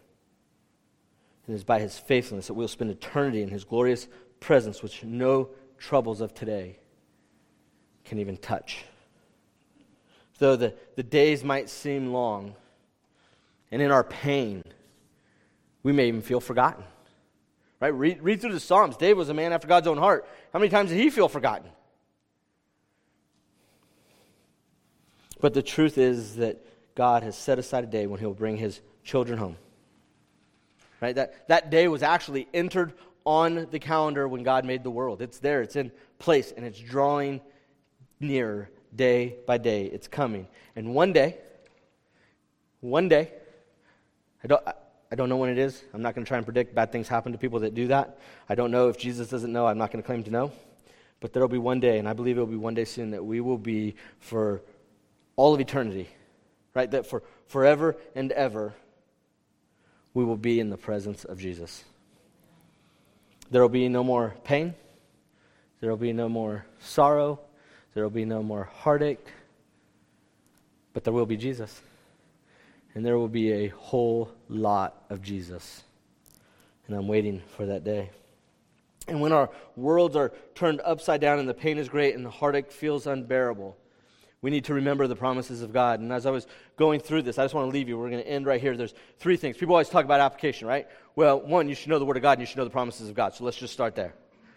It 1.48 1.52
is 1.52 1.64
by 1.64 1.80
his 1.80 1.98
faithfulness 1.98 2.46
that 2.46 2.54
we'll 2.54 2.68
spend 2.68 2.90
eternity 2.90 3.42
in 3.42 3.48
his 3.48 3.64
glorious 3.64 4.08
presence, 4.40 4.82
which 4.82 5.02
no 5.02 5.50
troubles 5.78 6.20
of 6.20 6.34
today 6.34 6.78
can 8.04 8.18
even 8.18 8.36
touch. 8.36 8.84
Though 10.38 10.56
the, 10.56 10.74
the 10.96 11.02
days 11.02 11.44
might 11.44 11.68
seem 11.68 12.12
long, 12.12 12.54
and 13.70 13.82
in 13.82 13.90
our 13.90 14.04
pain, 14.04 14.62
we 15.82 15.92
may 15.92 16.08
even 16.08 16.22
feel 16.22 16.40
forgotten. 16.40 16.84
Right? 17.80 17.94
Read, 17.94 18.22
read 18.22 18.40
through 18.40 18.52
the 18.52 18.60
Psalms. 18.60 18.96
David 18.96 19.16
was 19.16 19.28
a 19.28 19.34
man 19.34 19.52
after 19.52 19.66
God's 19.66 19.88
own 19.88 19.98
heart. 19.98 20.28
How 20.52 20.60
many 20.60 20.70
times 20.70 20.90
did 20.90 20.98
he 20.98 21.10
feel 21.10 21.28
forgotten? 21.28 21.68
But 25.40 25.54
the 25.54 25.62
truth 25.62 25.98
is 25.98 26.36
that 26.36 26.64
God 26.94 27.24
has 27.24 27.36
set 27.36 27.58
aside 27.58 27.82
a 27.82 27.88
day 27.88 28.06
when 28.06 28.20
he'll 28.20 28.34
bring 28.34 28.56
his 28.56 28.80
children 29.02 29.38
home. 29.38 29.56
Right? 31.02 31.16
That, 31.16 31.48
that 31.48 31.70
day 31.70 31.88
was 31.88 32.04
actually 32.04 32.46
entered 32.54 32.92
on 33.24 33.66
the 33.72 33.80
calendar 33.80 34.28
when 34.28 34.44
God 34.44 34.64
made 34.64 34.84
the 34.84 34.90
world. 34.90 35.20
It's 35.20 35.40
there, 35.40 35.60
it's 35.60 35.74
in 35.74 35.90
place, 36.20 36.52
and 36.56 36.64
it's 36.64 36.78
drawing 36.78 37.40
nearer 38.20 38.70
day 38.94 39.34
by 39.44 39.58
day. 39.58 39.86
It's 39.86 40.06
coming. 40.06 40.46
And 40.76 40.94
one 40.94 41.12
day, 41.12 41.38
one 42.80 43.08
day, 43.08 43.32
I 44.44 44.46
don't, 44.46 44.62
I 45.10 45.16
don't 45.16 45.28
know 45.28 45.36
when 45.36 45.50
it 45.50 45.58
is. 45.58 45.82
I'm 45.92 46.02
not 46.02 46.14
going 46.14 46.24
to 46.24 46.28
try 46.28 46.36
and 46.36 46.46
predict. 46.46 46.72
Bad 46.72 46.92
things 46.92 47.08
happen 47.08 47.32
to 47.32 47.38
people 47.38 47.58
that 47.60 47.74
do 47.74 47.88
that. 47.88 48.18
I 48.48 48.54
don't 48.54 48.70
know 48.70 48.88
if 48.88 48.96
Jesus 48.96 49.28
doesn't 49.28 49.52
know. 49.52 49.66
I'm 49.66 49.78
not 49.78 49.90
going 49.90 50.02
to 50.02 50.06
claim 50.06 50.22
to 50.22 50.30
know. 50.30 50.52
But 51.18 51.32
there 51.32 51.42
will 51.42 51.48
be 51.48 51.58
one 51.58 51.80
day, 51.80 51.98
and 51.98 52.08
I 52.08 52.12
believe 52.12 52.36
it 52.36 52.40
will 52.40 52.46
be 52.46 52.56
one 52.56 52.74
day 52.74 52.84
soon, 52.84 53.10
that 53.10 53.24
we 53.24 53.40
will 53.40 53.58
be 53.58 53.96
for 54.20 54.62
all 55.34 55.52
of 55.52 55.60
eternity, 55.60 56.08
right? 56.74 56.90
That 56.90 57.06
for 57.06 57.24
forever 57.46 57.96
and 58.14 58.30
ever, 58.32 58.74
we 60.14 60.24
will 60.24 60.36
be 60.36 60.60
in 60.60 60.70
the 60.70 60.76
presence 60.76 61.24
of 61.24 61.38
Jesus. 61.38 61.84
There 63.50 63.62
will 63.62 63.68
be 63.68 63.88
no 63.88 64.04
more 64.04 64.34
pain. 64.44 64.74
There 65.80 65.90
will 65.90 65.96
be 65.96 66.12
no 66.12 66.28
more 66.28 66.64
sorrow. 66.80 67.40
There 67.94 68.02
will 68.02 68.10
be 68.10 68.24
no 68.24 68.42
more 68.42 68.64
heartache. 68.64 69.26
But 70.92 71.04
there 71.04 71.12
will 71.12 71.26
be 71.26 71.36
Jesus 71.36 71.80
and 72.94 73.04
there 73.04 73.18
will 73.18 73.28
be 73.28 73.52
a 73.52 73.68
whole 73.68 74.30
lot 74.48 75.04
of 75.08 75.22
Jesus. 75.22 75.82
And 76.86 76.96
I'm 76.96 77.08
waiting 77.08 77.42
for 77.56 77.66
that 77.66 77.84
day. 77.84 78.10
And 79.08 79.20
when 79.20 79.32
our 79.32 79.50
worlds 79.76 80.14
are 80.14 80.32
turned 80.54 80.80
upside 80.84 81.20
down 81.20 81.38
and 81.38 81.48
the 81.48 81.54
pain 81.54 81.78
is 81.78 81.88
great 81.88 82.14
and 82.14 82.24
the 82.24 82.30
heartache 82.30 82.70
feels 82.70 83.06
unbearable, 83.06 83.76
we 84.42 84.50
need 84.50 84.64
to 84.64 84.74
remember 84.74 85.06
the 85.06 85.16
promises 85.16 85.62
of 85.62 85.72
God. 85.72 86.00
And 86.00 86.12
as 86.12 86.26
I 86.26 86.30
was 86.30 86.46
going 86.76 87.00
through 87.00 87.22
this, 87.22 87.38
I 87.38 87.44
just 87.44 87.54
want 87.54 87.68
to 87.68 87.72
leave 87.72 87.88
you. 87.88 87.96
We're 87.96 88.10
going 88.10 88.22
to 88.22 88.28
end 88.28 88.44
right 88.44 88.60
here. 88.60 88.76
There's 88.76 88.94
three 89.18 89.36
things. 89.36 89.56
People 89.56 89.74
always 89.74 89.88
talk 89.88 90.04
about 90.04 90.20
application, 90.20 90.66
right? 90.66 90.88
Well, 91.14 91.40
one, 91.40 91.68
you 91.68 91.76
should 91.76 91.88
know 91.88 92.00
the 92.00 92.04
Word 92.04 92.16
of 92.16 92.22
God 92.22 92.32
and 92.32 92.40
you 92.40 92.46
should 92.46 92.58
know 92.58 92.64
the 92.64 92.70
promises 92.70 93.08
of 93.08 93.14
God. 93.14 93.34
So 93.34 93.44
let's 93.44 93.56
just 93.56 93.72
start 93.72 93.94
there. 93.94 94.14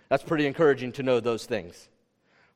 That's 0.10 0.24
pretty 0.24 0.48
encouraging 0.48 0.92
to 0.94 1.04
know 1.04 1.20
those 1.20 1.46
things. 1.46 1.88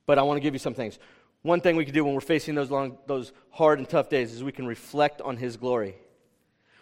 But 0.07 0.17
I 0.17 0.23
want 0.23 0.37
to 0.37 0.41
give 0.41 0.53
you 0.53 0.59
some 0.59 0.73
things. 0.73 0.97
One 1.43 1.61
thing 1.61 1.75
we 1.75 1.85
can 1.85 1.93
do 1.93 2.03
when 2.03 2.15
we're 2.15 2.19
facing 2.19 2.55
those, 2.55 2.71
long, 2.71 2.97
those 3.05 3.31
hard 3.51 3.77
and 3.77 3.87
tough 3.87 4.09
days 4.09 4.33
is 4.33 4.43
we 4.43 4.51
can 4.51 4.65
reflect 4.65 5.21
on 5.21 5.37
His 5.37 5.55
glory. 5.55 5.95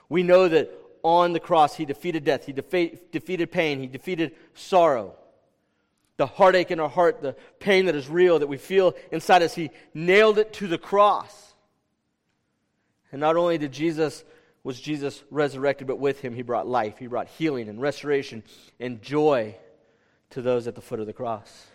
We 0.08 0.24
know 0.24 0.48
that 0.48 0.72
on 1.04 1.34
the 1.34 1.39
cross 1.41 1.76
He 1.76 1.84
defeated 1.84 2.24
death, 2.24 2.45
He 2.45 2.54
defeated 2.54 3.52
pain, 3.52 3.82
He 3.82 3.88
defeated 3.88 4.32
sorrow. 4.56 5.16
The 6.18 6.26
heartache 6.26 6.72
in 6.72 6.80
our 6.80 6.89
heart, 6.89 7.22
the 7.22 7.36
pain 7.59 7.86
that 7.86 7.95
is 7.95 8.09
real 8.09 8.39
that 8.39 8.47
we 8.47 8.57
feel 8.57 8.95
inside 9.11 9.43
us. 9.43 9.55
He 9.55 9.70
nailed 9.93 10.38
it 10.39 10.53
to 10.53 10.68
the 10.68 10.78
cross. 10.78 11.53
And 13.11 13.22
not 13.22 13.38
only 13.38 13.57
did 13.57 13.72
Jesus 13.72 14.24
was 14.63 14.82
Jesus 14.82 15.24
resurrected, 15.30 15.88
but 15.88 15.97
with 15.97 16.20
him 16.20 16.36
he 16.36 16.41
brought 16.41 16.68
life. 16.68 16.97
He 16.97 17.07
brought 17.07 17.28
healing 17.30 17.70
and 17.70 17.80
restoration 17.82 18.43
and 18.82 19.01
joy 19.01 19.55
to 20.32 20.41
those 20.41 20.68
at 20.68 20.76
the 20.76 20.82
foot 20.82 20.99
of 20.99 21.05
the 21.05 21.13
cross. 21.13 21.68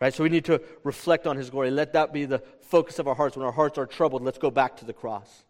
Right? 0.00 0.14
So 0.14 0.22
we 0.22 0.28
need 0.28 0.44
to 0.44 0.60
reflect 0.84 1.26
on 1.26 1.36
his 1.36 1.50
glory. 1.50 1.70
Let 1.70 1.94
that 1.94 2.12
be 2.12 2.24
the 2.24 2.42
focus 2.60 2.98
of 2.98 3.08
our 3.08 3.14
hearts. 3.14 3.36
When 3.36 3.44
our 3.44 3.52
hearts 3.52 3.78
are 3.78 3.86
troubled, 3.86 4.22
let's 4.22 4.38
go 4.38 4.50
back 4.50 4.76
to 4.76 4.84
the 4.84 4.92
cross. 4.92 5.44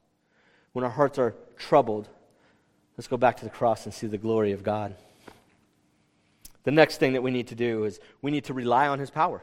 When 0.72 0.84
our 0.84 0.90
hearts 0.90 1.18
are 1.18 1.34
troubled, 1.58 2.08
let's 2.96 3.08
go 3.08 3.16
back 3.16 3.36
to 3.38 3.44
the 3.44 3.50
cross 3.50 3.84
and 3.84 3.92
see 3.92 4.06
the 4.06 4.16
glory 4.16 4.52
of 4.52 4.62
God. 4.62 4.94
The 6.64 6.72
next 6.72 6.98
thing 6.98 7.12
that 7.12 7.22
we 7.22 7.30
need 7.30 7.48
to 7.48 7.54
do 7.54 7.84
is 7.84 8.00
we 8.20 8.30
need 8.30 8.44
to 8.44 8.54
rely 8.54 8.88
on 8.88 8.98
his 8.98 9.10
power. 9.10 9.42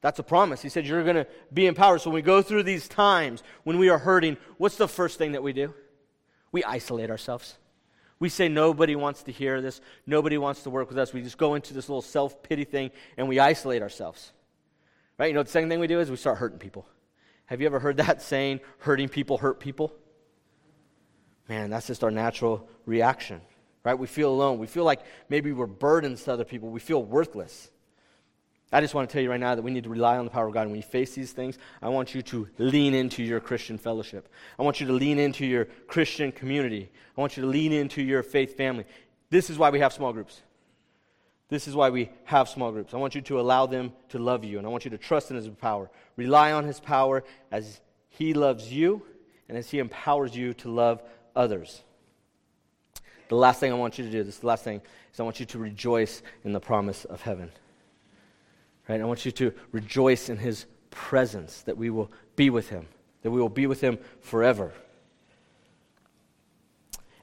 That's 0.00 0.18
a 0.18 0.22
promise. 0.22 0.62
He 0.62 0.68
said, 0.68 0.86
You're 0.86 1.02
going 1.02 1.16
to 1.16 1.26
be 1.52 1.66
empowered. 1.66 2.00
So 2.00 2.10
when 2.10 2.14
we 2.14 2.22
go 2.22 2.40
through 2.40 2.62
these 2.62 2.86
times, 2.86 3.42
when 3.64 3.78
we 3.78 3.88
are 3.88 3.98
hurting, 3.98 4.36
what's 4.58 4.76
the 4.76 4.86
first 4.86 5.18
thing 5.18 5.32
that 5.32 5.42
we 5.42 5.52
do? 5.52 5.74
We 6.52 6.62
isolate 6.62 7.10
ourselves. 7.10 7.56
We 8.20 8.28
say 8.28 8.48
nobody 8.48 8.96
wants 8.96 9.22
to 9.24 9.32
hear 9.32 9.60
this, 9.60 9.80
nobody 10.06 10.38
wants 10.38 10.62
to 10.64 10.70
work 10.70 10.88
with 10.88 10.98
us. 10.98 11.12
We 11.12 11.22
just 11.22 11.38
go 11.38 11.54
into 11.54 11.72
this 11.72 11.88
little 11.88 12.02
self 12.02 12.42
pity 12.42 12.64
thing 12.64 12.90
and 13.16 13.28
we 13.28 13.38
isolate 13.38 13.82
ourselves. 13.82 14.32
Right? 15.18 15.28
You 15.28 15.34
know, 15.34 15.42
the 15.42 15.50
second 15.50 15.68
thing 15.68 15.80
we 15.80 15.86
do 15.86 16.00
is 16.00 16.10
we 16.10 16.16
start 16.16 16.38
hurting 16.38 16.58
people. 16.58 16.86
Have 17.46 17.60
you 17.60 17.66
ever 17.66 17.80
heard 17.80 17.96
that 17.96 18.22
saying, 18.22 18.60
hurting 18.78 19.08
people 19.08 19.38
hurt 19.38 19.58
people? 19.58 19.94
Man, 21.48 21.70
that's 21.70 21.86
just 21.86 22.04
our 22.04 22.10
natural 22.10 22.68
reaction. 22.86 23.40
Right? 23.84 23.98
We 23.98 24.06
feel 24.06 24.30
alone. 24.30 24.58
We 24.58 24.66
feel 24.66 24.84
like 24.84 25.00
maybe 25.28 25.52
we're 25.52 25.66
burdens 25.66 26.24
to 26.24 26.32
other 26.32 26.44
people. 26.44 26.68
We 26.68 26.80
feel 26.80 27.02
worthless. 27.02 27.70
I 28.70 28.82
just 28.82 28.94
want 28.94 29.08
to 29.08 29.12
tell 29.12 29.22
you 29.22 29.30
right 29.30 29.40
now 29.40 29.54
that 29.54 29.62
we 29.62 29.70
need 29.70 29.84
to 29.84 29.90
rely 29.90 30.18
on 30.18 30.26
the 30.26 30.30
power 30.30 30.46
of 30.46 30.52
God. 30.52 30.62
And 30.62 30.72
when 30.72 30.78
you 30.78 30.86
face 30.86 31.14
these 31.14 31.32
things, 31.32 31.56
I 31.80 31.88
want 31.88 32.14
you 32.14 32.20
to 32.22 32.48
lean 32.58 32.92
into 32.92 33.22
your 33.22 33.40
Christian 33.40 33.78
fellowship. 33.78 34.28
I 34.58 34.62
want 34.62 34.80
you 34.80 34.86
to 34.88 34.92
lean 34.92 35.18
into 35.18 35.46
your 35.46 35.64
Christian 35.86 36.32
community. 36.32 36.90
I 37.16 37.20
want 37.20 37.36
you 37.36 37.44
to 37.44 37.48
lean 37.48 37.72
into 37.72 38.02
your 38.02 38.22
faith 38.22 38.56
family. 38.58 38.84
This 39.30 39.48
is 39.48 39.58
why 39.58 39.70
we 39.70 39.80
have 39.80 39.94
small 39.94 40.12
groups. 40.12 40.42
This 41.48 41.66
is 41.66 41.74
why 41.74 41.88
we 41.88 42.10
have 42.24 42.46
small 42.48 42.70
groups. 42.72 42.92
I 42.92 42.98
want 42.98 43.14
you 43.14 43.22
to 43.22 43.40
allow 43.40 43.64
them 43.64 43.92
to 44.10 44.18
love 44.18 44.44
you, 44.44 44.58
and 44.58 44.66
I 44.66 44.70
want 44.70 44.84
you 44.84 44.90
to 44.90 44.98
trust 44.98 45.30
in 45.30 45.36
His 45.36 45.48
power. 45.48 45.90
Rely 46.16 46.52
on 46.52 46.64
His 46.64 46.78
power 46.78 47.24
as 47.50 47.80
He 48.10 48.34
loves 48.34 48.70
you 48.70 49.02
and 49.48 49.56
as 49.56 49.70
He 49.70 49.78
empowers 49.78 50.36
you 50.36 50.52
to 50.54 50.70
love 50.70 51.02
others. 51.34 51.82
The 53.28 53.36
last 53.36 53.60
thing 53.60 53.72
I 53.72 53.76
want 53.76 53.98
you 53.98 54.04
to 54.04 54.10
do, 54.10 54.22
this 54.24 54.34
is 54.34 54.40
the 54.40 54.46
last 54.46 54.64
thing, 54.64 54.80
is 55.12 55.20
I 55.20 55.22
want 55.22 55.40
you 55.40 55.46
to 55.46 55.58
rejoice 55.58 56.22
in 56.44 56.52
the 56.52 56.60
promise 56.60 57.04
of 57.04 57.20
heaven. 57.20 57.50
Right? 58.88 59.00
I 59.00 59.04
want 59.04 59.26
you 59.26 59.32
to 59.32 59.52
rejoice 59.70 60.28
in 60.28 60.38
his 60.38 60.66
presence, 60.90 61.62
that 61.62 61.76
we 61.76 61.90
will 61.90 62.10
be 62.36 62.50
with 62.50 62.70
him, 62.70 62.86
that 63.22 63.30
we 63.30 63.40
will 63.40 63.50
be 63.50 63.66
with 63.66 63.80
him 63.80 63.98
forever. 64.20 64.72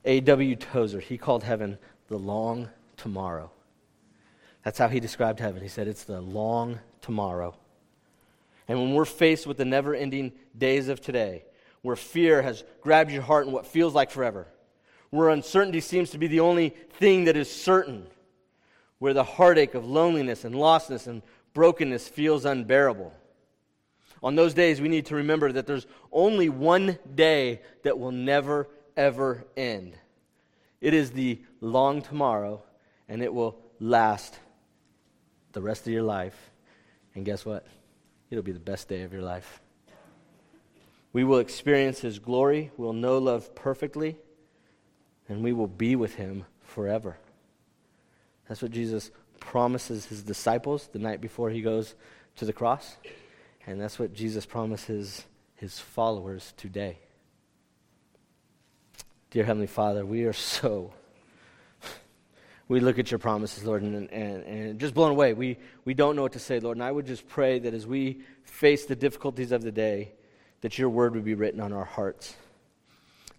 A.W. 0.06 0.56
Tozer, 0.56 1.00
he 1.00 1.18
called 1.18 1.44
heaven 1.44 1.80
the 2.08 2.18
long 2.18 2.70
tomorrow. 2.98 3.50
That's 4.64 4.78
how 4.78 4.88
he 4.88 5.00
described 5.00 5.40
heaven. 5.40 5.62
He 5.62 5.68
said 5.68 5.88
it's 5.88 6.04
the 6.04 6.22
long 6.22 6.80
tomorrow. 7.02 7.56
And 8.68 8.80
when 8.80 8.94
we're 8.94 9.06
faced 9.06 9.48
with 9.48 9.58
the 9.58 9.66
never 9.66 9.96
ending 9.96 10.32
days 10.58 10.88
of 10.88 11.02
today, 11.02 11.46
where 11.82 11.96
fear 11.96 12.42
has 12.42 12.64
grabbed 12.82 13.12
your 13.12 13.22
heart 13.22 13.46
in 13.46 13.54
what 13.54 13.68
feels 13.68 13.94
like 13.94 14.10
forever, 14.12 14.48
where 15.10 15.30
uncertainty 15.30 15.80
seems 15.82 16.10
to 16.12 16.18
be 16.18 16.28
the 16.28 16.40
only 16.40 16.70
thing 16.70 17.26
that 17.26 17.38
is 17.38 17.50
certain, 17.50 18.08
where 19.00 19.14
the 19.14 19.24
heartache 19.24 19.76
of 19.76 19.86
loneliness 19.86 20.44
and 20.46 20.56
lostness 20.56 21.08
and 21.08 21.22
brokenness 21.54 22.08
feels 22.08 22.46
unbearable. 22.46 23.14
On 24.24 24.36
those 24.36 24.54
days, 24.54 24.82
we 24.82 24.90
need 24.90 25.06
to 25.08 25.16
remember 25.16 25.52
that 25.52 25.68
there's 25.68 25.88
only 26.12 26.50
one 26.50 26.98
day 27.14 27.62
that 27.84 28.00
will 28.00 28.12
never, 28.12 28.68
ever 28.98 29.46
end. 29.56 29.96
It 30.82 30.94
is 30.94 31.12
the 31.12 31.42
long 31.62 32.02
tomorrow, 32.02 32.64
and 33.08 33.22
it 33.22 33.34
will 33.34 33.58
last 33.80 34.40
the 35.54 35.62
rest 35.62 35.88
of 35.88 35.94
your 35.94 36.04
life. 36.04 36.52
And 37.14 37.26
guess 37.26 37.46
what? 37.46 37.66
It'll 38.30 38.44
be 38.44 38.52
the 38.52 38.60
best 38.60 38.88
day 38.88 39.04
of 39.04 39.14
your 39.14 39.22
life. 39.22 39.62
We 41.14 41.24
will 41.24 41.40
experience 41.40 42.00
His 42.00 42.20
glory, 42.20 42.72
we'll 42.78 42.94
know 42.94 43.20
love 43.20 43.56
perfectly, 43.56 44.18
and 45.28 45.44
we 45.44 45.54
will 45.54 45.68
be 45.68 45.96
with 45.96 46.16
Him 46.16 46.46
forever. 46.64 47.18
That's 48.48 48.62
what 48.62 48.72
Jesus 48.72 49.12
promises 49.40 50.06
his 50.06 50.24
disciples 50.24 50.90
the 50.92 51.00
night 51.00 51.22
before 51.22 51.50
he 51.50 51.62
goes 51.62 51.96
to 52.38 52.46
the 52.46 52.54
cross. 52.54 52.98
And 53.68 53.80
that's 53.80 53.98
what 53.98 54.14
Jesus 54.14 54.46
promises 54.46 55.26
his 55.56 55.80
followers 55.80 56.54
today. 56.58 57.00
Dear 59.32 59.44
Heavenly 59.44 59.68
Father, 59.68 60.06
we 60.06 60.24
are 60.24 60.34
so. 60.34 60.94
We 62.68 62.80
look 62.80 62.98
at 62.98 63.12
your 63.12 63.20
promises, 63.20 63.64
Lord, 63.64 63.84
and, 63.84 64.10
and, 64.12 64.44
and 64.44 64.80
just 64.80 64.96
blown 64.96 65.12
away. 65.12 65.34
We, 65.34 65.58
we 65.84 65.94
don't 65.94 66.16
know 66.16 66.24
what 66.24 66.34
to 66.34 66.40
say, 66.40 66.60
Lord. 66.60 66.78
And 66.78 66.84
I 66.84 66.92
would 66.92 67.06
just 67.06 67.28
pray 67.28 67.60
that 67.60 67.74
as 67.76 67.86
we 67.86 68.22
face 68.44 68.86
the 68.86 68.96
difficulties 68.96 69.52
of 69.52 69.62
the 69.62 69.72
day, 69.72 70.14
that 70.62 70.80
your 70.80 70.90
word 70.90 71.14
would 71.14 71.26
be 71.26 71.36
written 71.36 71.60
on 71.60 71.74
our 71.74 71.86
hearts. 71.86 72.36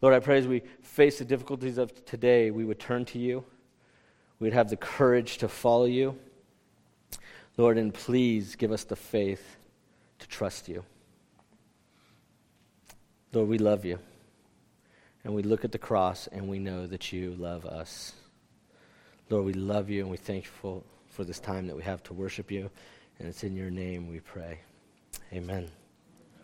Lord, 0.03 0.14
I 0.14 0.20
pray 0.20 0.38
as 0.38 0.47
we 0.47 0.62
face 0.82 1.18
the 1.18 1.24
difficulties 1.24 1.78
of 1.78 2.05
today, 2.05 2.51
we 2.51 2.64
would 2.64 2.78
turn 2.78 3.05
to 3.07 3.18
you 3.18 3.44
we'd 4.38 4.53
have 4.53 4.70
the 4.70 4.76
courage 4.76 5.38
to 5.38 5.49
follow 5.49 5.86
you. 5.86 6.16
Lord, 7.57 7.78
and 7.78 7.92
please 7.92 8.55
give 8.55 8.70
us 8.70 8.84
the 8.84 8.97
faith 8.97 9.57
to 10.18 10.28
trust 10.28 10.68
you. 10.68 10.84
Lord, 13.32 13.49
we 13.49 13.59
love 13.59 13.84
you. 13.84 13.99
And 15.24 15.34
we 15.34 15.42
look 15.42 15.64
at 15.64 15.72
the 15.72 15.78
cross 15.78 16.28
and 16.28 16.49
we 16.49 16.59
know 16.59 16.86
that 16.86 17.12
you 17.12 17.34
love 17.38 17.64
us. 17.66 18.12
Lord, 19.30 19.44
we 19.44 19.55
love 19.55 19.90
you 19.90 20.03
and 20.03 20.11
we're 20.11 20.16
thankful 20.16 20.84
for 21.09 21.24
this 21.24 21.40
time 21.40 21.66
that 21.66 21.76
we 21.76 21.82
have 21.82 22.03
to 22.05 22.14
worship 22.14 22.51
you. 22.51 22.70
And 23.18 23.26
it's 23.26 23.42
in 23.42 23.57
your 23.57 23.70
name 23.70 24.09
we 24.09 24.20
pray. 24.20 24.61
Amen. 25.32 25.68